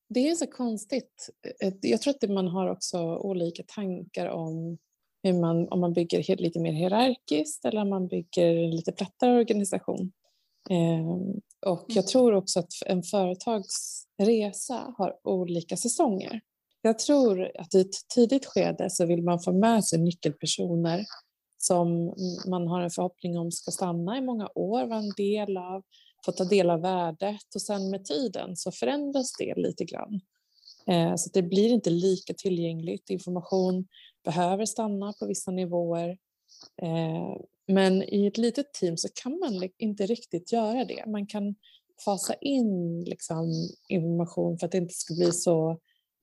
det 0.10 0.30
är 0.30 0.36
så 0.36 0.48
konstigt. 0.48 1.30
Eh, 1.62 1.74
jag 1.82 2.02
tror 2.02 2.14
att 2.14 2.30
man 2.30 2.48
har 2.48 2.72
också 2.72 3.18
olika 3.18 3.64
tankar 3.68 4.30
om 4.30 4.78
hur 5.24 5.34
man, 5.34 5.68
om 5.70 5.80
man 5.80 5.94
bygger 5.94 6.38
lite 6.38 6.60
mer 6.60 6.72
hierarkiskt 6.72 7.66
eller 7.66 7.82
om 7.82 7.90
man 7.90 8.08
bygger 8.08 8.56
en 8.56 8.72
lite 8.72 8.92
plattare 8.92 9.40
organisation. 9.40 10.12
Eh, 10.70 11.08
och 11.66 11.86
jag 11.88 11.98
mm. 11.98 12.06
tror 12.06 12.34
också 12.34 12.60
att 12.60 12.74
en 12.86 13.04
företagsresa 13.04 14.94
har 14.98 15.16
olika 15.24 15.78
säsonger. 15.78 16.42
Jag 16.82 17.00
tror 17.00 17.52
att 17.60 17.76
i 17.76 17.82
ett 17.82 18.08
tidigt 18.16 18.46
skede 18.46 18.90
så 18.90 19.06
vill 19.06 19.24
man 19.24 19.40
få 19.40 19.52
med 19.52 19.86
sig 19.86 20.00
nyckelpersoner 20.00 21.06
som 21.58 22.14
man 22.48 22.68
har 22.68 22.82
en 22.82 22.90
förhoppning 22.90 23.38
om 23.38 23.52
ska 23.52 23.72
stanna 23.72 24.18
i 24.18 24.22
många 24.22 24.50
år, 24.56 24.86
vara 24.86 25.00
en 25.00 25.14
del 25.18 25.58
av, 25.58 25.84
få 26.26 26.32
ta 26.32 26.44
del 26.44 26.70
av 26.70 26.82
värdet 26.82 27.56
och 27.56 27.62
sen 27.62 27.90
med 27.90 28.06
tiden 28.06 28.56
så 28.56 28.72
förändras 28.72 29.34
det 29.40 29.54
lite 29.56 29.86
grann. 29.86 30.22
Eh, 30.88 31.16
så 31.16 31.30
det 31.34 31.42
blir 31.42 31.70
inte 31.70 31.90
lika 31.90 32.34
tillgängligt. 32.34 33.10
Information 33.10 33.88
behöver 34.24 34.66
stanna 34.66 35.14
på 35.20 35.26
vissa 35.26 35.52
nivåer. 35.52 36.18
Men 37.70 38.04
i 38.04 38.28
ett 38.28 38.38
litet 38.38 38.74
team 38.74 38.98
så 38.98 39.08
kan 39.24 39.40
man 39.40 39.70
inte 39.78 40.06
riktigt 40.06 40.52
göra 40.52 40.86
det. 40.86 41.06
Man 41.06 41.28
kan 41.28 41.56
fasa 42.06 42.34
in 42.34 43.04
liksom 43.04 43.70
information 43.88 44.60
för 44.60 44.66
att 44.66 44.72
det 44.72 44.78
inte 44.78 44.94
ska 44.94 45.14
bli 45.14 45.32
så 45.32 45.80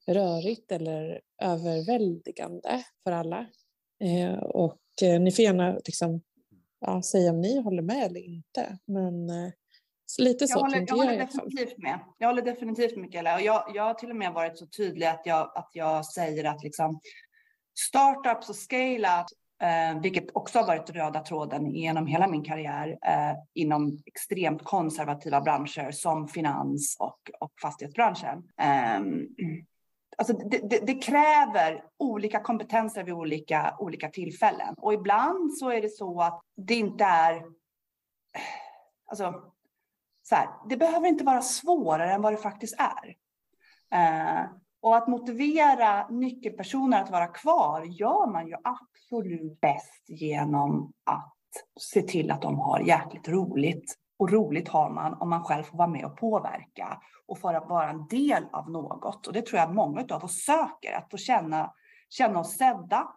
rörigt 0.07 0.73
eller 0.73 1.21
överväldigande 1.43 2.85
för 3.05 3.13
alla. 3.13 3.47
Eh, 4.05 4.39
och 4.39 4.81
eh, 5.03 5.21
ni 5.21 5.33
får 5.33 5.43
gärna 5.43 5.75
liksom, 5.75 6.23
ja, 6.81 7.03
säga 7.03 7.31
om 7.31 7.41
ni 7.41 7.61
håller 7.61 7.83
med 7.83 8.07
eller 8.07 8.21
inte. 8.21 8.79
Men 8.85 9.31
eh, 9.31 9.53
lite 10.19 10.49
så 10.49 10.59
jag 10.59 10.63
håller, 10.63 10.79
jag, 10.79 10.89
jag, 10.89 10.97
håller 10.97 11.19
definitivt 11.19 11.79
med. 11.79 12.01
Jag 12.19 12.29
håller 12.29 12.43
definitivt 12.43 12.97
med 12.97 13.03
Mikaela. 13.03 13.35
Och 13.35 13.43
jag, 13.43 13.73
jag 13.75 13.83
har 13.83 13.95
till 13.95 14.11
och 14.11 14.17
med 14.17 14.33
varit 14.33 14.59
så 14.59 14.67
tydlig 14.67 15.07
att 15.07 15.23
jag, 15.25 15.53
att 15.55 15.71
jag 15.73 16.07
säger 16.07 16.45
att 16.45 16.63
liksom, 16.63 17.01
startups 17.79 18.49
och 18.49 18.57
scale-ups 18.57 19.33
Eh, 19.63 20.01
vilket 20.01 20.37
också 20.37 20.59
har 20.59 20.67
varit 20.67 20.91
röda 20.91 21.21
tråden 21.21 21.71
genom 21.71 22.07
hela 22.07 22.29
min 22.29 22.45
karriär 22.45 22.99
eh, 23.07 23.37
inom 23.55 23.99
extremt 24.07 24.65
konservativa 24.65 25.41
branscher 25.41 25.91
som 25.91 26.29
finans 26.29 26.97
och, 27.01 27.31
och 27.41 27.53
fastighetsbranschen. 27.63 28.49
Eh, 28.61 29.01
alltså 30.19 30.33
det, 30.33 30.59
det, 30.71 30.87
det, 30.87 30.95
kräver 30.95 31.85
olika 31.99 32.41
kompetenser 32.41 33.05
vid 33.05 33.15
olika, 33.15 33.77
olika 33.79 34.09
tillfällen 34.09 34.75
och 34.77 34.95
ibland 34.95 35.55
så 35.55 35.71
är 35.71 35.83
det 35.83 35.91
så 35.91 36.21
att 36.21 36.41
det 36.57 36.75
inte 36.75 37.05
är... 37.05 37.43
Alltså, 39.07 39.53
så 40.23 40.35
här, 40.35 40.49
det 40.69 40.77
behöver 40.77 41.09
inte 41.09 41.25
vara 41.25 41.43
svårare 41.43 42.13
än 42.13 42.23
vad 42.23 42.33
det 42.33 42.37
faktiskt 42.37 42.77
är. 42.79 43.17
Eh, 43.93 44.45
och 44.87 44.97
att 44.97 45.09
motivera 45.09 46.09
nyckelpersoner 46.09 47.03
att 47.03 47.11
vara 47.11 47.27
kvar 47.27 47.83
gör 47.83 48.33
man 48.33 48.47
ju 48.47 48.55
absolut 48.65 49.61
bäst 49.61 50.05
genom 50.09 50.93
att 51.05 51.37
se 51.81 52.03
till 52.03 52.31
att 52.31 52.43
de 52.43 52.59
har 52.59 52.81
jäkligt 52.81 53.29
roligt. 53.29 53.95
Och 54.19 54.33
roligt 54.33 54.69
har 54.69 54.91
man 54.91 55.15
om 55.15 55.31
man 55.31 55.45
själv 55.45 55.63
får 55.63 55.79
vara 55.79 55.89
med 55.89 56.05
och 56.05 56.17
påverka 56.17 57.01
och 57.27 57.39
få 57.39 57.67
vara 57.69 57.91
en 57.91 58.07
del 58.07 58.45
av 58.53 58.71
något. 58.71 59.27
Och 59.27 59.33
det 59.33 59.47
tror 59.47 59.61
jag 59.61 59.75
många 59.75 60.05
av 60.11 60.25
oss 60.25 60.45
söker, 60.45 60.97
att 60.97 61.11
få 61.11 61.17
känna, 61.17 61.73
känna 62.11 62.41
oss 62.41 62.57
sedda, 62.57 63.09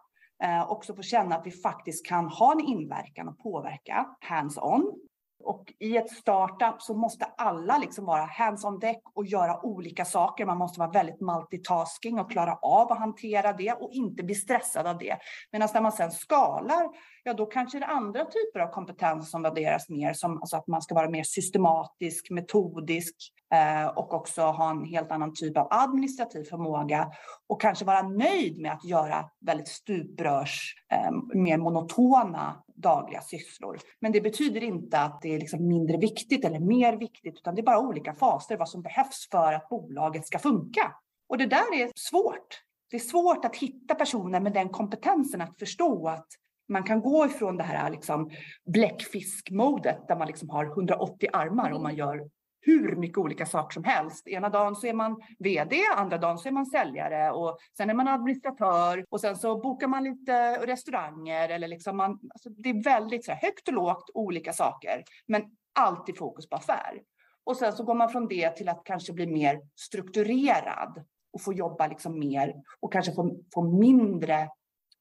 eh, 0.42 0.70
också 0.70 0.94
få 0.94 1.02
känna 1.02 1.36
att 1.36 1.46
vi 1.46 1.50
faktiskt 1.50 2.06
kan 2.06 2.28
ha 2.28 2.52
en 2.52 2.60
inverkan 2.60 3.28
och 3.28 3.38
påverka 3.38 4.06
hands-on 4.20 5.09
och 5.44 5.72
i 5.78 5.96
ett 5.96 6.10
startup 6.10 6.82
så 6.82 6.94
måste 6.94 7.24
alla 7.24 7.78
liksom 7.78 8.04
vara 8.04 8.24
hands 8.24 8.64
on 8.64 8.78
deck 8.78 9.02
och 9.14 9.26
göra 9.26 9.66
olika 9.66 10.04
saker. 10.04 10.46
Man 10.46 10.58
måste 10.58 10.80
vara 10.80 10.90
väldigt 10.90 11.20
multitasking 11.20 12.18
och 12.18 12.30
klara 12.30 12.54
av 12.54 12.92
att 12.92 12.98
hantera 12.98 13.52
det 13.52 13.72
och 13.72 13.90
inte 13.92 14.22
bli 14.22 14.34
stressad 14.34 14.86
av 14.86 14.98
det. 14.98 15.16
Medan 15.52 15.68
när 15.74 15.80
man 15.80 15.92
sen 15.92 16.10
skalar, 16.10 16.88
ja 17.24 17.34
då 17.34 17.46
kanske 17.46 17.78
det 17.78 17.84
är 17.84 17.90
andra 17.90 18.24
typer 18.24 18.60
av 18.60 18.72
kompetens 18.72 19.30
som 19.30 19.42
värderas 19.42 19.88
mer, 19.88 20.12
som 20.12 20.40
alltså 20.40 20.56
att 20.56 20.66
man 20.66 20.82
ska 20.82 20.94
vara 20.94 21.10
mer 21.10 21.22
systematisk, 21.22 22.30
metodisk 22.30 23.14
eh, 23.54 23.86
och 23.86 24.14
också 24.14 24.42
ha 24.42 24.70
en 24.70 24.84
helt 24.84 25.12
annan 25.12 25.34
typ 25.34 25.56
av 25.56 25.68
administrativ 25.70 26.44
förmåga 26.44 27.10
och 27.48 27.60
kanske 27.60 27.84
vara 27.84 28.02
nöjd 28.02 28.60
med 28.60 28.72
att 28.72 28.84
göra 28.84 29.24
väldigt 29.40 29.68
stuprörs, 29.68 30.74
eh, 30.74 30.79
Ehm, 30.90 31.42
mer 31.42 31.58
monotona 31.58 32.62
dagliga 32.74 33.20
sysslor. 33.20 33.78
Men 34.00 34.12
det 34.12 34.20
betyder 34.20 34.62
inte 34.62 35.00
att 35.00 35.22
det 35.22 35.34
är 35.34 35.38
liksom 35.38 35.68
mindre 35.68 35.96
viktigt 35.96 36.44
eller 36.44 36.60
mer 36.60 36.96
viktigt, 36.96 37.34
utan 37.34 37.54
det 37.54 37.60
är 37.60 37.64
bara 37.64 37.78
olika 37.78 38.14
faser 38.14 38.56
vad 38.56 38.68
som 38.68 38.82
behövs 38.82 39.28
för 39.30 39.52
att 39.52 39.68
bolaget 39.68 40.26
ska 40.26 40.38
funka. 40.38 40.94
Och 41.28 41.38
det 41.38 41.46
där 41.46 41.74
är 41.74 41.90
svårt. 41.94 42.62
Det 42.90 42.96
är 42.96 43.00
svårt 43.00 43.44
att 43.44 43.56
hitta 43.56 43.94
personer 43.94 44.40
med 44.40 44.52
den 44.52 44.68
kompetensen 44.68 45.40
att 45.40 45.58
förstå 45.58 46.08
att 46.08 46.26
man 46.68 46.82
kan 46.82 47.00
gå 47.00 47.26
ifrån 47.26 47.56
det 47.56 47.64
här 47.64 47.90
liksom 47.90 48.30
bläckfiskmodet 48.64 50.08
där 50.08 50.16
man 50.16 50.26
liksom 50.26 50.50
har 50.50 50.66
180 50.66 51.28
armar 51.32 51.70
och 51.70 51.82
man 51.82 51.96
gör 51.96 52.28
hur 52.60 52.96
mycket 52.96 53.18
olika 53.18 53.46
saker 53.46 53.74
som 53.74 53.84
helst. 53.84 54.28
Ena 54.28 54.48
dagen 54.48 54.76
så 54.76 54.86
är 54.86 54.92
man 54.92 55.22
VD, 55.38 55.76
andra 55.96 56.18
dagen 56.18 56.38
så 56.38 56.48
är 56.48 56.52
man 56.52 56.66
säljare 56.66 57.30
och 57.30 57.58
sen 57.76 57.90
är 57.90 57.94
man 57.94 58.08
administratör 58.08 59.04
och 59.08 59.20
sen 59.20 59.36
så 59.36 59.60
bokar 59.60 59.88
man 59.88 60.04
lite 60.04 60.66
restauranger 60.66 61.48
eller 61.48 61.68
liksom 61.68 61.96
man, 61.96 62.10
alltså 62.10 62.48
det 62.50 62.70
är 62.70 62.84
väldigt 62.84 63.24
så 63.24 63.32
här, 63.32 63.40
högt 63.42 63.68
och 63.68 63.74
lågt 63.74 64.10
olika 64.14 64.52
saker, 64.52 65.04
men 65.26 65.42
alltid 65.78 66.18
fokus 66.18 66.48
på 66.48 66.56
affär. 66.56 67.02
Och 67.44 67.56
sen 67.56 67.72
så 67.72 67.84
går 67.84 67.94
man 67.94 68.08
från 68.08 68.28
det 68.28 68.50
till 68.50 68.68
att 68.68 68.84
kanske 68.84 69.12
bli 69.12 69.26
mer 69.26 69.60
strukturerad 69.76 71.04
och 71.32 71.42
få 71.42 71.52
jobba 71.52 71.86
liksom 71.86 72.18
mer 72.18 72.54
och 72.80 72.92
kanske 72.92 73.12
få, 73.12 73.36
få 73.54 73.62
mindre 73.62 74.48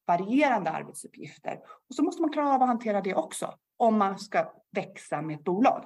varierande 0.07 0.69
arbetsuppgifter. 0.69 1.59
Och 1.89 1.95
så 1.95 2.03
måste 2.03 2.21
man 2.21 2.31
klara 2.31 2.55
av 2.55 2.61
att 2.61 2.67
hantera 2.67 3.01
det 3.01 3.15
också 3.15 3.53
om 3.77 3.97
man 3.97 4.19
ska 4.19 4.53
växa 4.71 5.21
med 5.21 5.35
ett 5.35 5.43
bolag. 5.43 5.85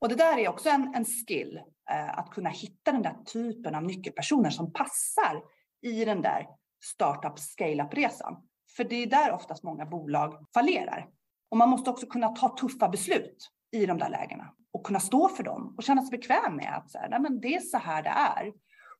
Och 0.00 0.08
det 0.08 0.14
där 0.14 0.38
är 0.38 0.48
också 0.48 0.68
en, 0.68 0.94
en 0.94 1.04
skill, 1.04 1.60
eh, 1.90 2.18
att 2.18 2.30
kunna 2.30 2.50
hitta 2.50 2.92
den 2.92 3.02
där 3.02 3.16
typen 3.24 3.74
av 3.74 3.82
nyckelpersoner 3.82 4.50
som 4.50 4.72
passar 4.72 5.42
i 5.82 6.04
den 6.04 6.22
där 6.22 6.46
startup 6.84 7.38
scale-up-resan. 7.38 8.36
För 8.76 8.84
det 8.84 8.96
är 8.96 9.06
där 9.06 9.32
oftast 9.32 9.62
många 9.62 9.86
bolag 9.86 10.46
fallerar. 10.54 11.08
Och 11.50 11.56
man 11.56 11.68
måste 11.68 11.90
också 11.90 12.06
kunna 12.06 12.28
ta 12.28 12.56
tuffa 12.56 12.88
beslut 12.88 13.50
i 13.72 13.86
de 13.86 13.98
där 13.98 14.08
lägena 14.08 14.54
och 14.72 14.86
kunna 14.86 15.00
stå 15.00 15.28
för 15.28 15.42
dem 15.42 15.74
och 15.76 15.82
känna 15.82 16.02
sig 16.02 16.18
bekväm 16.18 16.56
med 16.56 16.76
att 16.76 16.90
så 16.90 16.98
här, 16.98 17.08
nej, 17.08 17.20
men 17.20 17.40
det 17.40 17.54
är 17.54 17.60
så 17.60 17.78
här 17.78 18.02
det 18.02 18.08
är. 18.08 18.52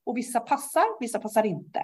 Och 0.05 0.17
vissa 0.17 0.41
passar, 0.41 1.01
vissa 1.01 1.19
passar 1.19 1.47
inte. 1.47 1.79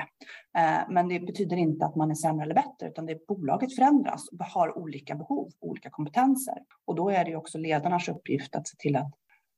Eh, 0.58 0.80
men 0.88 1.08
det 1.08 1.20
betyder 1.20 1.56
inte 1.56 1.86
att 1.86 1.96
man 1.96 2.10
är 2.10 2.14
sämre 2.14 2.44
eller 2.44 2.54
bättre, 2.54 2.88
utan 2.88 3.06
det 3.06 3.12
är 3.12 3.20
bolaget 3.28 3.74
förändras 3.74 4.28
och 4.28 4.44
har 4.44 4.78
olika 4.78 5.14
behov, 5.14 5.50
olika 5.60 5.90
kompetenser. 5.90 6.58
Och 6.84 6.94
då 6.94 7.10
är 7.10 7.24
det 7.24 7.36
också 7.36 7.58
ledarnas 7.58 8.08
uppgift 8.08 8.56
att 8.56 8.68
se 8.68 8.76
till 8.76 8.96
att, 8.96 9.12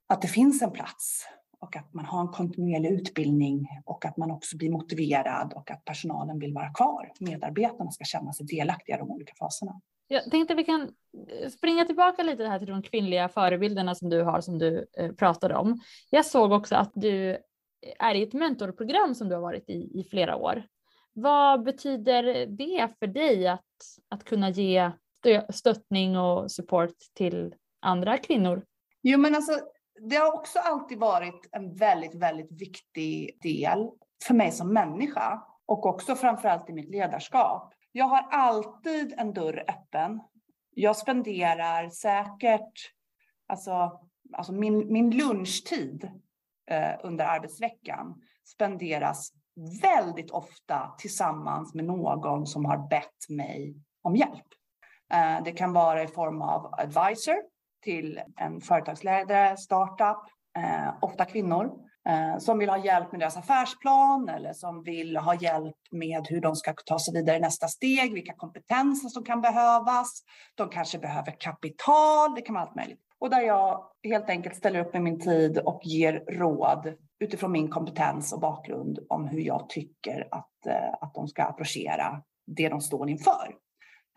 att 0.06 0.22
det 0.22 0.28
finns 0.28 0.62
en 0.62 0.70
plats 0.70 1.26
och 1.61 1.76
att 1.76 1.94
man 1.94 2.04
har 2.04 2.20
en 2.20 2.28
kontinuerlig 2.28 2.90
utbildning 2.90 3.68
och 3.84 4.04
att 4.04 4.16
man 4.16 4.30
också 4.30 4.56
blir 4.56 4.70
motiverad 4.70 5.52
och 5.56 5.70
att 5.70 5.84
personalen 5.84 6.38
vill 6.38 6.54
vara 6.54 6.72
kvar. 6.72 7.12
Medarbetarna 7.20 7.90
ska 7.90 8.04
känna 8.04 8.32
sig 8.32 8.46
delaktiga 8.46 8.96
i 8.96 8.98
de 8.98 9.11
olika 9.11 9.34
faserna. 9.38 9.80
Jag 10.09 10.30
tänkte 10.30 10.54
vi 10.54 10.64
kan 10.64 10.80
eh, 11.42 11.48
springa 11.50 11.84
tillbaka 11.84 12.22
lite 12.22 12.44
här 12.44 12.59
till 12.59 12.68
de 12.68 12.82
kvinnliga 12.82 13.28
förebilderna 13.28 13.94
som 13.94 14.09
du 14.09 14.22
har 14.22 14.40
som 14.40 14.59
du 14.59 14.86
eh, 14.98 15.12
pratade 15.12 15.54
om. 15.54 15.80
Jag 16.11 16.26
såg 16.26 16.52
också 16.52 16.74
att 16.74 16.92
du 16.94 17.38
är 17.99 18.14
i 18.14 18.22
ett 18.22 18.33
mentorprogram 18.33 19.14
som 19.14 19.29
du 19.29 19.35
har 19.35 19.43
varit 19.43 19.70
i 19.70 20.01
i 20.01 20.07
flera 20.11 20.37
år. 20.37 20.62
Vad 21.12 21.64
betyder 21.64 22.47
det 22.47 22.89
för 22.99 23.07
dig 23.07 23.49
att, 23.49 23.64
att 24.09 24.24
kunna 24.24 24.51
ge 24.51 24.91
stöttning 25.51 26.18
och 26.18 26.51
support 26.51 26.97
till 27.14 27.55
andra 27.81 28.18
kvinnor? 28.18 28.64
Jo, 29.03 29.18
men 29.18 29.35
alltså, 29.35 29.53
det 30.01 30.16
har 30.16 30.35
också 30.35 30.59
alltid 30.59 30.99
varit 30.99 31.49
en 31.53 31.74
väldigt, 31.74 32.14
väldigt 32.14 32.61
viktig 32.61 33.39
del 33.43 33.91
för 34.26 34.35
mig 34.35 34.53
som 34.53 34.72
människa 34.72 35.43
och 35.66 35.87
också 35.87 36.14
framförallt 36.14 36.70
i 36.70 36.72
mitt 36.72 36.91
ledarskap. 36.91 37.74
Jag 37.93 38.05
har 38.05 38.26
alltid 38.31 39.14
en 39.16 39.33
dörr 39.33 39.64
öppen. 39.68 40.20
Jag 40.74 40.97
spenderar 40.97 41.91
säkert, 41.91 42.72
alltså, 43.47 44.01
alltså 44.33 44.53
min, 44.53 44.93
min 44.93 45.11
lunchtid 45.11 46.11
Eh, 46.71 46.95
under 47.03 47.25
arbetsveckan 47.25 48.14
spenderas 48.47 49.33
väldigt 49.83 50.31
ofta 50.31 50.95
tillsammans 50.99 51.75
med 51.75 51.85
någon 51.85 52.47
som 52.47 52.64
har 52.64 52.89
bett 52.89 53.29
mig 53.29 53.77
om 54.03 54.16
hjälp. 54.16 54.47
Eh, 55.12 55.45
det 55.45 55.53
kan 55.53 55.73
vara 55.73 56.03
i 56.03 56.07
form 56.07 56.43
av 56.43 56.75
advisor 56.79 57.37
till 57.83 58.21
en 58.37 58.61
företagsledare, 58.61 59.57
startup, 59.57 60.19
eh, 60.59 60.95
ofta 61.01 61.25
kvinnor, 61.25 61.89
som 62.39 62.59
vill 62.59 62.69
ha 62.69 62.85
hjälp 62.85 63.12
med 63.12 63.21
deras 63.21 63.37
affärsplan 63.37 64.29
eller 64.29 64.53
som 64.53 64.83
vill 64.83 65.16
ha 65.16 65.35
hjälp 65.35 65.77
med 65.91 66.27
hur 66.29 66.41
de 66.41 66.57
ska 66.57 66.75
ta 66.87 66.99
sig 66.99 67.14
vidare 67.14 67.37
i 67.37 67.41
nästa 67.41 67.69
steg, 67.69 68.14
vilka 68.14 68.33
kompetenser 68.33 69.09
som 69.09 69.25
kan 69.25 69.41
behövas. 69.41 70.23
De 70.55 70.69
kanske 70.69 70.99
behöver 70.99 71.41
kapital, 71.41 72.35
det 72.35 72.41
kan 72.41 72.55
vara 72.55 72.64
allt 72.64 72.75
möjligt. 72.75 73.07
Och 73.21 73.31
där 73.31 73.41
jag 73.41 73.91
helt 74.03 74.31
enkelt 74.31 74.57
ställer 74.57 74.81
upp 74.81 74.93
med 74.93 75.03
min 75.03 75.21
tid 75.21 75.59
och 75.59 75.81
ger 75.85 76.25
råd 76.29 76.95
utifrån 77.19 77.53
min 77.53 77.69
kompetens 77.69 78.33
och 78.33 78.41
bakgrund 78.41 78.99
om 79.09 79.27
hur 79.29 79.41
jag 79.41 79.69
tycker 79.69 80.29
att, 80.31 80.66
eh, 80.66 80.95
att 81.01 81.14
de 81.14 81.29
ska 81.29 81.45
approchera 81.45 82.23
det 82.47 82.69
de 82.69 82.81
står 82.81 83.09
inför. 83.09 83.55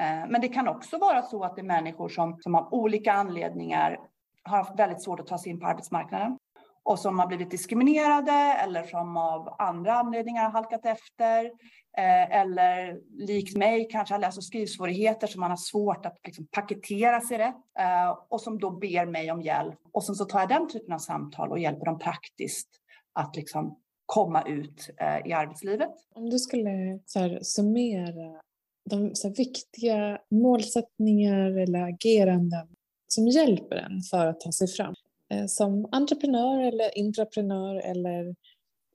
Eh, 0.01 0.29
men 0.29 0.41
det 0.41 0.47
kan 0.47 0.67
också 0.67 0.97
vara 0.97 1.21
så 1.21 1.43
att 1.43 1.55
det 1.55 1.61
är 1.61 1.65
människor 1.65 2.09
som, 2.09 2.37
som 2.41 2.55
av 2.55 2.73
olika 2.73 3.13
anledningar 3.13 3.99
har 4.43 4.57
haft 4.57 4.79
väldigt 4.79 5.03
svårt 5.03 5.19
att 5.19 5.27
ta 5.27 5.37
sig 5.37 5.51
in 5.51 5.59
på 5.59 5.67
arbetsmarknaden 5.67 6.37
och 6.83 6.99
som 6.99 7.19
har 7.19 7.27
blivit 7.27 7.51
diskriminerade 7.51 8.31
eller 8.63 8.83
som 8.83 9.17
av 9.17 9.55
andra 9.59 9.93
anledningar 9.93 10.43
har 10.43 10.51
halkat 10.51 10.85
efter. 10.85 11.45
Eh, 11.97 12.39
eller 12.41 12.99
likt 13.27 13.57
mig 13.57 13.87
kanske 13.91 14.13
har 14.13 14.19
läs 14.19 14.37
och 14.37 14.43
skrivsvårigheter 14.43 15.27
som 15.27 15.39
man 15.41 15.49
har 15.49 15.57
svårt 15.57 16.05
att 16.05 16.17
liksom 16.25 16.47
paketera 16.51 17.21
sig 17.21 17.37
rätt 17.37 17.55
eh, 17.79 18.17
och 18.29 18.41
som 18.41 18.59
då 18.59 18.71
ber 18.71 19.05
mig 19.05 19.31
om 19.31 19.41
hjälp. 19.41 19.79
Och 19.91 20.03
sen 20.03 20.15
så 20.15 20.25
tar 20.25 20.39
jag 20.39 20.49
den 20.49 20.69
typen 20.69 20.93
av 20.93 20.99
samtal 20.99 21.51
och 21.51 21.59
hjälper 21.59 21.85
dem 21.85 21.99
praktiskt 21.99 22.69
att 23.13 23.35
liksom 23.35 23.79
komma 24.05 24.43
ut 24.47 24.89
eh, 24.97 25.29
i 25.29 25.33
arbetslivet. 25.33 25.91
Om 26.15 26.29
du 26.29 26.39
skulle 26.39 26.99
så 27.05 27.19
här, 27.19 27.39
summera 27.41 28.41
de 28.89 29.15
så 29.15 29.29
viktiga 29.29 30.19
målsättningar 30.31 31.57
eller 31.57 31.81
ageranden 31.81 32.67
som 33.07 33.27
hjälper 33.27 33.75
en 33.75 34.01
för 34.01 34.27
att 34.27 34.39
ta 34.39 34.51
sig 34.51 34.67
fram. 34.67 34.95
Eh, 35.31 35.45
som 35.45 35.89
entreprenör 35.91 36.61
eller 36.61 36.97
intraprenör 36.97 37.75
eller 37.75 38.27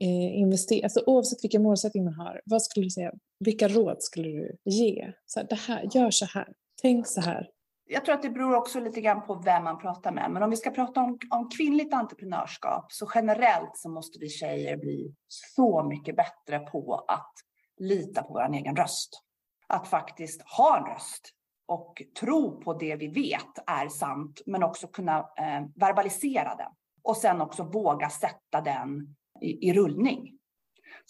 eh, 0.01 0.39
investera, 0.39 0.85
alltså 0.85 1.03
oavsett 1.07 1.45
vilken 1.45 1.63
målsättning 1.63 2.05
man 2.05 2.15
har, 2.15 2.41
vad 2.45 2.63
skulle 2.63 2.87
du 2.87 2.91
säga, 2.91 3.13
vilka 3.39 3.69
råd 3.69 4.03
skulle 4.03 4.29
du 4.29 4.57
ge? 4.65 5.13
Så 5.27 5.41
här, 5.41 5.47
det 5.49 5.55
här, 5.55 5.89
gör 5.93 6.11
så 6.11 6.27
här, 6.27 6.49
tänk 6.83 7.07
så 7.07 7.21
här. 7.21 7.49
Jag 7.89 8.05
tror 8.05 8.15
att 8.15 8.23
det 8.23 8.31
beror 8.31 8.55
också 8.55 8.81
lite 8.81 9.01
grann 9.01 9.27
på 9.27 9.35
vem 9.35 9.65
man 9.65 9.79
pratar 9.79 10.13
med. 10.13 10.31
Men 10.31 10.43
om 10.43 10.51
vi 10.51 10.57
ska 10.57 10.71
prata 10.71 11.01
om, 11.01 11.19
om 11.31 11.51
kvinnligt 11.51 11.95
entreprenörskap 11.95 12.93
så 12.93 13.11
generellt 13.15 13.71
så 13.75 13.89
måste 13.89 14.19
vi 14.19 14.29
tjejer 14.29 14.77
bli 14.77 15.15
så 15.29 15.85
mycket 15.85 16.17
bättre 16.17 16.59
på 16.59 17.05
att 17.09 17.33
lita 17.79 18.23
på 18.23 18.33
vår 18.33 18.55
egen 18.55 18.77
röst 18.77 19.23
att 19.67 19.89
faktiskt 19.89 20.43
ha 20.43 20.79
en 20.79 20.85
röst 20.85 21.36
och 21.67 22.03
tro 22.21 22.61
på 22.61 22.75
det 22.75 22.97
vi 22.97 23.09
vet 23.09 23.59
är 23.67 23.89
sant, 23.89 24.43
men 24.47 24.63
också 24.63 24.87
kunna 24.87 25.19
eh, 25.19 25.67
verbalisera 25.75 26.55
den 26.55 26.71
och 27.03 27.17
sen 27.17 27.41
också 27.41 27.63
våga 27.63 28.11
sätta 28.11 28.61
den 28.61 29.17
i, 29.41 29.69
i 29.69 29.73
rullning. 29.73 30.39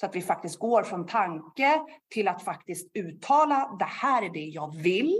Så 0.01 0.07
att 0.07 0.17
vi 0.17 0.23
faktiskt 0.23 0.59
går 0.59 0.83
från 0.83 1.07
tanke 1.07 1.81
till 2.11 2.29
att 2.29 2.43
faktiskt 2.43 2.91
uttala 2.97 3.77
det 3.79 3.85
här 3.85 4.23
är 4.23 4.31
det 4.31 4.45
jag 4.45 4.77
vill. 4.77 5.19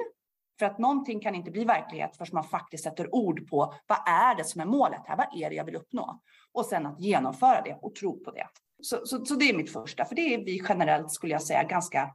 För 0.59 0.67
att 0.67 0.79
någonting 0.79 1.21
kan 1.21 1.35
inte 1.35 1.51
bli 1.51 1.65
verklighet 1.65 2.17
förrän 2.17 2.31
man 2.33 2.45
faktiskt 2.45 2.85
sätter 2.85 3.15
ord 3.15 3.49
på 3.49 3.75
vad 3.87 3.99
är 4.09 4.35
det 4.35 4.45
som 4.45 4.61
är 4.61 4.65
målet 4.65 5.03
här? 5.07 5.17
Vad 5.17 5.43
är 5.43 5.51
det 5.51 5.57
jag 5.57 5.65
vill 5.65 5.77
uppnå? 5.77 6.21
Och 6.53 6.67
sen 6.67 6.87
att 6.87 7.01
genomföra 7.01 7.63
det 7.63 7.79
och 7.83 7.95
tro 7.95 8.25
på 8.25 8.31
det. 8.31 8.49
Så, 8.83 9.07
så, 9.07 9.25
så 9.25 9.35
det 9.35 9.51
är 9.51 9.57
mitt 9.57 9.73
första, 9.73 10.05
för 10.05 10.15
det 10.15 10.35
är 10.35 10.39
vi 10.39 10.63
generellt 10.69 11.13
skulle 11.13 11.33
jag 11.33 11.43
säga 11.43 11.63
ganska 11.63 12.15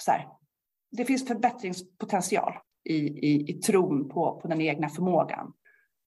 så 0.00 0.10
här, 0.10 0.28
det 0.90 1.04
finns 1.04 1.26
förbättringspotential 1.26 2.52
i, 2.84 2.96
i, 2.96 3.50
i 3.50 3.52
tron 3.52 4.08
på, 4.08 4.40
på 4.40 4.48
den 4.48 4.60
egna 4.60 4.88
förmågan. 4.88 5.52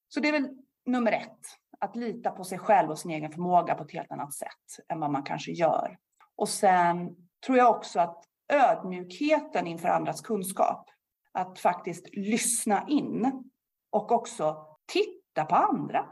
Så 0.07 0.19
det 0.19 0.27
är 0.27 0.31
väl 0.31 0.49
nummer 0.85 1.11
ett, 1.11 1.39
att 1.79 1.95
lita 1.95 2.31
på 2.31 2.43
sig 2.43 2.59
själv 2.59 2.89
och 2.89 2.99
sin 2.99 3.11
egen 3.11 3.31
förmåga 3.31 3.75
på 3.75 3.83
ett 3.83 3.91
helt 3.91 4.11
annat 4.11 4.33
sätt 4.33 4.85
än 4.87 4.99
vad 4.99 5.11
man 5.11 5.23
kanske 5.23 5.51
gör. 5.51 5.97
Och 6.35 6.49
sen 6.49 7.15
tror 7.45 7.57
jag 7.57 7.75
också 7.75 7.99
att 7.99 8.23
ödmjukheten 8.53 9.67
inför 9.67 9.87
andras 9.87 10.21
kunskap, 10.21 10.89
att 11.31 11.59
faktiskt 11.59 12.15
lyssna 12.15 12.85
in 12.87 13.43
och 13.91 14.11
också 14.11 14.65
titta 14.93 15.45
på 15.45 15.55
andra. 15.55 16.05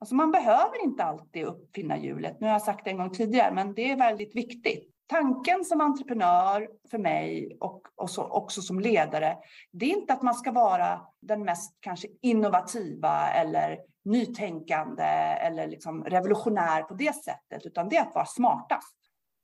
Alltså 0.00 0.14
man 0.14 0.32
behöver 0.32 0.84
inte 0.84 1.04
alltid 1.04 1.44
uppfinna 1.44 1.98
hjulet. 1.98 2.40
Nu 2.40 2.46
har 2.46 2.52
jag 2.52 2.62
sagt 2.62 2.84
det 2.84 2.90
en 2.90 2.98
gång 2.98 3.10
tidigare, 3.10 3.54
men 3.54 3.74
det 3.74 3.90
är 3.90 3.96
väldigt 3.96 4.36
viktigt 4.36 4.97
tanken 5.08 5.64
som 5.64 5.80
entreprenör 5.80 6.68
för 6.90 6.98
mig 6.98 7.56
och, 7.60 7.82
och 7.96 8.10
så, 8.10 8.24
också 8.24 8.62
som 8.62 8.80
ledare, 8.80 9.38
det 9.72 9.86
är 9.86 9.98
inte 9.98 10.12
att 10.12 10.22
man 10.22 10.34
ska 10.34 10.52
vara 10.52 11.00
den 11.20 11.44
mest 11.44 11.76
kanske 11.80 12.08
innovativa 12.22 13.30
eller 13.30 13.78
nytänkande 14.04 15.04
eller 15.40 15.66
liksom 15.66 16.04
revolutionär 16.04 16.82
på 16.82 16.94
det 16.94 17.14
sättet, 17.14 17.66
utan 17.66 17.88
det 17.88 17.96
är 17.96 18.02
att 18.02 18.14
vara 18.14 18.26
smartast. 18.26 18.96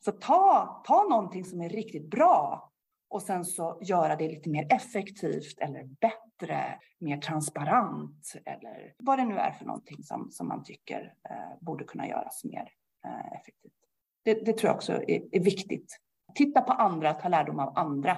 Så 0.04 0.12
ta, 0.12 0.82
ta 0.86 1.02
någonting 1.02 1.44
som 1.44 1.60
är 1.60 1.68
riktigt 1.68 2.10
bra 2.10 2.70
och 3.08 3.22
sen 3.22 3.44
så 3.44 3.78
göra 3.82 4.16
det 4.16 4.28
lite 4.28 4.50
mer 4.50 4.66
effektivt 4.72 5.58
eller 5.60 5.84
bättre, 5.84 6.78
mer 6.98 7.16
transparent 7.16 8.32
eller 8.44 8.94
vad 8.98 9.18
det 9.18 9.24
nu 9.24 9.38
är 9.38 9.52
för 9.52 9.64
någonting 9.64 10.02
som, 10.02 10.30
som 10.30 10.48
man 10.48 10.64
tycker 10.64 11.14
eh, 11.30 11.58
borde 11.60 11.84
kunna 11.84 12.08
göras 12.08 12.44
mer 12.44 12.68
eh, 13.06 13.40
effektivt. 13.40 13.83
Det, 14.24 14.34
det 14.34 14.52
tror 14.52 14.68
jag 14.68 14.76
också 14.76 14.92
är, 14.92 15.36
är, 15.36 15.40
viktigt. 15.40 15.98
Titta 16.34 16.60
på 16.60 16.72
andra, 16.72 17.14
ta 17.14 17.28
lärdom 17.28 17.58
av 17.58 17.78
andra 17.78 18.16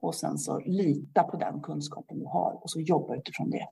och 0.00 0.14
sen 0.14 0.38
så 0.38 0.58
lita 0.58 1.22
på 1.22 1.36
den 1.36 1.62
kunskapen 1.62 2.18
du 2.18 2.26
har 2.26 2.60
och 2.62 2.70
så 2.70 2.80
jobba 2.80 3.16
utifrån 3.16 3.50
det. 3.50 3.68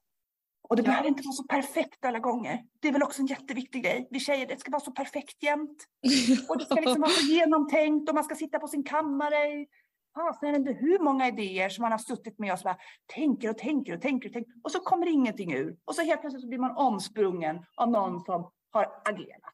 Och 0.68 0.76
det 0.76 0.82
ja. 0.82 0.86
behöver 0.86 1.08
inte 1.08 1.22
vara 1.24 1.32
så 1.32 1.44
perfekt 1.44 2.04
alla 2.04 2.18
gånger. 2.18 2.62
Det 2.80 2.88
är 2.88 2.92
väl 2.92 3.02
också 3.02 3.22
en 3.22 3.26
jätteviktig 3.26 3.82
grej. 3.84 4.08
Vi 4.10 4.20
tjejer, 4.20 4.46
det 4.46 4.60
ska 4.60 4.70
vara 4.70 4.80
så 4.80 4.92
perfekt 4.92 5.42
jämt. 5.42 5.84
Och 6.48 6.58
det 6.58 6.64
ska 6.64 6.74
liksom 6.74 7.00
vara 7.00 7.10
så 7.10 7.26
genomtänkt 7.26 8.08
och 8.08 8.14
man 8.14 8.24
ska 8.24 8.34
sitta 8.34 8.58
på 8.58 8.68
sin 8.68 8.84
kammare. 8.84 9.66
Fasen, 10.14 10.48
jag 10.48 10.52
vet 10.52 10.68
inte 10.68 10.72
hur 10.72 10.98
många 10.98 11.28
idéer 11.28 11.68
som 11.68 11.82
man 11.82 11.92
har 11.92 11.98
suttit 11.98 12.38
med 12.38 12.52
och 12.52 12.58
så 12.58 12.64
bara, 12.64 12.78
tänker 13.14 13.50
och 13.50 13.58
tänker 13.58 13.94
och 13.94 14.02
tänker 14.02 14.28
och 14.28 14.32
tänker. 14.32 14.52
Och 14.64 14.72
så 14.72 14.80
kommer 14.80 15.06
ingenting 15.06 15.52
ur. 15.52 15.76
Och 15.84 15.94
så 15.94 16.02
helt 16.02 16.20
plötsligt 16.20 16.42
så 16.42 16.48
blir 16.48 16.58
man 16.58 16.76
omsprungen 16.76 17.64
av 17.76 17.90
någon 17.90 18.20
som 18.20 18.50
har 18.70 19.02
agerat. 19.04 19.53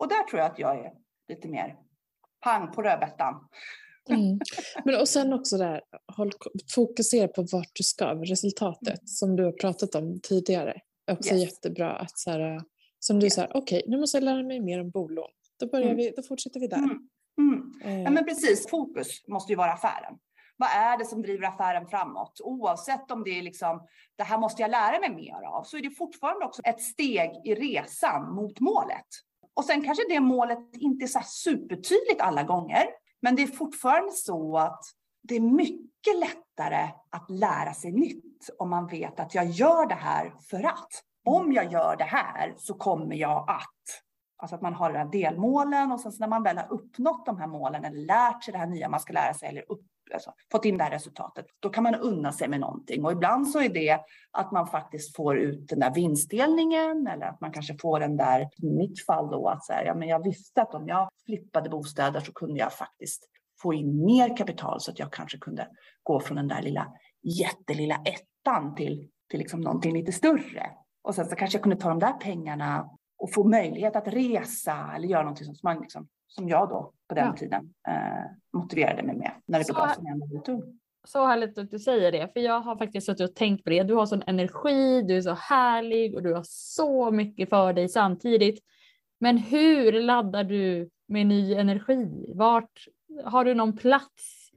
Och 0.00 0.08
där 0.08 0.22
tror 0.22 0.40
jag 0.40 0.50
att 0.50 0.58
jag 0.58 0.78
är 0.78 0.92
lite 1.28 1.48
mer 1.48 1.76
pang 2.40 2.72
på 2.72 2.82
rödbetan. 2.82 3.48
Mm. 4.08 4.38
Men 4.84 5.00
och 5.00 5.08
sen 5.08 5.32
också 5.32 5.56
där, 5.56 5.80
håll, 6.16 6.32
fokusera 6.74 7.28
på 7.28 7.42
vart 7.52 7.70
du 7.72 7.82
ska, 7.82 8.14
resultatet 8.14 8.88
mm. 8.88 9.06
som 9.06 9.36
du 9.36 9.44
har 9.44 9.52
pratat 9.52 9.94
om 9.94 10.20
tidigare. 10.22 10.80
Också 11.10 11.34
yes. 11.34 11.42
jättebra 11.42 11.92
att 11.92 12.18
så 12.18 12.30
här, 12.30 12.62
som 12.98 13.20
du 13.20 13.26
yes. 13.26 13.34
säger, 13.34 13.56
okej 13.56 13.78
okay, 13.78 13.90
nu 13.90 14.00
måste 14.00 14.16
jag 14.16 14.24
lära 14.24 14.42
mig 14.42 14.60
mer 14.60 14.80
om 14.80 14.90
bolån. 14.90 15.30
Då, 15.60 15.66
börjar 15.66 15.86
mm. 15.86 15.96
vi, 15.96 16.12
då 16.16 16.22
fortsätter 16.22 16.60
vi 16.60 16.66
där. 16.66 16.76
Mm. 16.76 17.08
Mm. 17.38 17.72
Eh. 17.84 18.02
Ja, 18.02 18.10
men 18.10 18.24
precis, 18.24 18.68
fokus 18.70 19.28
måste 19.28 19.52
ju 19.52 19.56
vara 19.56 19.72
affären. 19.72 20.18
Vad 20.56 20.68
är 20.68 20.98
det 20.98 21.04
som 21.04 21.22
driver 21.22 21.46
affären 21.46 21.86
framåt? 21.86 22.40
Oavsett 22.44 23.10
om 23.10 23.24
det 23.24 23.38
är 23.38 23.42
liksom, 23.42 23.86
det 24.16 24.24
här 24.24 24.38
måste 24.38 24.62
jag 24.62 24.70
lära 24.70 25.00
mig 25.00 25.14
mer 25.14 25.46
av, 25.46 25.62
så 25.62 25.76
är 25.76 25.82
det 25.82 25.90
fortfarande 25.90 26.44
också 26.44 26.62
ett 26.64 26.82
steg 26.82 27.30
i 27.44 27.54
resan 27.54 28.34
mot 28.34 28.60
målet. 28.60 29.06
Och 29.60 29.66
sen 29.66 29.82
kanske 29.82 30.04
det 30.08 30.20
målet 30.20 30.58
inte 30.72 31.04
är 31.04 31.06
så 31.06 31.20
supertydligt 31.24 32.20
alla 32.20 32.42
gånger, 32.42 32.86
men 33.22 33.36
det 33.36 33.42
är 33.42 33.46
fortfarande 33.46 34.12
så 34.12 34.58
att 34.58 34.84
det 35.22 35.36
är 35.36 35.40
mycket 35.40 36.18
lättare 36.18 36.88
att 37.10 37.30
lära 37.30 37.74
sig 37.74 37.92
nytt 37.92 38.50
om 38.58 38.70
man 38.70 38.86
vet 38.86 39.20
att 39.20 39.34
jag 39.34 39.46
gör 39.46 39.86
det 39.86 39.94
här 39.94 40.34
för 40.50 40.66
att. 40.66 40.88
Om 41.24 41.52
jag 41.52 41.72
gör 41.72 41.96
det 41.96 42.04
här 42.04 42.54
så 42.56 42.74
kommer 42.74 43.16
jag 43.16 43.50
att. 43.50 44.02
Alltså 44.36 44.56
att 44.56 44.62
man 44.62 44.74
har 44.74 44.92
de 44.92 44.98
här 44.98 45.12
delmålen 45.12 45.92
och 45.92 46.00
sen 46.00 46.12
när 46.18 46.28
man 46.28 46.42
väl 46.42 46.58
har 46.58 46.72
uppnått 46.72 47.26
de 47.26 47.38
här 47.38 47.46
målen 47.46 47.84
eller 47.84 48.06
lärt 48.06 48.44
sig 48.44 48.52
det 48.52 48.58
här 48.58 48.66
nya 48.66 48.88
man 48.88 49.00
ska 49.00 49.12
lära 49.12 49.34
sig 49.34 49.48
eller 49.48 49.72
upp, 49.72 49.86
alltså, 50.12 50.32
fått 50.52 50.64
in 50.64 50.78
det 50.78 50.84
här 50.84 50.90
resultatet, 50.90 51.46
då 51.60 51.68
kan 51.68 51.82
man 51.82 51.94
unna 51.94 52.32
sig 52.32 52.48
med 52.48 52.60
någonting. 52.60 53.04
Och 53.04 53.12
ibland 53.12 53.48
så 53.48 53.60
är 53.60 53.68
det 53.68 54.00
att 54.30 54.52
man 54.52 54.66
faktiskt 54.66 55.16
får 55.16 55.38
ut 55.38 55.68
den 55.68 55.78
där 55.78 55.94
vinstdelningen 55.94 57.06
eller 57.06 57.26
att 57.26 57.40
man 57.40 57.52
kanske 57.52 57.78
får 57.78 58.00
den 58.00 58.16
där, 58.16 58.40
i 58.40 58.70
mitt 58.70 59.06
fall 59.06 59.30
då, 59.30 59.48
att 59.48 59.64
så 59.64 59.72
här, 59.72 59.84
ja, 59.84 59.94
men 59.94 60.08
jag 60.08 60.24
visste 60.24 60.62
att 60.62 60.74
om 60.74 60.88
jag 60.88 61.08
flippade 61.26 61.70
bostäder 61.70 62.20
så 62.20 62.32
kunde 62.32 62.60
jag 62.60 62.72
faktiskt 62.72 63.28
få 63.62 63.74
in 63.74 64.04
mer 64.04 64.36
kapital 64.36 64.80
så 64.80 64.90
att 64.90 64.98
jag 64.98 65.12
kanske 65.12 65.38
kunde 65.38 65.68
gå 66.02 66.20
från 66.20 66.36
den 66.36 66.48
där 66.48 66.62
lilla 66.62 66.92
jättelilla 67.22 68.02
ettan 68.04 68.74
till, 68.74 69.08
till 69.30 69.38
liksom 69.38 69.60
någonting 69.60 69.92
lite 69.92 70.12
större. 70.12 70.70
Och 71.02 71.14
sen 71.14 71.28
så 71.28 71.36
kanske 71.36 71.58
jag 71.58 71.62
kunde 71.62 71.76
ta 71.76 71.88
de 71.88 71.98
där 71.98 72.12
pengarna 72.12 72.90
och 73.18 73.32
få 73.32 73.44
möjlighet 73.44 73.96
att 73.96 74.08
resa 74.08 74.92
eller 74.96 75.08
göra 75.08 75.22
någonting 75.22 75.46
som, 75.46 75.56
man 75.62 75.80
liksom, 75.80 76.08
som 76.30 76.48
jag 76.48 76.68
då 76.68 76.92
på 77.08 77.14
den 77.14 77.26
ja. 77.26 77.36
tiden 77.36 77.74
eh, 77.88 78.30
motiverade 78.52 79.02
mig 79.02 79.16
med 79.16 79.32
när 79.46 79.58
det 79.58 79.64
så, 79.64 79.72
begav 79.72 79.88
sig 79.88 80.02
när 80.02 80.10
jag 80.10 80.18
var. 80.18 80.80
Så 81.04 81.26
härligt 81.26 81.58
att 81.58 81.70
du 81.70 81.78
säger 81.78 82.12
det, 82.12 82.32
för 82.32 82.40
jag 82.40 82.60
har 82.60 82.76
faktiskt 82.76 83.06
suttit 83.06 83.30
och 83.30 83.34
tänkt 83.34 83.64
på 83.64 83.70
det. 83.70 83.82
Du 83.82 83.94
har 83.94 84.06
sån 84.06 84.22
energi, 84.26 85.02
du 85.02 85.16
är 85.16 85.20
så 85.20 85.34
härlig 85.34 86.14
och 86.14 86.22
du 86.22 86.34
har 86.34 86.44
så 86.46 87.10
mycket 87.10 87.48
för 87.48 87.72
dig 87.72 87.88
samtidigt. 87.88 88.60
Men 89.20 89.38
hur 89.38 89.92
laddar 89.92 90.44
du 90.44 90.90
med 91.08 91.26
ny 91.26 91.54
energi? 91.54 92.32
Vart 92.34 92.86
har 93.24 93.44
du 93.44 93.54
någon 93.54 93.76
plats 93.76 94.50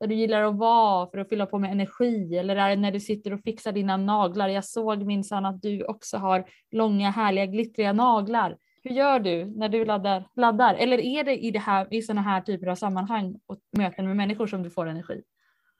där 0.00 0.06
du 0.06 0.14
gillar 0.14 0.42
att 0.42 0.56
vara 0.56 1.10
för 1.10 1.18
att 1.18 1.28
fylla 1.28 1.46
på 1.46 1.58
med 1.58 1.72
energi 1.72 2.36
eller 2.38 2.56
är 2.56 2.70
det 2.70 2.76
när 2.76 2.92
du 2.92 3.00
sitter 3.00 3.32
och 3.32 3.40
fixar 3.40 3.72
dina 3.72 3.96
naglar? 3.96 4.48
Jag 4.48 4.64
såg 4.64 5.02
minsann 5.02 5.46
att 5.46 5.62
du 5.62 5.84
också 5.84 6.16
har 6.16 6.44
långa 6.70 7.10
härliga 7.10 7.46
glittriga 7.46 7.92
naglar. 7.92 8.56
Hur 8.84 8.90
gör 8.90 9.20
du 9.20 9.44
när 9.44 9.68
du 9.68 9.84
laddar? 9.84 10.28
laddar? 10.36 10.74
Eller 10.74 11.00
är 11.00 11.24
det 11.24 11.44
i, 11.44 11.50
det 11.50 11.58
här, 11.58 11.94
i 11.94 12.02
sådana 12.02 12.22
här 12.22 12.40
typer 12.40 12.66
av 12.66 12.74
sammanhang 12.74 13.40
och 13.46 13.58
möten 13.76 14.06
med 14.06 14.16
människor 14.16 14.46
som 14.46 14.62
du 14.62 14.70
får 14.70 14.86
energi? 14.86 15.22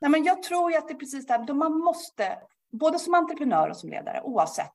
Nej, 0.01 0.11
men 0.11 0.25
jag 0.25 0.43
tror 0.43 0.77
att 0.77 0.89
det 0.89 0.95
är 0.95 0.99
precis 0.99 1.27
det 1.27 1.33
här, 1.33 1.55
man 1.55 1.79
måste, 1.79 2.39
både 2.73 2.99
som 2.99 3.15
entreprenör 3.15 3.71
och 3.71 3.77
som 3.77 3.91
ledare, 3.91 4.21
oavsett. 4.25 4.75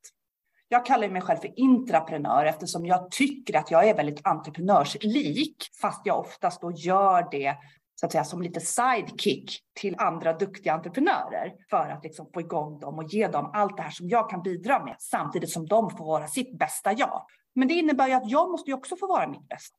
Jag 0.69 0.86
kallar 0.86 1.09
mig 1.09 1.21
själv 1.21 1.38
för 1.38 1.59
intraprenör 1.59 2.45
eftersom 2.45 2.86
jag 2.86 3.11
tycker 3.11 3.57
att 3.57 3.71
jag 3.71 3.89
är 3.89 3.95
väldigt 3.95 4.28
entreprenörslik, 4.28 5.55
fast 5.82 6.01
jag 6.05 6.19
oftast 6.19 6.61
då 6.61 6.71
gör 6.71 7.28
det 7.32 7.55
så 7.99 8.05
att 8.05 8.11
säga, 8.11 8.23
som 8.23 8.41
lite 8.41 8.59
sidekick 8.59 9.59
till 9.73 9.95
andra 9.97 10.34
duktiga 10.34 10.73
entreprenörer 10.73 11.53
för 11.69 11.89
att 11.89 12.03
liksom 12.03 12.30
få 12.34 12.41
igång 12.41 12.80
dem 12.80 12.99
och 12.99 13.13
ge 13.13 13.28
dem 13.28 13.51
allt 13.53 13.78
det 13.78 13.84
här 13.84 13.91
som 13.91 14.09
jag 14.09 14.30
kan 14.30 14.41
bidra 14.41 14.86
med 14.86 14.95
samtidigt 14.99 15.49
som 15.49 15.67
de 15.67 15.89
får 15.89 16.05
vara 16.05 16.28
sitt 16.28 16.59
bästa 16.59 16.93
jag. 16.93 17.25
Men 17.58 17.68
det 17.68 17.74
innebär 17.74 18.08
ju 18.08 18.14
att 18.14 18.30
jag 18.30 18.51
måste 18.51 18.70
ju 18.70 18.78
också 18.78 18.95
få 18.95 19.08
vara 19.08 19.28
mitt 19.28 19.47
bästa. 19.47 19.78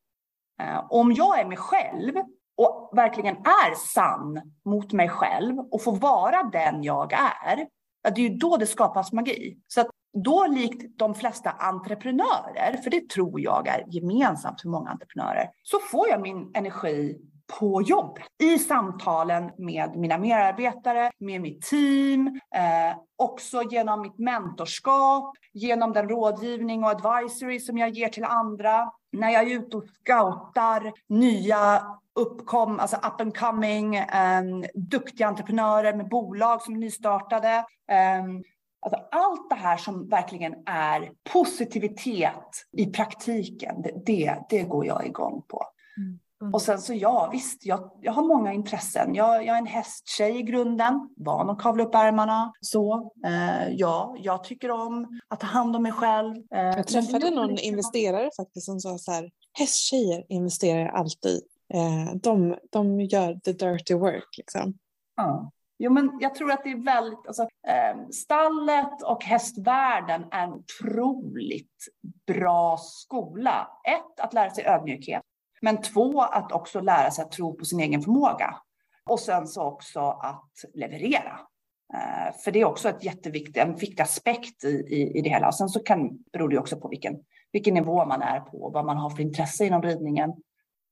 Eh, 0.61 0.85
om 0.89 1.11
jag 1.11 1.39
är 1.39 1.45
mig 1.45 1.57
själv 1.57 2.13
och 2.57 2.91
verkligen 2.93 3.37
är 3.37 3.75
sann 3.75 4.41
mot 4.65 4.93
mig 4.93 5.09
själv 5.09 5.59
och 5.59 5.83
får 5.83 5.95
vara 5.95 6.43
den 6.43 6.83
jag 6.83 7.13
är, 7.13 7.67
det 8.03 8.21
är 8.21 8.29
ju 8.29 8.37
då 8.37 8.57
det 8.57 8.65
skapas 8.65 9.11
magi. 9.11 9.57
Så 9.67 9.81
att 9.81 9.87
då 10.13 10.47
likt 10.47 10.97
de 10.97 11.15
flesta 11.15 11.49
entreprenörer, 11.49 12.79
för 12.83 12.89
det 12.89 13.09
tror 13.09 13.41
jag 13.41 13.67
är 13.67 13.83
gemensamt 13.87 14.61
för 14.61 14.69
många 14.69 14.89
entreprenörer, 14.89 15.49
så 15.63 15.79
får 15.79 16.09
jag 16.09 16.21
min 16.21 16.51
energi 16.53 17.21
på 17.59 17.81
jobb. 17.81 18.19
I 18.43 18.59
samtalen 18.59 19.51
med 19.57 19.95
mina 19.95 20.17
medarbetare, 20.17 21.11
med 21.19 21.41
mitt 21.41 21.61
team, 21.61 22.27
eh, 22.55 22.97
också 23.15 23.63
genom 23.63 24.01
mitt 24.01 24.17
mentorskap, 24.19 25.33
genom 25.53 25.93
den 25.93 26.09
rådgivning 26.09 26.83
och 26.83 26.89
advisory 26.89 27.59
som 27.59 27.77
jag 27.77 27.89
ger 27.89 28.09
till 28.09 28.23
andra. 28.23 28.91
När 29.11 29.29
jag 29.29 29.51
är 29.51 29.55
ute 29.55 29.77
och 29.77 29.83
scoutar 29.83 30.93
nya 31.09 31.83
uppkom, 32.15 32.79
alltså 32.79 32.97
up 32.97 33.21
and 33.21 33.37
coming, 33.37 33.95
eh, 33.95 34.43
duktiga 34.73 35.27
entreprenörer 35.27 35.93
med 35.93 36.09
bolag 36.09 36.61
som 36.61 36.73
är 36.73 36.79
nystartade. 36.79 37.55
Eh, 37.91 38.23
Alltså 38.81 39.01
allt 39.11 39.49
det 39.49 39.55
här 39.55 39.77
som 39.77 40.09
verkligen 40.09 40.55
är 40.65 41.11
positivitet 41.33 42.65
i 42.77 42.85
praktiken, 42.85 43.81
det, 43.81 43.91
det, 44.05 44.37
det 44.49 44.63
går 44.63 44.85
jag 44.85 45.05
igång 45.05 45.43
på. 45.47 45.63
Mm. 45.97 46.19
Mm. 46.41 46.53
Och 46.53 46.61
sen 46.61 46.79
så 46.79 46.93
ja, 46.93 47.29
visst, 47.31 47.65
jag, 47.65 47.91
jag 48.01 48.11
har 48.11 48.23
många 48.23 48.53
intressen. 48.53 49.15
Jag, 49.15 49.45
jag 49.45 49.55
är 49.55 49.59
en 49.59 49.65
hästtjej 49.65 50.39
i 50.39 50.41
grunden, 50.41 51.09
van 51.17 51.49
att 51.49 51.61
kavla 51.61 51.83
upp 51.83 51.95
ärmarna. 51.95 52.53
Så, 52.61 53.11
eh, 53.25 53.69
ja, 53.69 54.15
jag 54.19 54.43
tycker 54.43 54.71
om 54.71 55.19
att 55.27 55.39
ta 55.39 55.47
hand 55.47 55.75
om 55.75 55.83
mig 55.83 55.91
själv. 55.91 56.35
Eh, 56.35 56.61
jag 56.61 56.87
träffade 56.87 57.29
någon 57.29 57.57
investerare 57.57 58.29
faktiskt 58.37 58.65
som 58.65 58.79
sa 58.79 58.97
så 58.97 59.11
här, 59.11 59.31
hästtjejer 59.53 60.25
investerar 60.29 60.87
alltid. 60.87 61.41
Eh, 61.73 62.15
de, 62.15 62.55
de 62.69 63.01
gör 63.01 63.33
the 63.33 63.53
dirty 63.53 63.93
work 63.93 64.37
liksom. 64.37 64.73
Ja. 65.15 65.51
Jo, 65.81 65.91
men 65.91 66.17
jag 66.19 66.35
tror 66.35 66.51
att 66.51 66.63
det 66.63 66.71
är 66.71 66.83
väldigt, 66.83 67.27
alltså, 67.27 67.43
eh, 67.43 68.07
stallet 68.11 69.03
och 69.03 69.23
hästvärlden 69.23 70.25
är 70.31 70.43
en 70.43 70.53
otroligt 70.53 71.87
bra 72.27 72.77
skola. 72.77 73.67
Ett, 73.83 74.19
att 74.19 74.33
lära 74.33 74.49
sig 74.49 74.65
ödmjukhet. 74.65 75.23
Men 75.61 75.81
två, 75.81 76.21
att 76.21 76.51
också 76.51 76.81
lära 76.81 77.11
sig 77.11 77.25
att 77.25 77.31
tro 77.31 77.53
på 77.53 77.65
sin 77.65 77.79
egen 77.79 78.01
förmåga. 78.01 78.55
Och 79.05 79.19
sen 79.19 79.47
så 79.47 79.63
också 79.63 79.99
att 79.99 80.51
leverera. 80.73 81.39
Eh, 81.93 82.35
för 82.43 82.51
det 82.51 82.61
är 82.61 82.65
också 82.65 82.89
ett 82.89 83.03
jätteviktigt, 83.03 83.57
en 83.57 83.75
viktig 83.75 84.01
aspekt 84.01 84.63
i, 84.63 84.67
i, 84.67 85.17
i 85.17 85.21
det 85.21 85.29
hela. 85.29 85.47
Och 85.47 85.55
sen 85.55 85.69
så 85.69 85.79
kan, 85.79 86.23
beror 86.33 86.49
det 86.49 86.57
också 86.57 86.79
på 86.79 86.87
vilken, 86.87 87.19
vilken 87.51 87.73
nivå 87.73 88.05
man 88.05 88.21
är 88.21 88.39
på, 88.39 88.69
vad 88.73 88.85
man 88.85 88.97
har 88.97 89.09
för 89.09 89.21
intresse 89.21 89.65
inom 89.65 89.81
ridningen. 89.81 90.29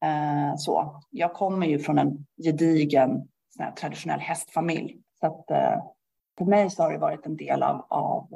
Eh, 0.03 0.55
så. 0.57 1.01
Jag 1.09 1.33
kommer 1.33 1.67
ju 1.67 1.79
från 1.79 1.97
en 1.97 2.25
gedigen 2.43 3.27
traditionell 3.79 4.19
hästfamilj. 4.19 4.97
Så 5.19 5.27
att, 5.27 5.51
eh, 5.51 5.83
för 6.37 6.45
mig 6.45 6.69
så 6.69 6.83
har 6.83 6.91
det 6.91 6.97
varit 6.97 7.25
en 7.25 7.37
del 7.37 7.63
av, 7.63 7.85
av, 7.89 8.27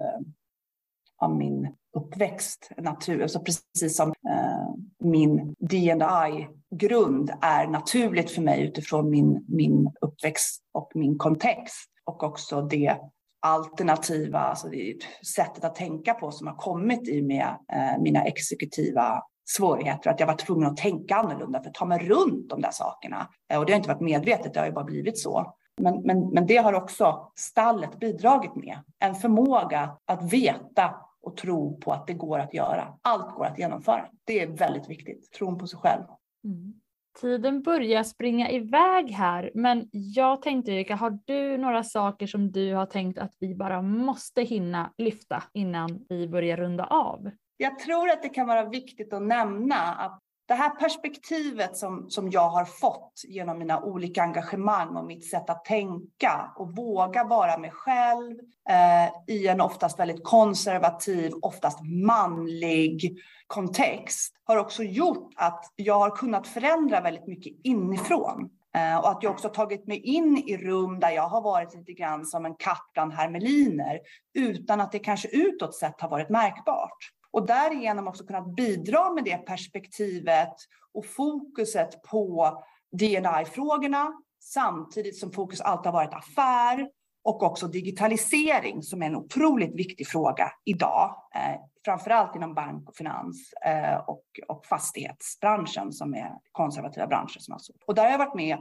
av 1.17 1.35
min 1.35 1.75
uppväxt, 1.93 2.71
natur, 2.77 3.21
alltså 3.21 3.39
precis 3.39 3.97
som 3.97 4.09
eh, 4.09 4.75
min 4.99 5.55
D&I-grund 5.59 7.31
är 7.41 7.67
naturligt 7.67 8.31
för 8.31 8.41
mig 8.41 8.63
utifrån 8.63 9.09
min, 9.09 9.45
min 9.47 9.91
uppväxt 10.01 10.63
och 10.71 10.91
min 10.95 11.17
kontext 11.17 11.89
och 12.05 12.23
också 12.23 12.61
det 12.61 12.97
alternativa 13.41 14.39
alltså 14.39 14.67
det 14.67 14.95
sättet 15.35 15.63
att 15.63 15.75
tänka 15.75 16.13
på 16.13 16.31
som 16.31 16.47
har 16.47 16.55
kommit 16.55 17.07
i 17.07 17.21
med 17.21 17.57
eh, 17.73 18.01
mina 18.01 18.23
exekutiva 18.23 19.23
svårigheter, 19.45 20.09
att 20.09 20.19
jag 20.19 20.27
var 20.27 20.35
tvungen 20.35 20.67
att 20.69 20.77
tänka 20.77 21.15
annorlunda 21.15 21.61
för 21.61 21.69
att 21.69 21.75
ta 21.75 21.85
mig 21.85 21.99
runt 21.99 22.49
de 22.49 22.61
där 22.61 22.71
sakerna. 22.71 23.29
Eh, 23.51 23.59
och 23.59 23.65
det 23.65 23.73
har 23.73 23.77
inte 23.77 23.89
varit 23.89 24.01
medvetet, 24.01 24.53
det 24.53 24.59
har 24.59 24.67
ju 24.67 24.73
bara 24.73 24.85
blivit 24.85 25.19
så. 25.19 25.53
Men, 25.77 26.01
men, 26.01 26.29
men 26.29 26.47
det 26.47 26.57
har 26.57 26.73
också 26.73 27.31
stallet 27.35 27.99
bidragit 27.99 28.55
med. 28.55 28.79
En 28.99 29.15
förmåga 29.15 29.97
att 30.05 30.33
veta 30.33 30.95
och 31.21 31.37
tro 31.37 31.77
på 31.77 31.91
att 31.91 32.07
det 32.07 32.13
går 32.13 32.39
att 32.39 32.53
göra. 32.53 32.97
Allt 33.01 33.35
går 33.35 33.45
att 33.45 33.59
genomföra. 33.59 34.07
Det 34.23 34.41
är 34.41 34.47
väldigt 34.47 34.89
viktigt. 34.89 35.31
Tron 35.31 35.57
på 35.57 35.67
sig 35.67 35.79
själv. 35.79 36.03
Mm. 36.43 36.73
Tiden 37.21 37.61
börjar 37.61 38.03
springa 38.03 38.51
iväg 38.51 39.11
här, 39.11 39.51
men 39.53 39.89
jag 39.91 40.41
tänkte 40.41 40.71
Erika, 40.71 40.95
har 40.95 41.19
du 41.25 41.57
några 41.57 41.83
saker 41.83 42.27
som 42.27 42.51
du 42.51 42.73
har 42.73 42.85
tänkt 42.85 43.19
att 43.19 43.35
vi 43.39 43.55
bara 43.55 43.81
måste 43.81 44.41
hinna 44.41 44.93
lyfta 44.97 45.43
innan 45.53 46.05
vi 46.09 46.27
börjar 46.27 46.57
runda 46.57 46.85
av? 46.85 47.31
Jag 47.57 47.79
tror 47.79 48.09
att 48.09 48.21
det 48.21 48.29
kan 48.29 48.47
vara 48.47 48.69
viktigt 48.69 49.13
att 49.13 49.21
nämna 49.21 49.75
att 49.75 50.19
det 50.51 50.55
här 50.55 50.69
perspektivet 50.69 51.77
som, 51.77 52.09
som 52.09 52.29
jag 52.29 52.49
har 52.49 52.65
fått 52.65 53.21
genom 53.27 53.59
mina 53.59 53.81
olika 53.81 54.23
engagemang 54.23 54.95
och 54.95 55.05
mitt 55.05 55.29
sätt 55.29 55.49
att 55.49 55.65
tänka 55.65 56.51
och 56.55 56.75
våga 56.75 57.23
vara 57.23 57.57
mig 57.57 57.71
själv 57.71 58.39
eh, 58.69 59.35
i 59.35 59.47
en 59.47 59.61
oftast 59.61 59.99
väldigt 59.99 60.23
konservativ, 60.23 61.31
oftast 61.41 61.79
manlig 61.83 63.19
kontext 63.47 64.33
har 64.43 64.57
också 64.57 64.83
gjort 64.83 65.33
att 65.35 65.65
jag 65.75 65.99
har 65.99 66.09
kunnat 66.09 66.47
förändra 66.47 67.01
väldigt 67.01 67.27
mycket 67.27 67.53
inifrån. 67.63 68.49
Eh, 68.75 68.97
och 68.97 69.09
att 69.09 69.23
jag 69.23 69.31
också 69.31 69.49
tagit 69.49 69.87
mig 69.87 69.97
in 69.97 70.37
i 70.37 70.57
rum 70.57 70.99
där 70.99 71.09
jag 71.09 71.27
har 71.27 71.41
varit 71.41 71.75
lite 71.75 71.93
grann 71.93 72.25
som 72.25 72.45
en 72.45 72.55
katt 72.55 72.89
bland 72.93 73.13
hermeliner 73.13 73.99
utan 74.33 74.81
att 74.81 74.91
det 74.91 74.99
kanske 74.99 75.27
utåt 75.27 75.75
sett 75.75 76.01
har 76.01 76.09
varit 76.09 76.29
märkbart 76.29 77.11
och 77.33 77.45
därigenom 77.45 78.07
också 78.07 78.25
kunnat 78.25 78.55
bidra 78.55 79.13
med 79.13 79.23
det 79.23 79.37
perspektivet 79.37 80.53
och 80.93 81.05
fokuset 81.05 82.03
på 82.03 82.57
DNI-frågorna 82.91 84.13
samtidigt 84.39 85.19
som 85.19 85.31
fokus 85.31 85.61
alltid 85.61 85.85
har 85.85 85.93
varit 85.93 86.13
affär 86.13 86.89
och 87.23 87.43
också 87.43 87.67
digitalisering 87.67 88.83
som 88.83 89.01
är 89.01 89.05
en 89.05 89.15
otroligt 89.15 89.75
viktig 89.75 90.07
fråga 90.07 90.51
idag, 90.65 91.15
eh, 91.35 91.61
framförallt 91.85 92.35
inom 92.35 92.53
bank 92.53 92.89
och 92.89 92.95
finans 92.95 93.53
eh, 93.65 93.95
och, 93.95 94.23
och 94.47 94.65
fastighetsbranschen 94.65 95.91
som 95.91 96.13
är 96.13 96.31
konservativa 96.51 97.07
branscher. 97.07 97.39
Som 97.39 97.53
alltså. 97.53 97.73
Och 97.85 97.95
där 97.95 98.03
har 98.03 98.11
jag 98.11 98.17
varit 98.17 98.35
med 98.35 98.57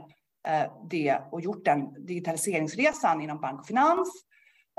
eh, 0.47 0.71
det 0.89 1.21
och 1.31 1.41
gjort 1.41 1.65
den 1.65 2.05
digitaliseringsresan 2.05 3.21
inom 3.21 3.41
bank 3.41 3.59
och 3.59 3.67
finans, 3.67 4.09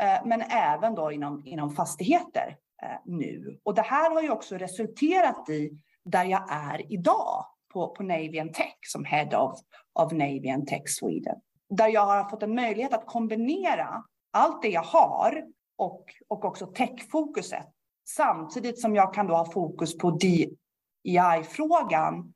eh, 0.03 0.27
men 0.27 0.41
även 0.41 0.95
då 0.95 1.13
inom, 1.13 1.47
inom 1.47 1.71
fastigheter 1.71 2.57
Eh, 2.83 2.99
nu. 3.05 3.61
Och 3.63 3.75
det 3.75 3.83
här 3.83 4.11
har 4.11 4.23
ju 4.23 4.31
också 4.31 4.57
resulterat 4.57 5.49
i 5.49 5.79
där 6.05 6.25
jag 6.25 6.47
är 6.51 6.93
idag 6.93 7.47
på, 7.73 7.89
på 7.89 8.03
Navy 8.03 8.53
Tech 8.53 8.77
som 8.87 9.05
Head 9.05 9.37
of, 9.39 9.61
of 9.93 10.13
Navy 10.13 10.65
Tech 10.67 10.83
Sweden. 10.87 11.37
Där 11.69 11.89
jag 11.89 12.07
har 12.07 12.31
fått 12.31 12.43
en 12.43 12.55
möjlighet 12.55 12.95
att 12.95 13.07
kombinera 13.07 14.05
allt 14.33 14.63
det 14.63 14.69
jag 14.69 14.83
har 14.83 15.45
och, 15.79 16.05
och 16.29 16.45
också 16.45 16.67
techfokuset. 16.67 17.67
Samtidigt 18.09 18.81
som 18.81 18.95
jag 18.95 19.15
kan 19.15 19.27
då 19.27 19.35
ha 19.35 19.53
fokus 19.53 19.99
på 19.99 20.11
DEI-frågan 21.05 22.35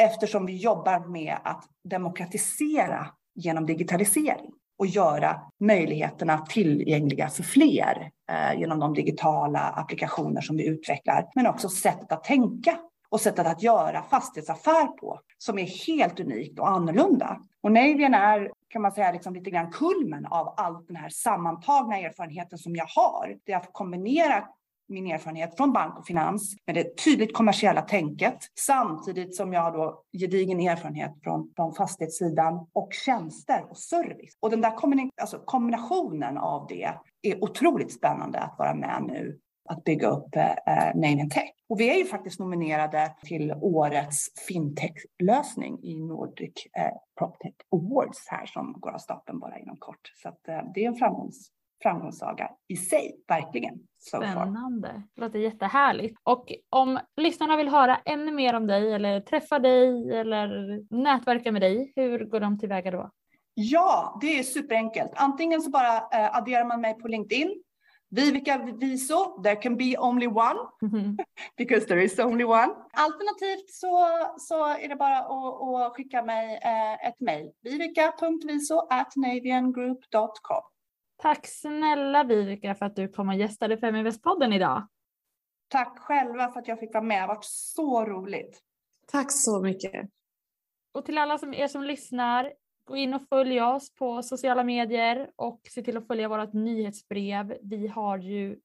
eftersom 0.00 0.46
vi 0.46 0.56
jobbar 0.56 1.08
med 1.08 1.38
att 1.44 1.64
demokratisera 1.84 3.06
genom 3.34 3.66
digitalisering 3.66 4.52
och 4.78 4.86
göra 4.86 5.40
möjligheterna 5.60 6.38
tillgängliga 6.38 7.28
för 7.28 7.42
fler 7.42 8.10
eh, 8.30 8.60
genom 8.60 8.80
de 8.80 8.94
digitala 8.94 9.60
applikationer 9.60 10.40
som 10.40 10.56
vi 10.56 10.66
utvecklar, 10.66 11.28
men 11.34 11.46
också 11.46 11.68
sättet 11.68 12.12
att 12.12 12.24
tänka 12.24 12.78
och 13.08 13.20
sättet 13.20 13.46
att 13.46 13.62
göra 13.62 14.02
fastighetsaffär 14.02 14.86
på 14.86 15.20
som 15.38 15.58
är 15.58 15.86
helt 15.86 16.20
unikt 16.20 16.58
och 16.58 16.68
annorlunda. 16.68 17.40
Och 17.62 17.72
Navian 17.72 18.14
är 18.14 18.50
kan 18.68 18.82
man 18.82 18.92
säga 18.92 19.12
liksom 19.12 19.34
lite 19.34 19.50
grann 19.50 19.70
kulmen 19.70 20.26
av 20.26 20.54
all 20.56 20.86
den 20.86 20.96
här 20.96 21.08
sammantagna 21.08 21.98
erfarenheten 21.98 22.58
som 22.58 22.76
jag 22.76 22.86
har. 22.86 23.36
Det 23.44 23.52
är 23.52 23.56
att 23.56 23.72
kombinera 23.72 24.44
min 24.88 25.06
erfarenhet 25.06 25.56
från 25.56 25.72
bank 25.72 25.98
och 25.98 26.06
finans 26.06 26.56
med 26.66 26.74
det 26.74 27.04
tydligt 27.04 27.34
kommersiella 27.34 27.82
tänket 27.82 28.38
samtidigt 28.58 29.36
som 29.36 29.52
jag 29.52 29.60
har 29.60 29.72
då 29.72 30.02
gedigen 30.18 30.60
erfarenhet 30.60 31.12
från, 31.22 31.52
från 31.56 31.74
fastighetssidan 31.74 32.66
och 32.72 32.88
tjänster 32.92 33.64
och 33.70 33.78
service. 33.78 34.36
Och 34.40 34.50
den 34.50 34.60
där 34.60 34.76
kombin 34.76 35.10
alltså 35.20 35.38
kombinationen 35.38 36.38
av 36.38 36.66
det 36.68 36.94
är 37.22 37.44
otroligt 37.44 37.92
spännande 37.92 38.38
att 38.38 38.58
vara 38.58 38.74
med 38.74 39.04
nu 39.08 39.38
att 39.68 39.84
bygga 39.84 40.08
upp 40.08 40.36
eh, 40.36 40.50
eh 40.50 40.94
Name 40.94 41.30
Tech. 41.30 41.50
Och 41.68 41.80
vi 41.80 41.90
är 41.90 41.94
ju 41.94 42.04
faktiskt 42.04 42.40
nominerade 42.40 43.14
till 43.24 43.52
årets 43.60 44.28
fintech-lösning 44.48 45.78
i 45.82 45.94
Nordic 45.94 46.66
eh, 46.78 46.96
PropTech 47.18 47.54
Awards 47.72 48.28
här 48.28 48.46
som 48.46 48.72
går 48.80 48.90
av 48.90 48.98
stapeln 48.98 49.38
bara 49.38 49.58
inom 49.58 49.76
kort. 49.76 50.12
Så 50.22 50.28
att, 50.28 50.48
eh, 50.48 50.60
det 50.74 50.84
är 50.84 50.88
en 50.88 50.96
framgångs 50.96 51.50
framgångssaga 51.82 52.50
i 52.68 52.76
sig, 52.76 53.16
verkligen. 53.28 53.74
So 53.98 54.16
Spännande. 54.16 55.02
Det 55.14 55.20
låter 55.20 55.38
jättehärligt. 55.38 56.20
Och 56.22 56.52
om 56.70 56.98
lyssnarna 57.16 57.56
vill 57.56 57.68
höra 57.68 57.96
ännu 58.04 58.32
mer 58.32 58.54
om 58.54 58.66
dig 58.66 58.92
eller 58.92 59.20
träffa 59.20 59.58
dig 59.58 60.12
eller 60.12 60.78
nätverka 60.94 61.52
med 61.52 61.62
dig, 61.62 61.92
hur 61.96 62.24
går 62.24 62.40
de 62.40 62.58
tillväga 62.58 62.90
då? 62.90 63.10
Ja, 63.54 64.18
det 64.20 64.38
är 64.38 64.42
superenkelt. 64.42 65.12
Antingen 65.14 65.62
så 65.62 65.70
bara 65.70 65.96
eh, 65.96 66.36
adderar 66.36 66.64
man 66.64 66.80
mig 66.80 66.94
på 66.94 67.08
LinkedIn 67.08 67.62
Vivica 68.10 68.58
Viso, 68.58 69.42
there 69.42 69.56
can 69.56 69.76
be 69.76 69.96
only 69.98 70.26
one, 70.26 70.58
mm-hmm. 70.82 71.16
because 71.56 71.86
there 71.86 72.00
is 72.00 72.18
only 72.18 72.44
one. 72.44 72.74
Alternativt 72.92 73.70
så, 73.70 74.08
så 74.38 74.66
är 74.66 74.88
det 74.88 74.96
bara 74.96 75.18
att, 75.18 75.86
att 75.86 75.96
skicka 75.96 76.22
mig 76.22 76.60
eh, 76.62 77.08
ett 77.08 77.20
mejl. 77.20 77.50
Vivica.viso 77.62 78.86
at 78.90 79.16
naviangroup.com. 79.16 80.62
Tack 81.16 81.46
snälla 81.46 82.24
Vivica 82.24 82.74
för 82.74 82.86
att 82.86 82.96
du 82.96 83.08
kom 83.08 83.28
och 83.28 83.34
gästade 83.34 83.76
Feminvest-podden 83.76 84.54
idag. 84.54 84.88
Tack 85.68 85.98
själva 85.98 86.52
för 86.52 86.60
att 86.60 86.68
jag 86.68 86.80
fick 86.80 86.94
vara 86.94 87.04
med. 87.04 87.16
Det 87.16 87.20
har 87.20 87.28
varit 87.28 87.44
så 87.44 88.04
roligt. 88.04 88.60
Tack 89.06 89.32
så 89.32 89.62
mycket. 89.62 90.10
Och 90.92 91.04
till 91.04 91.18
alla 91.18 91.38
som 91.38 91.54
er 91.54 91.68
som 91.68 91.82
lyssnar, 91.82 92.52
Gå 92.86 92.96
in 92.96 93.14
och 93.14 93.28
följ 93.28 93.60
oss 93.60 93.94
på 93.94 94.22
sociala 94.22 94.64
medier 94.64 95.30
och 95.36 95.60
se 95.70 95.82
till 95.82 95.96
att 95.96 96.06
följa 96.06 96.28
vårt 96.28 96.52
nyhetsbrev. 96.52 97.56
Vi 97.62 97.86
har 97.86 98.18
ju 98.18 98.56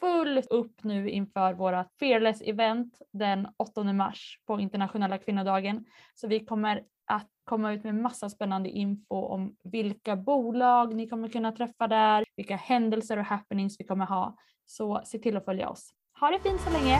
fullt 0.00 0.46
upp 0.46 0.84
nu 0.84 1.10
inför 1.10 1.54
våra 1.54 1.86
Fearless 1.98 2.42
event 2.42 2.98
den 3.12 3.48
8 3.56 3.82
mars 3.84 4.38
på 4.46 4.60
internationella 4.60 5.18
kvinnodagen. 5.18 5.84
Så 6.14 6.28
vi 6.28 6.44
kommer 6.44 6.82
att 7.06 7.28
komma 7.44 7.72
ut 7.72 7.84
med 7.84 7.94
massa 7.94 8.30
spännande 8.30 8.68
info 8.68 9.26
om 9.26 9.56
vilka 9.64 10.16
bolag 10.16 10.94
ni 10.94 11.08
kommer 11.08 11.28
kunna 11.28 11.52
träffa 11.52 11.88
där, 11.88 12.24
vilka 12.36 12.56
händelser 12.56 13.16
och 13.16 13.24
happenings 13.24 13.80
vi 13.80 13.84
kommer 13.84 14.06
ha. 14.06 14.36
Så 14.66 15.00
se 15.04 15.18
till 15.18 15.36
att 15.36 15.44
följa 15.44 15.68
oss. 15.68 15.90
Ha 16.20 16.30
det 16.30 16.38
fint 16.38 16.60
så 16.60 16.70
länge! 16.70 16.98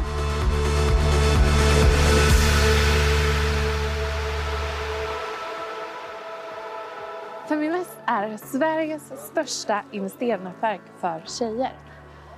Feminvest 7.48 7.98
är 8.06 8.36
Sveriges 8.36 9.26
största 9.26 9.84
investeringsnätverk 9.92 10.80
för 11.00 11.22
tjejer. 11.26 11.72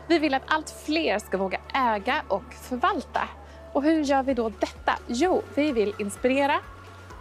Vi 0.09 0.19
vill 0.19 0.35
att 0.35 0.43
allt 0.47 0.71
fler 0.71 1.19
ska 1.19 1.39
våga 1.39 1.61
äga 1.75 2.23
och 2.29 2.55
förvalta. 2.55 3.29
Och 3.73 3.83
hur 3.83 4.03
gör 4.03 4.23
vi 4.23 4.35
då 4.35 4.49
detta? 4.49 4.93
Jo, 5.07 5.43
vi 5.55 5.73
vill 5.73 5.95
inspirera, 5.99 6.61